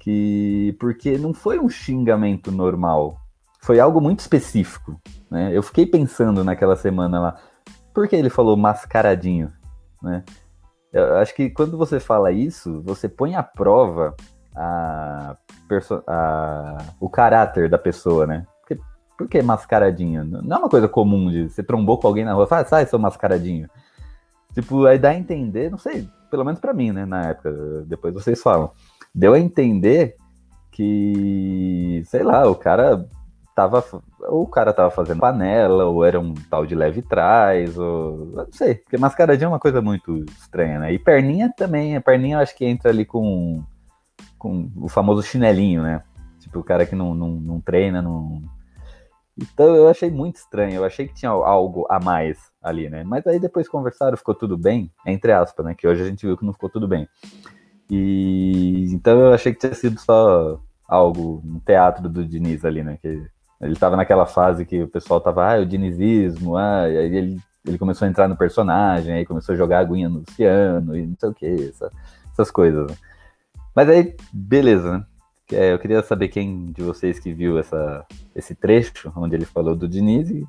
[0.00, 3.16] Que, porque não foi um xingamento normal.
[3.60, 5.00] Foi algo muito específico.
[5.30, 5.56] Né?
[5.56, 7.36] Eu fiquei pensando naquela semana lá.
[7.94, 9.52] Por que ele falou mascaradinho?
[10.02, 10.24] Né?
[10.92, 14.16] Eu acho que quando você fala isso, você põe à prova
[14.54, 15.36] a,
[16.08, 18.46] a, o caráter da pessoa, né?
[19.16, 20.24] Por que mascaradinho?
[20.24, 22.98] Não é uma coisa comum de você trombou com alguém na rua, fala, sai, seu
[22.98, 23.68] mascaradinho.
[24.54, 27.52] Tipo, aí dá a entender, não sei, pelo menos para mim, né, na época,
[27.86, 28.70] depois vocês falam.
[29.14, 30.16] Deu a entender
[30.70, 33.06] que, sei lá, o cara
[33.54, 33.84] tava.
[34.20, 38.26] Ou o cara tava fazendo panela, ou era um tal de leve trás, ou.
[38.34, 40.92] Não sei, porque mascaradinha é uma coisa muito estranha, né?
[40.92, 43.62] E perninha também, a perninha eu acho que entra ali com,
[44.38, 46.02] com o famoso chinelinho, né?
[46.40, 48.42] Tipo, o cara que não, não, não treina, não.
[49.38, 53.02] Então eu achei muito estranho, eu achei que tinha algo a mais ali, né?
[53.04, 55.74] Mas aí depois conversaram, ficou tudo bem, entre aspas, né?
[55.74, 57.08] Que hoje a gente viu que não ficou tudo bem.
[57.90, 62.98] E então eu achei que tinha sido só algo, um teatro do Diniz ali, né?
[63.00, 63.26] Que
[63.62, 67.40] ele estava naquela fase que o pessoal tava, ah, o dinizismo, ah, e aí ele,
[67.66, 71.16] ele começou a entrar no personagem, aí começou a jogar aguinha no piano e não
[71.18, 71.90] sei o que, essa,
[72.32, 72.90] essas coisas.
[72.90, 72.96] Né?
[73.74, 75.06] Mas aí, beleza, né?
[75.52, 79.76] É, eu queria saber quem de vocês que viu essa, esse trecho onde ele falou
[79.76, 80.46] do Diniz e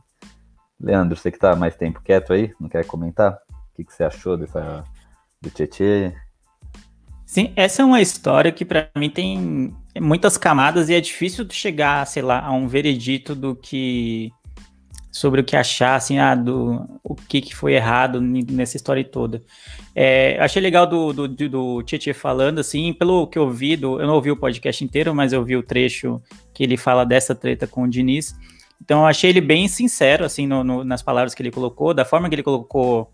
[0.79, 3.33] Leandro, você que tá mais tempo quieto aí, não quer comentar?
[3.49, 4.83] O que, que você achou dessa
[5.41, 6.13] do Tietê?
[7.25, 12.05] Sim, essa é uma história que para mim tem muitas camadas e é difícil chegar,
[12.05, 14.31] sei lá, a um veredito do que
[15.13, 19.43] sobre o que achar, assim, ah, do o que, que foi errado nessa história toda.
[19.95, 24.07] É, achei legal do, do, do Tietchan falando, assim, pelo que eu vi, do, eu
[24.07, 26.19] não ouvi o podcast inteiro, mas eu vi o trecho
[26.51, 28.35] que ele fala dessa treta com o Diniz.
[28.81, 32.03] Então eu achei ele bem sincero, assim, no, no, nas palavras que ele colocou, da
[32.03, 33.13] forma que ele colocou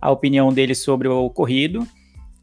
[0.00, 1.84] a opinião dele sobre o ocorrido.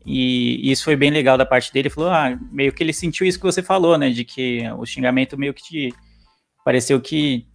[0.05, 1.87] E, isso foi bem legal da parte dele.
[1.87, 4.09] Ele falou, ah, meio que ele sentiu isso que você falou, né?
[4.09, 5.93] De que o xingamento meio que te
[6.65, 7.47] pareceu que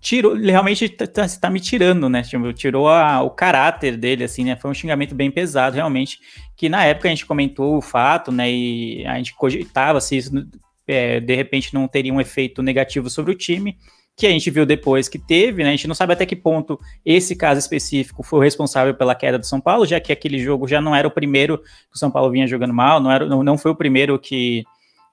[0.00, 2.22] tirou, realmente tá, tá, tá me tirando, né?
[2.22, 4.56] Tipo, tirou a, o caráter dele, assim, né?
[4.56, 6.18] Foi um xingamento bem pesado, realmente.
[6.56, 8.50] Que na época a gente comentou o fato, né?
[8.50, 10.30] E a gente cogitava se isso
[10.86, 13.76] é, de repente não teria um efeito negativo sobre o time
[14.16, 15.70] que a gente viu depois que teve, né?
[15.70, 19.38] A gente não sabe até que ponto esse caso específico foi o responsável pela queda
[19.38, 22.10] do São Paulo, já que aquele jogo já não era o primeiro que o São
[22.10, 24.62] Paulo vinha jogando mal, não, era, não, não foi o primeiro que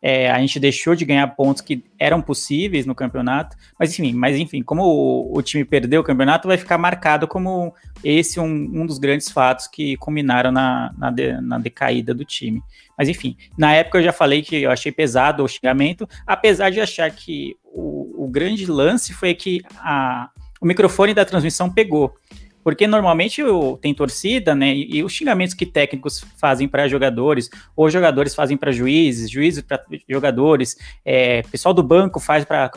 [0.02, 4.36] é, a gente deixou de ganhar pontos que eram possíveis no campeonato, mas enfim, mas
[4.36, 7.74] enfim, como o, o time perdeu o campeonato, vai ficar marcado como
[8.04, 12.64] esse um, um dos grandes fatos que culminaram na, na, de, na, decaída do time.
[12.98, 16.82] Mas enfim, na época eu já falei que eu achei pesado o xingamento, apesar de
[16.82, 20.30] achar que o, o grande lance foi que a,
[20.60, 22.16] o microfone da transmissão pegou.
[22.64, 24.74] Porque normalmente o, tem torcida, né?
[24.74, 29.64] E, e, os xingamentos que técnicos fazem para jogadores, ou jogadores fazem para juízes, juízes
[29.64, 32.72] para jogadores, é, pessoal do banco faz para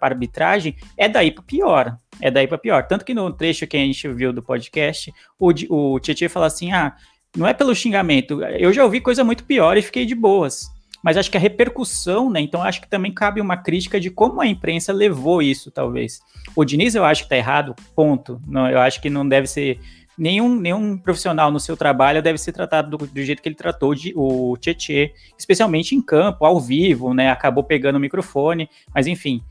[0.00, 1.96] arbitragem, é daí para pior.
[2.20, 2.86] É daí para pior.
[2.86, 6.72] Tanto que no trecho que a gente viu do podcast, o, o Tietchan fala assim:
[6.72, 6.96] ah,
[7.36, 11.16] não é pelo xingamento, eu já ouvi coisa muito pior e fiquei de boas mas
[11.16, 12.40] acho que a repercussão, né?
[12.40, 16.20] Então acho que também cabe uma crítica de como a imprensa levou isso, talvez.
[16.56, 18.40] O Diniz eu acho que tá errado, ponto.
[18.46, 19.78] Não, eu acho que não deve ser
[20.18, 23.94] nenhum, nenhum profissional no seu trabalho deve ser tratado do, do jeito que ele tratou
[23.94, 27.30] de, o Tietê, especialmente em campo, ao vivo, né?
[27.30, 29.42] Acabou pegando o microfone, mas enfim,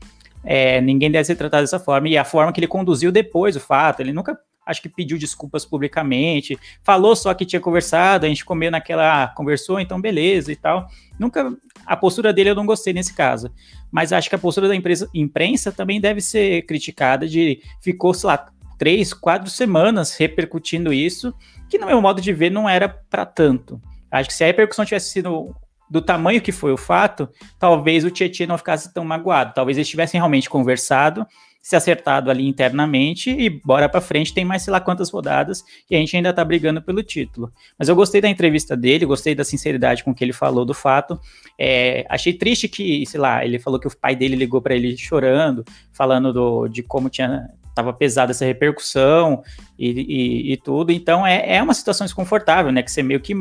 [0.44, 2.08] é, ninguém deve ser tratado dessa forma.
[2.08, 4.38] E a forma que ele conduziu depois o fato, ele nunca
[4.68, 9.28] acho que pediu desculpas publicamente, falou só que tinha conversado, a gente comeu naquela, ah,
[9.28, 10.86] conversou, então beleza e tal.
[11.18, 11.50] Nunca,
[11.86, 13.50] a postura dele eu não gostei nesse caso,
[13.90, 18.26] mas acho que a postura da empresa, imprensa também deve ser criticada de, ficou, sei
[18.28, 18.46] lá,
[18.76, 21.34] três, quatro semanas repercutindo isso,
[21.68, 23.80] que no meu modo de ver não era para tanto.
[24.10, 25.54] Acho que se a repercussão tivesse sido
[25.90, 29.54] do tamanho que foi o fato, talvez o Tietchan não ficasse tão magoado.
[29.54, 31.26] Talvez eles tivessem realmente conversado,
[31.60, 34.32] se acertado ali internamente e bora para frente.
[34.32, 37.52] Tem mais sei lá quantas rodadas e a gente ainda tá brigando pelo título.
[37.78, 41.20] Mas eu gostei da entrevista dele, gostei da sinceridade com que ele falou do fato.
[41.58, 44.96] É, achei triste que, sei lá, ele falou que o pai dele ligou para ele
[44.96, 47.48] chorando, falando do, de como tinha
[47.78, 49.42] estava pesada essa repercussão
[49.78, 50.90] e, e, e, tudo.
[50.90, 52.82] Então é, é uma situação desconfortável, né?
[52.82, 53.34] Que você meio que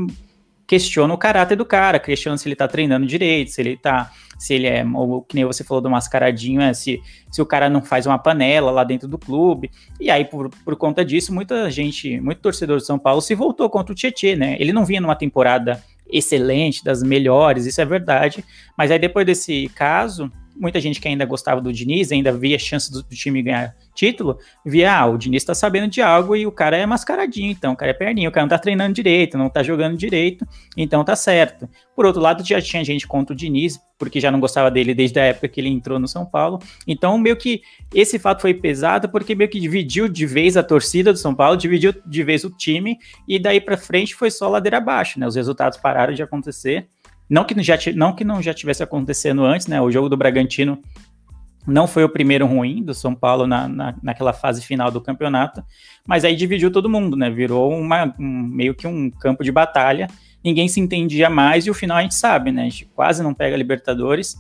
[0.68, 4.12] questiona o caráter do cara, questiona se ele tá treinando direito, se ele tá.
[4.38, 7.70] Se ele é, ou que nem você falou do mascaradinho, é, se, se o cara
[7.70, 9.72] não faz uma panela lá dentro do clube.
[10.00, 13.70] E aí, por, por conta disso, muita gente, muito torcedor de São Paulo se voltou
[13.70, 14.56] contra o Tietê, né?
[14.60, 18.44] Ele não vinha numa temporada excelente, das melhores, isso é verdade.
[18.78, 22.92] Mas aí, depois desse caso, muita gente que ainda gostava do Diniz, ainda via chance
[22.92, 26.52] do, do time ganhar título, via, ah, o Diniz tá sabendo de algo e o
[26.52, 29.50] cara é mascaradinho, então o cara é perninho, o cara não tá treinando direito, não
[29.50, 30.46] tá jogando direito,
[30.76, 31.68] então tá certo.
[31.96, 35.20] Por outro lado, já tinha gente contra o Diniz, porque já não gostava dele desde
[35.20, 37.62] a época que ele entrou no São Paulo, então meio que
[37.94, 41.58] esse fato foi pesado, porque meio que dividiu de vez a torcida do São Paulo,
[41.58, 42.98] dividiu de vez o time,
[43.28, 46.88] e daí para frente foi só ladeira abaixo, né, os resultados pararam de acontecer,
[47.30, 49.82] não que, já, não que não já tivesse acontecendo antes, né?
[49.82, 50.82] O jogo do Bragantino
[51.66, 55.62] não foi o primeiro ruim do São Paulo na, na, naquela fase final do campeonato,
[56.08, 57.30] mas aí dividiu todo mundo, né?
[57.30, 60.08] Virou uma, um, meio que um campo de batalha.
[60.44, 62.62] Ninguém se entendia mais e o final a gente sabe, né?
[62.62, 64.36] A gente quase não pega Libertadores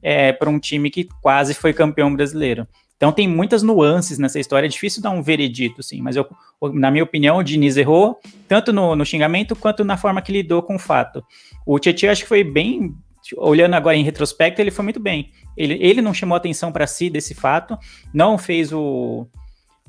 [0.00, 2.66] é, para um time que quase foi campeão brasileiro.
[2.96, 6.26] Então tem muitas nuances nessa história, é difícil dar um veredito, sim, mas eu,
[6.74, 8.18] na minha opinião, o Diniz errou,
[8.48, 11.24] tanto no, no xingamento quanto na forma que lidou com o fato.
[11.70, 12.94] O Tietchan acho que foi bem,
[13.36, 15.30] olhando agora em retrospecto, ele foi muito bem.
[15.54, 17.78] Ele, ele não chamou atenção para si desse fato,
[18.10, 19.26] não fez o.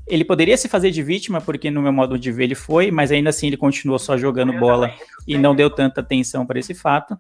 [0.06, 3.14] Ele poderia se fazer de vítima, porque no meu modo de ver ele foi, mas
[3.14, 4.94] ainda assim ele continuou só jogando bola
[5.26, 7.18] e não deu tanta atenção para esse fato.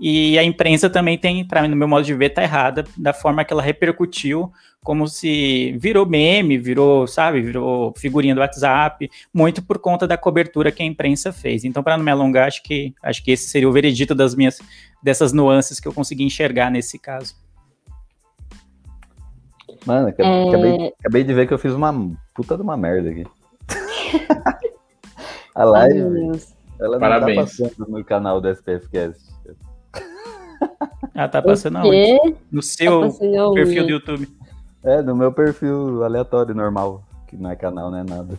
[0.00, 3.12] E a imprensa também tem, para mim, no meu modo de ver, tá errada da
[3.12, 9.62] forma que ela repercutiu, como se virou meme, virou, sabe, virou figurinha do WhatsApp, muito
[9.62, 11.64] por conta da cobertura que a imprensa fez.
[11.64, 14.60] Então, para não me alongar, acho que acho que esse seria o veredito das minhas
[15.00, 17.36] dessas nuances que eu consegui enxergar nesse caso.
[19.86, 20.92] Mano, acabei, é...
[21.00, 21.92] acabei, de ver que eu fiz uma
[22.34, 23.24] puta de uma merda aqui.
[25.54, 26.00] a live,
[26.80, 27.56] ela não tá Parabéns.
[27.56, 29.31] tá passando no canal do SPFcast.
[31.14, 32.36] Ah, tá passando aonde?
[32.50, 34.28] No tá seu tá perfil do YouTube.
[34.84, 37.02] É, no meu perfil aleatório, normal.
[37.28, 38.38] Que não é canal, não é nada.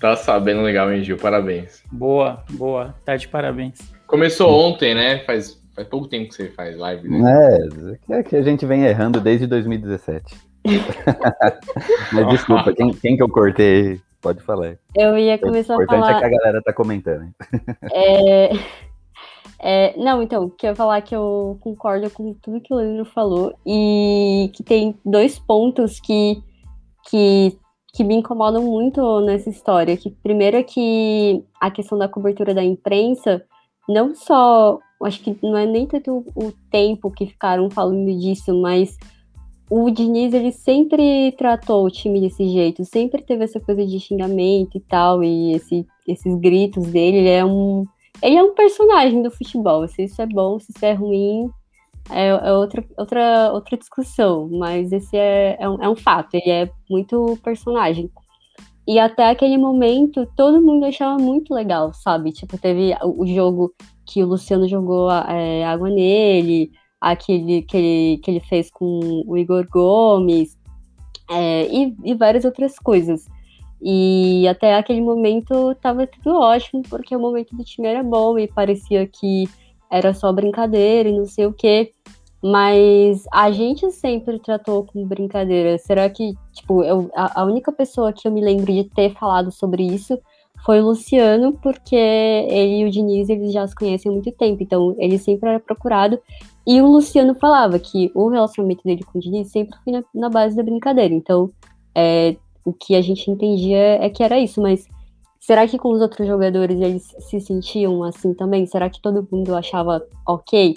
[0.00, 1.16] Tá sabendo legal, hein, Gil?
[1.16, 1.82] Parabéns.
[1.90, 2.94] Boa, boa.
[3.04, 3.78] Tá de parabéns.
[4.06, 5.20] Começou ontem, né?
[5.20, 7.98] Faz, faz pouco tempo que você faz live, né?
[8.10, 10.36] É, é que a gente vem errando desde 2017.
[12.12, 14.00] Mas desculpa, quem, quem que eu cortei?
[14.20, 14.76] Pode falar.
[14.96, 15.80] Eu ia começar a falar...
[15.80, 17.28] O importante é que a galera tá comentando.
[17.92, 18.50] É...
[19.64, 24.50] É, não, então, quero falar que eu concordo com tudo que o Leandro falou e
[24.54, 26.42] que tem dois pontos que,
[27.08, 27.56] que,
[27.94, 29.96] que me incomodam muito nessa história.
[29.96, 33.40] Que primeiro é que a questão da cobertura da imprensa,
[33.88, 38.98] não só, acho que não é nem tanto o tempo que ficaram falando disso, mas
[39.70, 44.76] o Diniz ele sempre tratou o time desse jeito, sempre teve essa coisa de xingamento
[44.76, 47.86] e tal, e esse, esses gritos dele, ele é um
[48.22, 49.86] ele é um personagem do futebol.
[49.88, 51.50] Se isso é bom, se isso é ruim,
[52.10, 54.48] é, é outra, outra, outra discussão.
[54.50, 56.34] Mas esse é, é, um, é um fato.
[56.34, 58.10] Ele é muito personagem.
[58.86, 62.32] E até aquele momento, todo mundo achava muito legal, sabe?
[62.32, 63.72] Tipo, teve o, o jogo
[64.04, 69.36] que o Luciano jogou é, água nele, aquele que ele, que ele fez com o
[69.38, 70.58] Igor Gomes,
[71.30, 73.26] é, e, e várias outras coisas.
[73.82, 78.46] E até aquele momento tava tudo ótimo, porque o momento do time era bom e
[78.46, 79.48] parecia que
[79.90, 81.92] era só brincadeira e não sei o quê.
[82.42, 85.78] Mas a gente sempre tratou como brincadeira.
[85.78, 89.50] Será que, tipo, eu, a, a única pessoa que eu me lembro de ter falado
[89.52, 90.18] sobre isso
[90.64, 94.62] foi o Luciano, porque ele e o Diniz eles já se conhecem há muito tempo,
[94.62, 96.20] então ele sempre era procurado.
[96.64, 100.30] E o Luciano falava que o relacionamento dele com o Diniz sempre foi na, na
[100.30, 101.12] base da brincadeira.
[101.12, 101.50] Então,
[101.94, 104.86] é, o que a gente entendia é que era isso, mas
[105.40, 108.66] será que com os outros jogadores eles se sentiam assim também?
[108.66, 110.76] Será que todo mundo achava ok?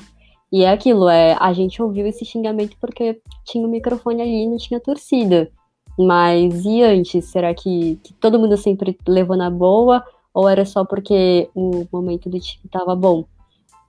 [0.52, 4.48] E é aquilo, é, a gente ouviu esse xingamento porque tinha o microfone ali e
[4.48, 5.52] não tinha torcida.
[5.98, 7.26] Mas e antes?
[7.26, 10.04] Será que, que todo mundo sempre levou na boa?
[10.34, 13.26] Ou era só porque o momento do time estava bom?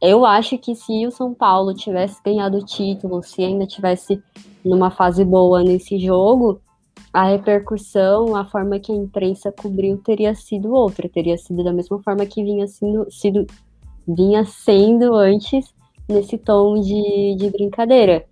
[0.00, 4.22] Eu acho que se o São Paulo tivesse ganhado o título, se ainda tivesse
[4.64, 6.60] numa fase boa nesse jogo,
[7.16, 11.98] a repercussão, a forma que a imprensa cobriu teria sido outra, teria sido da mesma
[12.02, 13.46] forma que vinha sendo, sido,
[14.06, 15.74] vinha sendo antes,
[16.06, 18.26] nesse tom de, de brincadeira.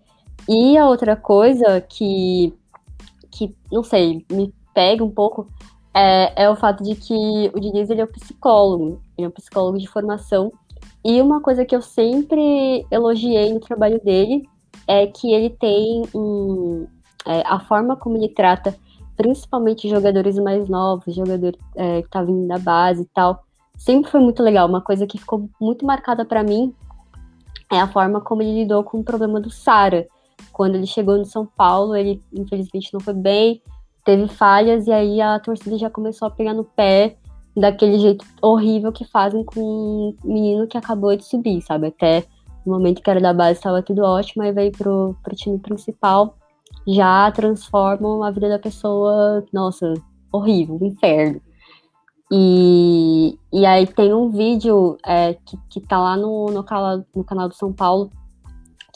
[0.47, 2.53] E a outra coisa que,
[3.31, 5.49] que, não sei, me pega um pouco
[5.95, 9.33] é, é o fato de que o Diniz ele é um psicólogo, ele é um
[9.33, 10.53] psicólogo de formação,
[11.03, 14.47] e uma coisa que eu sempre elogiei no trabalho dele
[14.87, 16.87] é que ele tem um,
[17.27, 18.77] é, a forma como ele trata
[19.17, 23.45] principalmente jogadores mais novos, jogador é, que tá vindo da base e tal,
[23.77, 24.69] sempre foi muito legal.
[24.69, 26.75] Uma coisa que ficou muito marcada para mim
[27.73, 30.07] é a forma como ele lidou com o problema do Sara.
[30.53, 33.63] Quando ele chegou no São Paulo, ele infelizmente não foi bem,
[34.05, 37.17] teve falhas e aí a torcida já começou a pegar no pé
[37.57, 41.87] daquele jeito horrível que fazem com um menino que acabou de subir, sabe?
[41.87, 42.25] Até
[42.67, 46.37] no momento que era da base estava tudo ótimo, aí veio pro, pro time principal,
[46.87, 49.95] já transformam a vida da pessoa, nossa,
[50.33, 51.41] horrível, inferno.
[52.33, 57.25] E, e aí tem um vídeo é, que, que tá lá no, no, canal, no
[57.25, 58.11] canal do São Paulo,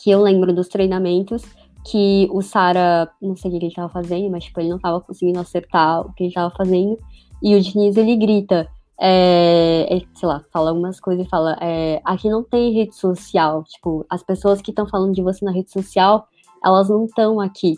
[0.02, 1.42] que eu lembro dos treinamentos,
[1.86, 5.00] que o Sara, não sei o que ele tava fazendo, mas tipo, ele não tava
[5.00, 6.98] conseguindo acertar o que ele tava fazendo,
[7.42, 8.68] e o Diniz, ele grita,
[9.00, 13.62] é, ele, sei lá, fala algumas coisas e fala, é, aqui não tem rede social,
[13.64, 16.26] tipo, as pessoas que estão falando de você na rede social,
[16.64, 17.76] elas não estão aqui.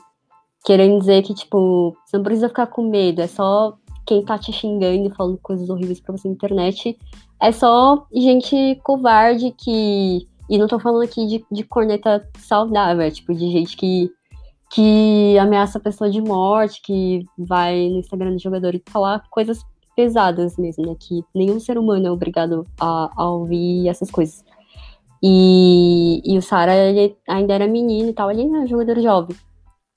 [0.65, 3.77] Querendo dizer que, tipo, você não precisa ficar com medo, é só
[4.07, 6.99] quem tá te xingando e falando coisas horríveis pra você na internet,
[7.41, 10.29] é só gente covarde que.
[10.49, 14.11] E não tô falando aqui de, de corneta saudável, é tipo de gente que
[14.73, 19.65] que ameaça a pessoa de morte, que vai no Instagram do jogador e falar coisas
[19.97, 20.97] pesadas mesmo, né?
[20.99, 24.45] Que nenhum ser humano é obrigado a, a ouvir essas coisas.
[25.23, 29.37] E, e o Sara, ele ainda era menino e tal, ele era jogador jovem.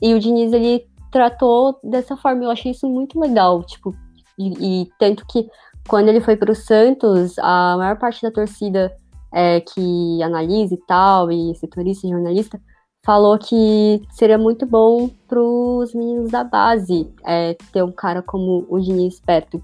[0.02, 3.96] E o Diniz, ele tratou dessa forma, eu achei isso muito legal, tipo,
[4.38, 5.48] e, e tanto que
[5.88, 8.96] quando ele foi para o Santos, a maior parte da torcida
[9.32, 12.60] é, que analisa e tal, e setorista jornalista,
[13.06, 18.66] falou que seria muito bom para os meninos da base é, ter um cara como
[18.70, 19.62] o Diniz perto,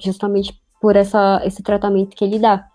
[0.00, 2.66] justamente por essa, esse tratamento que ele dá.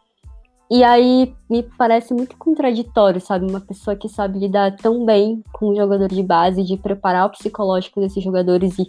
[0.72, 3.50] E aí me parece muito contraditório, sabe?
[3.50, 7.32] Uma pessoa que sabe lidar tão bem com um jogador de base, de preparar o
[7.32, 8.88] psicológico desses jogadores e,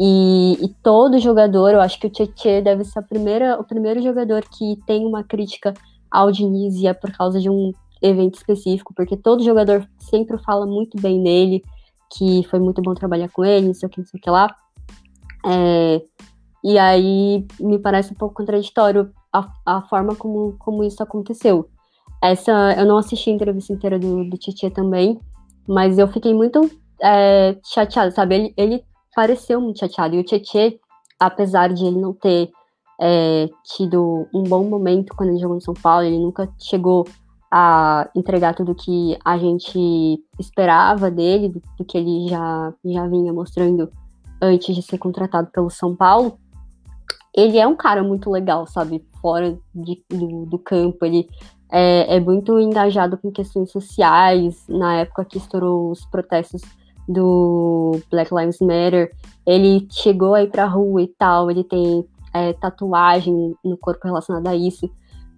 [0.00, 4.42] e, e todo jogador, eu acho que o Tietchan deve ser primeira, o primeiro jogador
[4.42, 5.72] que tem uma crítica
[6.10, 10.66] ao Diniz e é por causa de um evento específico, porque todo jogador sempre fala
[10.66, 11.62] muito bem dele,
[12.12, 14.28] que foi muito bom trabalhar com ele, não sei o que, não sei o que
[14.28, 14.54] lá.
[15.46, 16.02] É,
[16.64, 21.68] e aí me parece um pouco contraditório a, a forma como, como isso aconteceu.
[22.22, 25.18] Essa, eu não assisti a entrevista inteira do, do Tietchan também,
[25.66, 26.70] mas eu fiquei muito
[27.02, 28.34] é, chateada, sabe?
[28.34, 30.14] Ele, ele pareceu muito chateado.
[30.14, 30.72] E o Tietchan,
[31.18, 32.50] apesar de ele não ter
[33.00, 37.06] é, tido um bom momento quando ele jogou no São Paulo, ele nunca chegou
[37.50, 43.32] a entregar tudo que a gente esperava dele, do, do, que ele já, já vinha
[43.32, 43.90] mostrando
[44.40, 46.38] antes de ser contratado pelo São Paulo.
[47.34, 49.04] Ele é um cara muito legal, sabe?
[49.20, 51.28] Fora de, do, do campo, ele
[51.70, 54.64] é, é, muito engajado com questões sociais.
[54.68, 56.62] Na época que estourou os protestos
[57.08, 59.10] do Black Lives Matter,
[59.46, 64.56] ele chegou aí pra rua e tal, ele tem é, tatuagem no corpo relacionada a
[64.56, 64.90] isso.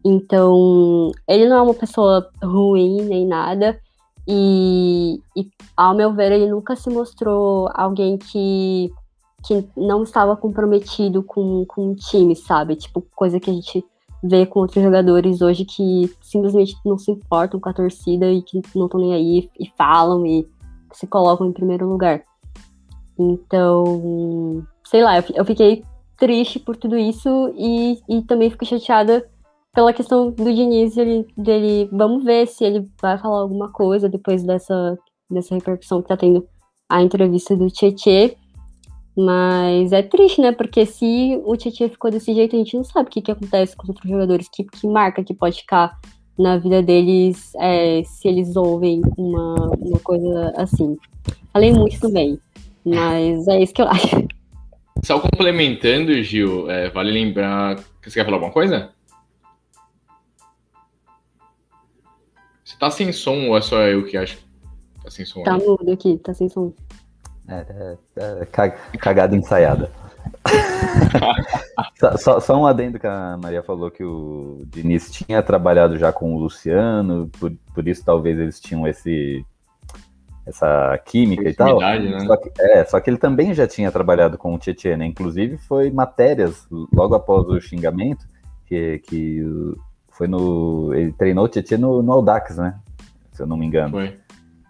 [0.05, 3.81] Então, ele não é uma pessoa ruim nem nada.
[4.27, 8.90] E, e, ao meu ver, ele nunca se mostrou alguém que,
[9.47, 12.77] que não estava comprometido com, com o time, sabe?
[12.77, 13.85] Tipo, coisa que a gente
[14.23, 18.62] vê com outros jogadores hoje que simplesmente não se importam com a torcida e que
[18.75, 20.47] não estão nem aí e falam e
[20.93, 22.23] se colocam em primeiro lugar.
[23.19, 25.85] Então, sei lá, eu fiquei
[26.16, 29.29] triste por tudo isso e, e também fico chateada
[29.75, 34.45] pela questão do Diniz, ele, dele, vamos ver se ele vai falar alguma coisa depois
[34.45, 34.97] dessa,
[35.29, 36.47] dessa repercussão que tá tendo
[36.89, 38.37] a entrevista do Tietê.
[39.16, 40.51] Mas é triste, né?
[40.51, 43.77] Porque se o Tietê ficou desse jeito, a gente não sabe o que, que acontece
[43.77, 45.99] com os outros jogadores, que, que marca que pode ficar
[46.36, 50.99] na vida deles é, se eles ouvem uma, uma coisa assim.
[51.53, 52.39] Falei muito também,
[52.85, 54.27] mas é isso que eu acho.
[55.05, 57.77] Só complementando, Gil, é, vale lembrar.
[58.03, 58.91] Você quer falar alguma coisa?
[62.65, 64.45] Você tá sem som ou é só eu que acho que
[65.03, 65.43] tá sem som?
[65.45, 66.73] Tá mudo aqui, tá sem som.
[67.49, 69.91] É, é, é cagada ensaiada.
[72.16, 76.35] só, só, um adendo que a Maria falou que o Diniz tinha trabalhado já com
[76.35, 79.45] o Luciano, por, por isso talvez eles tinham esse
[80.47, 81.81] essa química e tal.
[81.81, 82.21] Né?
[82.21, 85.07] Só que, é, só que ele também já tinha trabalhado com o Tietchan, né?
[85.07, 88.27] Inclusive foi matérias logo após o xingamento
[88.66, 89.43] que, que
[90.11, 92.79] foi no ele treinou o Tietchan no, no Audax, né?
[93.33, 93.93] Se eu não me engano.
[93.93, 94.19] Foi.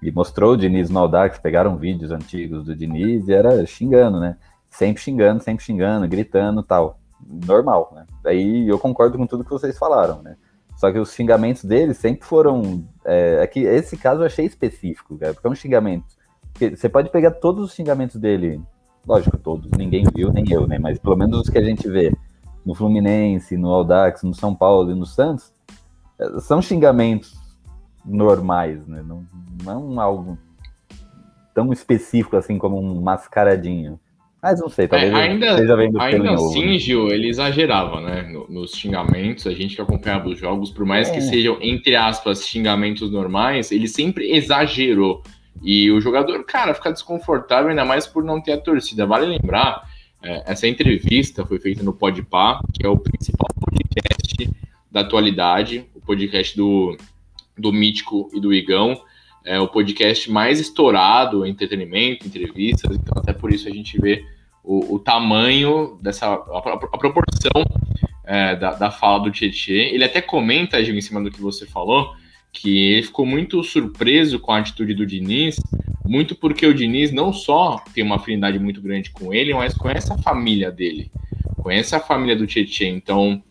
[0.04, 4.36] E mostrou o Diniz no Audax, pegaram vídeos antigos do Diniz e era xingando, né?
[4.68, 6.98] Sempre xingando, sempre xingando, gritando tal.
[7.26, 8.04] Normal, né?
[8.66, 10.36] Eu concordo com tudo que vocês falaram, né?
[10.76, 12.86] Só que os xingamentos dele sempre foram.
[13.02, 16.04] É, é que esse caso eu achei específico, cara, porque é um xingamento.
[16.76, 18.60] Você pode pegar todos os xingamentos dele,
[19.08, 20.78] lógico, todos, ninguém viu, nem eu, né?
[20.78, 22.14] Mas pelo menos os que a gente vê
[22.62, 25.50] no Fluminense, no Audax, no São Paulo e no Santos,
[26.20, 27.42] é, são xingamentos
[28.04, 29.02] normais, né?
[29.06, 29.26] Não,
[29.64, 30.38] não algo
[31.54, 33.98] tão específico assim como um mascaradinho.
[34.42, 36.78] Mas não sei, talvez é, ainda, seja vendo Ainda assim, né?
[36.78, 38.30] Gil, ele exagerava, né?
[38.50, 41.14] Nos xingamentos, a gente que acompanhava os jogos, por mais é.
[41.14, 45.22] que sejam, entre aspas, xingamentos normais, ele sempre exagerou.
[45.62, 49.06] E o jogador, cara, fica desconfortável, ainda mais por não ter a torcida.
[49.06, 49.88] Vale lembrar,
[50.22, 54.50] é, essa entrevista foi feita no Podpah, que é o principal podcast
[54.92, 56.94] da atualidade, o podcast do,
[57.56, 59.00] do Mítico e do Igão
[59.44, 64.24] é o podcast mais estourado, entretenimento, entrevistas, então até por isso a gente vê
[64.62, 66.58] o, o tamanho dessa, a,
[66.92, 67.62] a proporção
[68.24, 69.72] é, da, da, fala do Tietchan.
[69.72, 72.14] Ele até comenta, Gil, em cima do que você falou,
[72.50, 75.56] que ele ficou muito surpreso com a atitude do Diniz,
[76.06, 80.10] muito porque o Diniz não só tem uma afinidade muito grande com ele, mas conhece
[80.10, 81.10] a família dele,
[81.62, 83.42] conhece a família do Tietchan, então...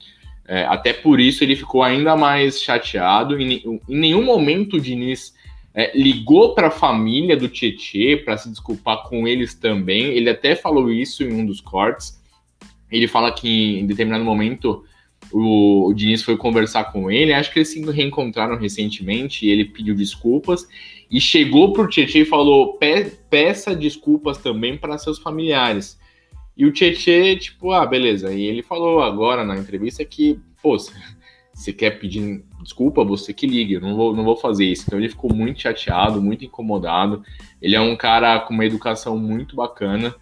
[0.47, 3.39] É, até por isso ele ficou ainda mais chateado.
[3.39, 5.33] Em, em nenhum momento o Diniz
[5.73, 10.07] é, ligou para a família do Tietê para se desculpar com eles também.
[10.07, 12.21] Ele até falou isso em um dos cortes.
[12.91, 14.83] Ele fala que em determinado momento
[15.31, 17.33] o, o Diniz foi conversar com ele.
[17.33, 20.67] Acho que eles se reencontraram recentemente e ele pediu desculpas.
[21.09, 25.97] E chegou para o Tietê e falou: Pe peça desculpas também para seus familiares.
[26.55, 28.33] E o Tietê, tipo, ah, beleza.
[28.33, 30.77] E ele falou agora na entrevista que, pô,
[31.53, 34.85] você quer pedir desculpa, você que ligue, eu não vou, não vou fazer isso.
[34.87, 37.23] Então ele ficou muito chateado, muito incomodado.
[37.61, 40.15] Ele é um cara com uma educação muito bacana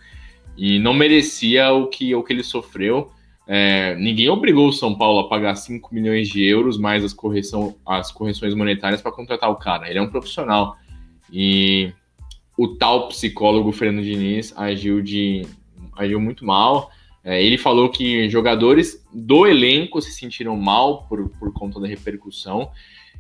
[0.58, 3.12] e não merecia o que, o que ele sofreu.
[3.48, 7.76] É, ninguém obrigou o São Paulo a pagar 5 milhões de euros mais as, correção,
[7.86, 9.90] as correções monetárias para contratar o cara.
[9.90, 10.78] Ele é um profissional.
[11.32, 11.92] E
[12.58, 15.46] o tal psicólogo Fernando Diniz agiu, de,
[15.98, 16.92] agiu muito mal.
[17.24, 22.72] É, ele falou que jogadores do elenco se sentiram mal por, por conta da repercussão.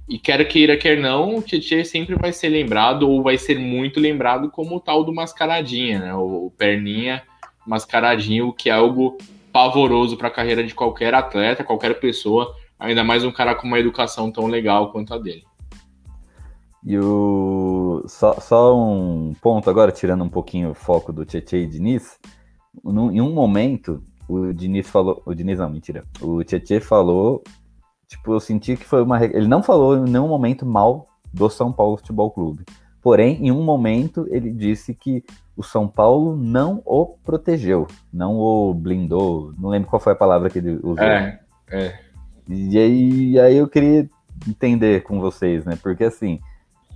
[0.10, 4.00] E quer queira, quer não, o Tietchan sempre vai ser lembrado, ou vai ser muito
[4.00, 6.14] lembrado, como o tal do Mascaradinha, né?
[6.14, 7.24] O, o Perninha
[7.66, 9.18] Mascaradinho, que é algo
[9.54, 13.80] pavoroso para a carreira de qualquer atleta, qualquer pessoa, ainda mais um cara com uma
[13.80, 15.44] educação tão legal quanto a dele.
[16.84, 18.04] E o...
[18.08, 22.20] só, só um ponto agora, tirando um pouquinho o foco do Tietchan e Diniz,
[22.84, 25.22] num, em um momento, o Diniz falou.
[25.26, 26.04] O Diniz não, mentira.
[26.22, 27.44] O Tietchan falou.
[28.08, 29.24] Tipo, eu senti que foi uma.
[29.24, 32.66] Ele não falou em nenhum momento mal do São Paulo Futebol Clube.
[33.02, 35.24] Porém, em um momento, ele disse que
[35.58, 39.54] o São Paulo não o protegeu, não o blindou.
[39.58, 41.00] Não lembro qual foi a palavra que ele usou.
[41.00, 41.40] É,
[41.70, 42.00] é.
[42.48, 44.10] E aí, aí eu queria
[44.48, 45.78] entender com vocês, né?
[45.82, 46.40] Porque assim,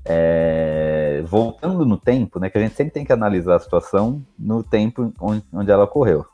[0.06, 4.64] é, voltando no tempo, né, que a gente sempre tem que analisar a situação no
[4.64, 6.26] tempo onde, onde ela ocorreu.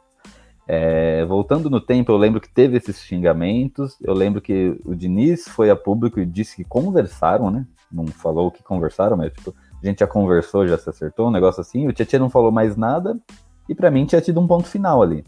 [0.67, 5.47] É, voltando no tempo, eu lembro que teve esses xingamentos, eu lembro que o Diniz
[5.47, 7.65] foi a público e disse que conversaram, né?
[7.91, 11.61] Não falou que conversaram, mas tipo, a gente já conversou, já se acertou, um negócio
[11.61, 11.87] assim.
[11.87, 13.19] O Tietchan não falou mais nada
[13.67, 15.25] e para mim tinha tido um ponto final ali,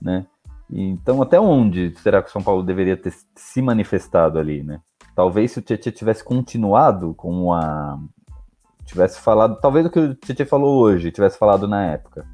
[0.00, 0.26] né?
[0.72, 4.80] Então, até onde será que o São Paulo deveria ter se manifestado ali, né?
[5.14, 7.98] Talvez se o Tietchan tivesse continuado com a.
[8.84, 9.60] Tivesse falado.
[9.60, 12.26] Talvez o que o Tietchan falou hoje, tivesse falado na época.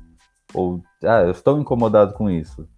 [0.55, 2.69] Ou, ah, eu estou incomodado com isso.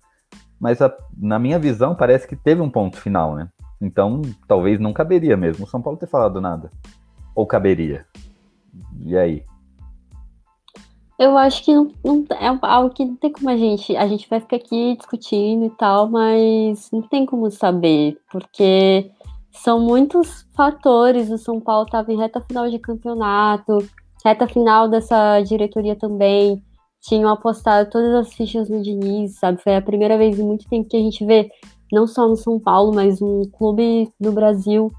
[0.59, 3.49] Mas a, na minha visão, parece que teve um ponto final, né?
[3.81, 6.71] Então, talvez não caberia mesmo o São Paulo ter falado nada.
[7.35, 8.05] Ou caberia?
[9.01, 9.45] E aí?
[11.19, 13.97] Eu acho que não, não, é algo que não tem como a gente.
[13.97, 19.11] A gente vai ficar aqui discutindo e tal, mas não tem como saber, porque
[19.53, 21.31] são muitos fatores.
[21.31, 23.79] O São Paulo estava em reta final de campeonato,
[24.25, 26.63] reta final dessa diretoria também.
[27.01, 29.63] Tinham apostado todas as fichas no Diniz, sabe?
[29.63, 31.49] Foi a primeira vez em muito tempo que a gente vê,
[31.93, 34.91] não só no São Paulo, mas um clube no Brasil,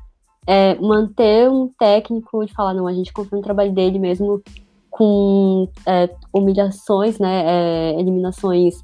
[0.48, 4.42] é, manter um técnico de falar, não, a gente confia no trabalho dele mesmo
[4.90, 8.84] com é, humilhações, né, é, eliminações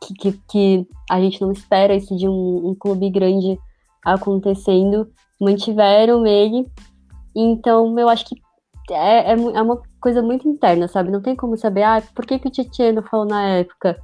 [0.00, 3.58] que, que, que, a gente não espera isso de um, um clube grande
[4.14, 5.08] acontecendo,
[5.40, 6.66] mantiveram ele.
[7.34, 8.36] Então, eu acho que
[8.90, 11.10] é, é, é, uma coisa muito interna, sabe?
[11.10, 13.98] Não tem como saber, ah, por que, que o Tietchan falou na época?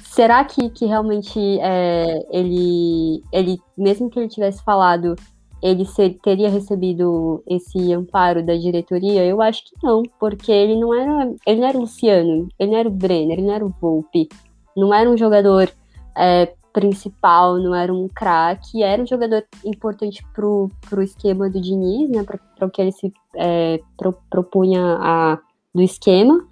[0.00, 5.16] Será que, que realmente é, ele, ele, mesmo que ele tivesse falado,
[5.62, 9.24] ele ser, teria recebido esse amparo da diretoria?
[9.24, 12.78] Eu acho que não, porque ele não era, ele não era o Luciano, ele não
[12.78, 14.28] era o Brenner, ele não era o Volpe,
[14.76, 15.70] não era um jogador
[16.16, 22.10] é, principal, não era um craque, era um jogador importante pro, pro esquema do Diniz,
[22.10, 25.38] né, para o que ele se é, pro, propunha a,
[25.74, 26.46] do esquema,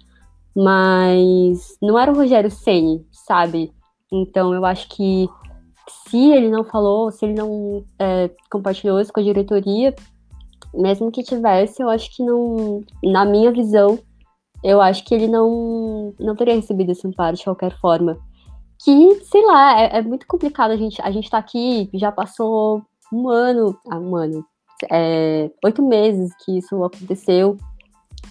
[0.55, 3.71] mas não era o Rogério Ceni, sabe?
[4.11, 5.27] Então eu acho que
[6.07, 9.95] se ele não falou, se ele não é, compartilhou isso com a diretoria,
[10.73, 13.99] mesmo que tivesse, eu acho que não, na minha visão,
[14.63, 18.19] eu acho que ele não, não teria recebido esse amparo de qualquer forma
[18.83, 21.01] que, sei lá, é, é, muito complicado a gente.
[21.01, 22.83] A gente tá aqui, já passou
[23.13, 24.45] um ano, ah, um ano,
[24.89, 27.57] é, oito meses que isso aconteceu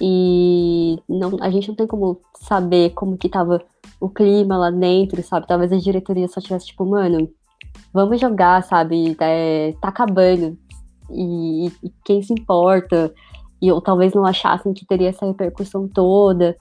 [0.01, 3.62] e não, a gente não tem como saber como que tava
[4.01, 5.47] o clima lá dentro, sabe?
[5.47, 7.31] Talvez a diretoria só tivesse tipo, mano,
[7.93, 9.16] vamos jogar, sabe?
[9.20, 10.59] É, tá acabando.
[11.10, 13.12] E, e, quem se importa?
[13.60, 16.56] E ou talvez não achassem que teria essa repercussão toda.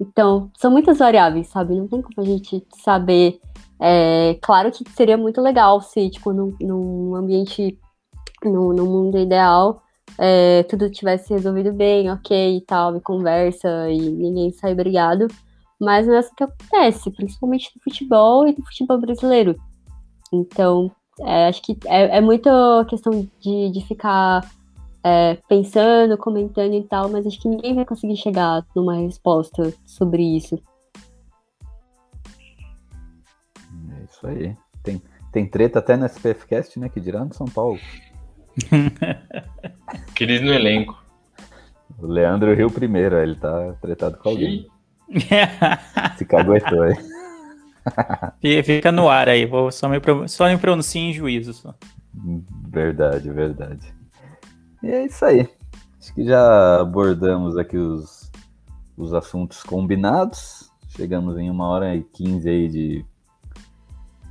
[0.00, 1.74] Então, são muitas variáveis, sabe?
[1.74, 3.40] Não tem como a gente saber.
[3.80, 7.78] É, claro que seria muito legal se, tipo, num, num ambiente,
[8.44, 9.82] num, num mundo ideal,
[10.18, 15.26] é, tudo tivesse resolvido bem, ok e tal, e conversa e ninguém sai brigado.
[15.78, 19.56] Mas não é assim que acontece, principalmente no futebol e no futebol brasileiro.
[20.32, 20.90] Então,
[21.20, 22.48] é, acho que é, é muito
[22.88, 24.42] questão de, de ficar
[25.04, 30.22] é, pensando, comentando e tal, mas acho que ninguém vai conseguir chegar numa resposta sobre
[30.22, 30.60] isso.
[33.90, 34.56] É isso aí.
[34.82, 35.02] Tem,
[35.32, 36.88] tem treta até no SPFcast, né?
[36.88, 37.78] Que dirá no São Paulo.
[40.14, 41.04] Querido no elenco.
[41.98, 44.66] O Leandro Rio primeiro, ele tá tretado com alguém.
[46.16, 46.94] Se caguetou aí.
[48.62, 49.98] Fica no ar aí, vou só me,
[50.28, 51.54] só me pronuncio em juízo.
[51.54, 51.74] Só.
[52.68, 53.94] Verdade, verdade.
[54.82, 55.48] E é isso aí.
[56.00, 58.30] Acho que já abordamos aqui os,
[58.96, 60.70] os assuntos combinados.
[60.90, 63.04] Chegamos em uma hora e quinze aí de,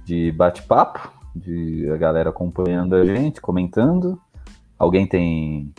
[0.05, 4.19] de bate-papo, de a galera acompanhando a gente, comentando.
[4.79, 5.73] Alguém tem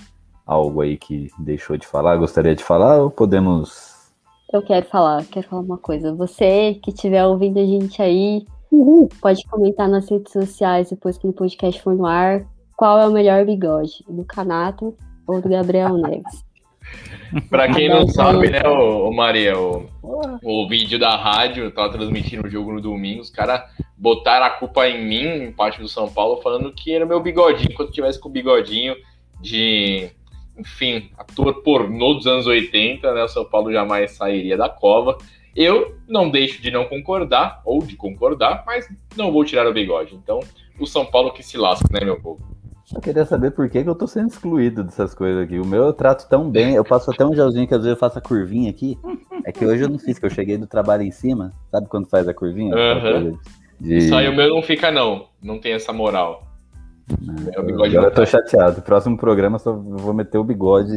[0.47, 4.13] algo aí que deixou de falar, gostaria de falar, ou podemos.
[4.53, 6.15] Eu quero falar, quero falar uma coisa.
[6.15, 9.09] Você que estiver ouvindo a gente aí, uhum.
[9.21, 12.47] pode comentar nas redes sociais depois que o podcast for no ar
[12.77, 14.95] qual é o melhor bigode, do Canato
[15.27, 16.45] ou do Gabriel Neves?
[17.51, 19.89] pra quem não sabe, né, o, o Maria, o,
[20.43, 23.63] o vídeo da rádio, tava transmitindo o jogo no domingo, os caras
[23.97, 27.75] botaram a culpa em mim, em parte do São Paulo, falando que era meu bigodinho,
[27.75, 28.95] quando tivesse com o bigodinho
[29.41, 30.11] de,
[30.57, 35.17] enfim, ator pornô dos anos 80, né, o São Paulo jamais sairia da cova.
[35.55, 38.87] Eu não deixo de não concordar, ou de concordar, mas
[39.17, 40.15] não vou tirar o bigode.
[40.15, 40.41] Então,
[40.79, 42.56] o São Paulo que se lasca, né, meu povo?
[42.95, 45.59] Eu queria saber por que, que eu tô sendo excluído dessas coisas aqui.
[45.59, 47.99] O meu eu trato tão bem, eu passo até um gelzinho que às vezes eu
[47.99, 48.97] faço a curvinha aqui.
[49.45, 51.53] É que hoje eu não fiz, que eu cheguei do trabalho em cima.
[51.71, 52.75] Sabe quando faz a curvinha?
[52.75, 53.39] Uhum.
[53.81, 53.97] De...
[53.99, 55.27] Isso aí o meu não fica, não.
[55.43, 56.46] Não tem essa moral.
[57.21, 58.83] Não, bigode eu, eu tô chateado.
[58.83, 60.93] Próximo programa só vou meter o bigode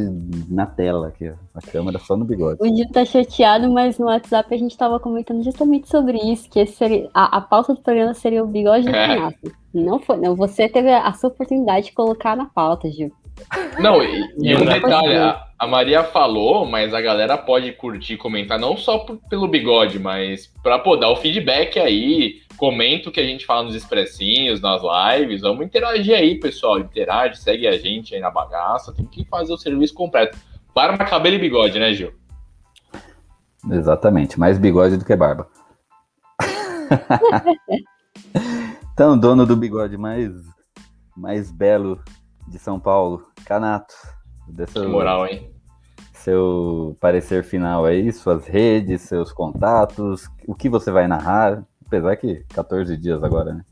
[0.48, 1.34] na tela aqui, ó.
[1.54, 2.58] A câmera só no bigode.
[2.60, 6.66] O Gil tá chateado, mas no WhatsApp a gente tava comentando justamente sobre isso, que
[6.66, 9.06] seria, a, a pauta do programa seria o bigode do é.
[9.06, 9.52] Renato.
[9.72, 10.34] Não foi, não.
[10.34, 13.12] Você teve a sua oportunidade de colocar na pauta, Gil.
[13.78, 18.58] Não, e, e um detalhe, a, a, Maria falou, mas a galera pode curtir, comentar,
[18.58, 23.18] não só por, pelo bigode, mas pra pô, dar o feedback aí, comenta o que
[23.18, 28.14] a gente fala nos expressinhos, nas lives, vamos interagir aí, pessoal, interage, segue a gente
[28.14, 30.36] aí na bagaça, tem que fazer o serviço completo.
[30.74, 32.12] Barba, cabelo e bigode, né, Gil?
[33.70, 35.48] Exatamente, mais bigode do que barba.
[38.92, 40.30] então, dono do bigode mais,
[41.16, 41.98] mais belo
[42.46, 43.94] de São Paulo, Canato.
[44.74, 45.50] Que moral, hein?
[46.12, 52.44] Seu parecer final aí, suas redes, seus contatos, o que você vai narrar, apesar que
[52.54, 53.64] 14 dias agora, né?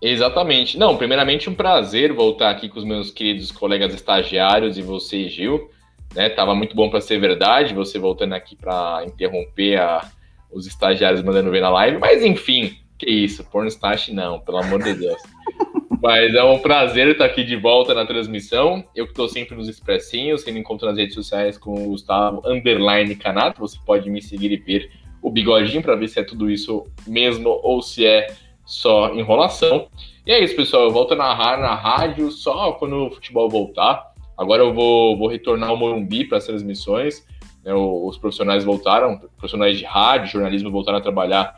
[0.00, 0.78] Exatamente.
[0.78, 5.70] Não, primeiramente um prazer voltar aqui com os meus queridos colegas estagiários e você, Gil.
[6.14, 10.10] Né, tava muito bom para ser verdade, você voltando aqui para interromper a,
[10.50, 14.94] os estagiários mandando ver na live, mas enfim, que isso, pornostash não, pelo amor de
[14.94, 15.20] Deus.
[16.00, 18.84] Mas é um prazer estar aqui de volta na transmissão.
[18.94, 23.16] Eu que estou sempre nos expressinhos, sendo encontrado nas redes sociais com o Gustavo Underline
[23.16, 23.60] Canato.
[23.60, 24.92] Você pode me seguir e ver
[25.22, 28.28] o bigodinho para ver se é tudo isso mesmo ou se é
[28.64, 29.88] só enrolação.
[30.26, 30.84] E é isso, pessoal.
[30.84, 34.12] Eu volto a narrar na rádio só quando o futebol voltar.
[34.36, 37.26] Agora eu vou, vou retornar ao Morumbi para as transmissões.
[37.64, 41.56] Né, os profissionais voltaram, profissionais de rádio, jornalismo voltaram a trabalhar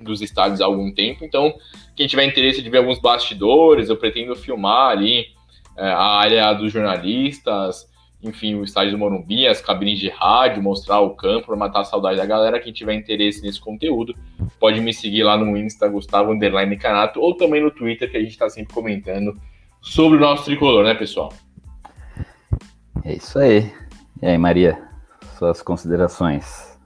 [0.00, 1.24] dos estádios há algum tempo.
[1.24, 1.54] Então,
[1.94, 5.26] quem tiver interesse de ver alguns bastidores, eu pretendo filmar ali
[5.76, 7.87] é, a área dos jornalistas,
[8.22, 11.84] enfim, o estádio do Morumbi, as cabines de rádio, mostrar o campo para matar a
[11.84, 12.58] saudade da galera.
[12.58, 14.14] Quem tiver interesse nesse conteúdo,
[14.58, 18.20] pode me seguir lá no Insta, Gustavo Underline Canato, ou também no Twitter, que a
[18.20, 19.38] gente está sempre comentando
[19.80, 21.32] sobre o nosso tricolor, né, pessoal?
[23.04, 23.72] É isso aí.
[24.20, 24.82] E aí, Maria,
[25.38, 26.76] suas considerações?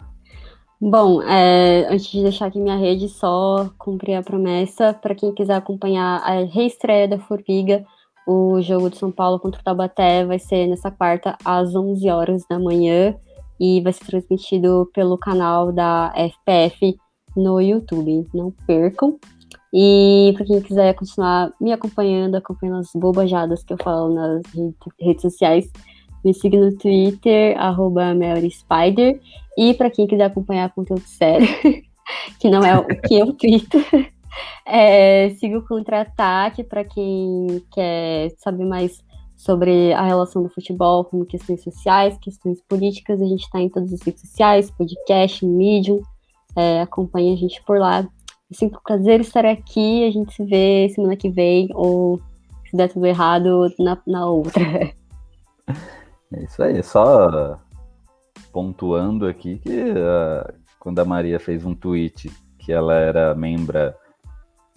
[0.78, 5.54] Bom, é, antes de deixar aqui minha rede, só cumprir a promessa para quem quiser
[5.54, 7.86] acompanhar a reestreia da Formiga,
[8.26, 12.42] o jogo de São Paulo contra o Taubaté vai ser nessa quarta às 11 horas
[12.48, 13.14] da manhã
[13.58, 16.96] e vai ser transmitido pelo canal da FPF
[17.36, 18.26] no YouTube.
[18.34, 19.18] Não percam.
[19.74, 24.42] E para quem quiser continuar me acompanhando, acompanhando as bobajadas que eu falo nas
[25.00, 25.70] redes sociais,
[26.24, 28.14] me siga no Twitter, arroba
[28.50, 29.20] Spider.
[29.56, 31.46] E para quem quiser acompanhar conteúdo sério,
[32.38, 33.78] que não é o que eu tweeto,
[34.66, 39.02] é, siga o Contra-Ataque para quem quer saber mais
[39.36, 43.20] sobre a relação do futebol com questões sociais, questões políticas.
[43.20, 46.00] A gente está em todas as redes sociais, podcast, Medium.
[46.54, 48.06] É, acompanhe a gente por lá.
[48.50, 50.06] É sempre um prazer estar aqui.
[50.06, 52.20] A gente se vê semana que vem, ou
[52.70, 54.62] se der tudo errado, na, na outra.
[56.34, 57.60] É isso aí, só
[58.52, 63.96] pontuando aqui que uh, quando a Maria fez um tweet que ela era membra.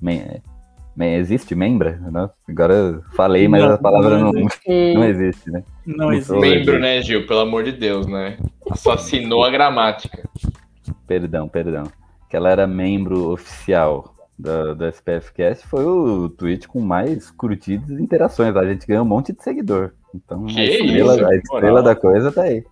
[0.02, 2.00] Mem, existe membra?
[2.12, 2.30] Não?
[2.48, 4.48] Agora falei, mas não, a palavra não, não,
[4.94, 5.64] não existe, né?
[5.86, 6.40] Não, existe.
[6.40, 7.28] Membro, né, Gil?
[7.28, 8.38] Pelo amor de Deus, né?
[8.70, 10.28] Assassinou a gramática.
[11.06, 11.84] Perdão, perdão.
[12.30, 18.02] Que ela era membro oficial do, do SPFcast, foi o tweet com mais curtidas e
[18.02, 18.56] interações.
[18.56, 19.92] A gente ganhou um monte de seguidor.
[20.14, 21.26] Então que a estrela, isso?
[21.26, 22.64] a estrela da coisa tá aí.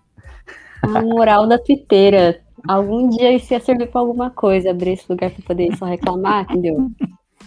[0.82, 2.40] A moral da twitteira.
[2.66, 6.44] Algum dia isso ia servir pra alguma coisa, abrir esse lugar pra poder só reclamar,
[6.44, 6.90] entendeu?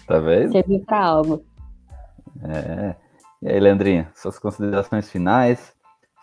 [0.05, 0.51] Tá vendo?
[0.51, 1.43] Servir pra algo.
[2.43, 2.95] É.
[3.41, 5.73] E aí, Leandrinha, suas considerações finais.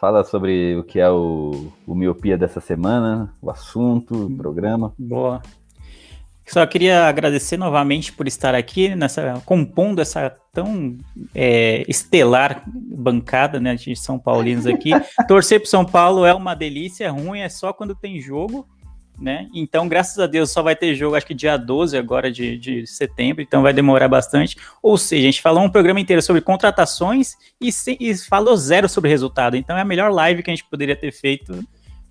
[0.01, 4.93] Fala sobre o que é o, o miopia dessa semana, o assunto, o programa.
[4.99, 5.41] Boa.
[6.47, 10.99] Só queria agradecer novamente por estar aqui nessa compondo essa tão
[11.35, 14.91] é, estelar bancada, né, de São Paulinos aqui.
[15.27, 18.69] Torcer para São Paulo é uma delícia, ruim é só quando tem jogo,
[19.19, 19.49] né?
[19.55, 22.87] Então, graças a Deus, só vai ter jogo, acho que dia 12 agora de, de
[22.87, 24.57] setembro, então vai demorar bastante.
[24.83, 28.89] Ou seja, a gente falou um programa inteiro sobre contratações e, se, e falou zero
[28.89, 29.57] sobre resultado.
[29.57, 31.65] Então é a melhor live que a gente poderia ter feito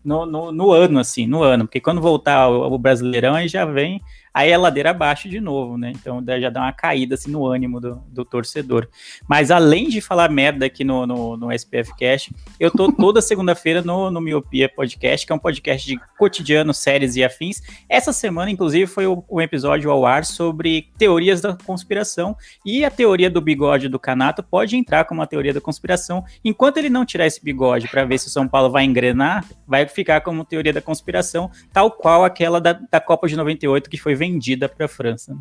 [0.04, 3.66] no, no, no, ano, assim, no ano, porque quando voltar o, o Brasileirão, aí já
[3.66, 4.02] vem
[4.34, 5.92] aí é ladeira abaixo de novo, né?
[5.96, 8.88] Então já dá uma caída assim, no ânimo do, do torcedor.
[9.28, 13.82] Mas além de falar merda aqui no, no, no SPF Cast, eu tô toda segunda-feira
[13.82, 17.62] no, no Miopia Podcast, que é um podcast de cotidiano, séries e afins.
[17.88, 22.36] Essa semana, inclusive, foi um episódio ao ar sobre teorias da conspiração.
[22.66, 26.24] E a teoria do bigode do Canato pode entrar como uma teoria da conspiração.
[26.44, 29.88] Enquanto ele não tirar esse bigode para ver se o São Paulo vai engrenar, vai
[29.88, 34.16] ficar como teoria da conspiração, tal qual aquela da, da Copa de 98 que foi
[34.24, 35.36] vendida para a França.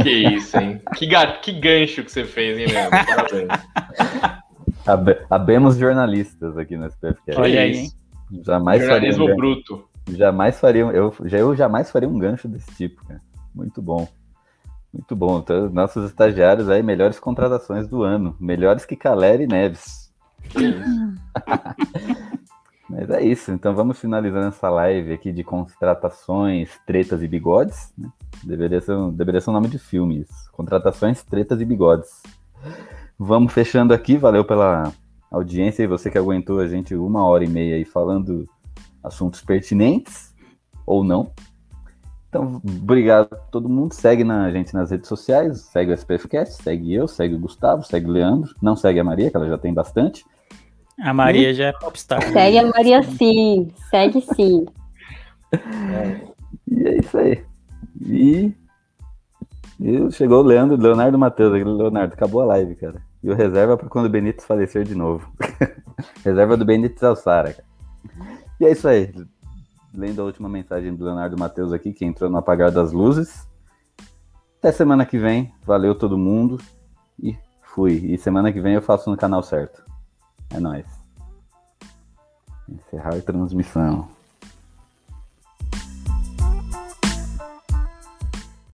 [0.00, 0.80] Que isso, hein?
[0.96, 1.38] Que, ga...
[1.38, 2.90] que gancho que você fez, hein, Leandro?
[4.84, 5.26] Parabéns.
[5.28, 7.40] Abemos jornalistas aqui no SPFcast.
[7.40, 7.92] Olha aí, hein?
[8.44, 9.88] Jamais Jornalismo faria um bruto.
[10.10, 13.20] Jamais faria, eu, já, eu jamais faria um gancho desse tipo, cara.
[13.54, 14.08] Muito bom.
[14.92, 15.38] Muito bom.
[15.38, 18.34] Então, nossos estagiários aí, melhores contratações do ano.
[18.40, 20.10] Melhores que Caleri e Neves.
[22.92, 27.90] Mas é isso, então vamos finalizando essa live aqui de contratações, tretas e bigodes.
[27.96, 28.06] Né?
[28.44, 30.52] Deveria, ser um, deveria ser um nome de filme isso.
[30.52, 32.22] Contratações, tretas e bigodes.
[33.18, 34.92] Vamos fechando aqui, valeu pela
[35.30, 38.46] audiência e você que aguentou a gente uma hora e meia aí falando
[39.02, 40.34] assuntos pertinentes
[40.84, 41.32] ou não.
[42.28, 43.94] Então, obrigado a todo mundo.
[43.94, 48.04] Segue na gente nas redes sociais, segue o SPFcast, segue eu, segue o Gustavo, segue
[48.04, 48.54] o Leandro.
[48.60, 50.26] Não segue a Maria, que ela já tem bastante.
[51.00, 51.54] A Maria hum?
[51.54, 52.22] já é popstar.
[52.32, 54.66] Segue a Maria sim, segue sim.
[56.68, 57.44] E é isso aí.
[58.00, 58.52] E,
[59.80, 61.52] e chegou o Leandro, Leonardo Matheus.
[61.52, 63.02] Leonardo, acabou a live, cara.
[63.22, 65.30] E o reserva para quando o Benítez falecer de novo.
[66.24, 67.68] reserva do Benítez Alçara, cara.
[68.60, 69.12] E é isso aí.
[69.94, 73.46] Lendo a última mensagem do Leonardo Matheus aqui, que entrou no apagar das luzes.
[74.58, 75.52] Até semana que vem.
[75.64, 76.58] Valeu todo mundo.
[77.22, 77.92] E fui.
[78.12, 79.84] E semana que vem eu faço no canal certo.
[80.54, 80.86] É nóis.
[82.68, 84.08] Encerrar a transmissão.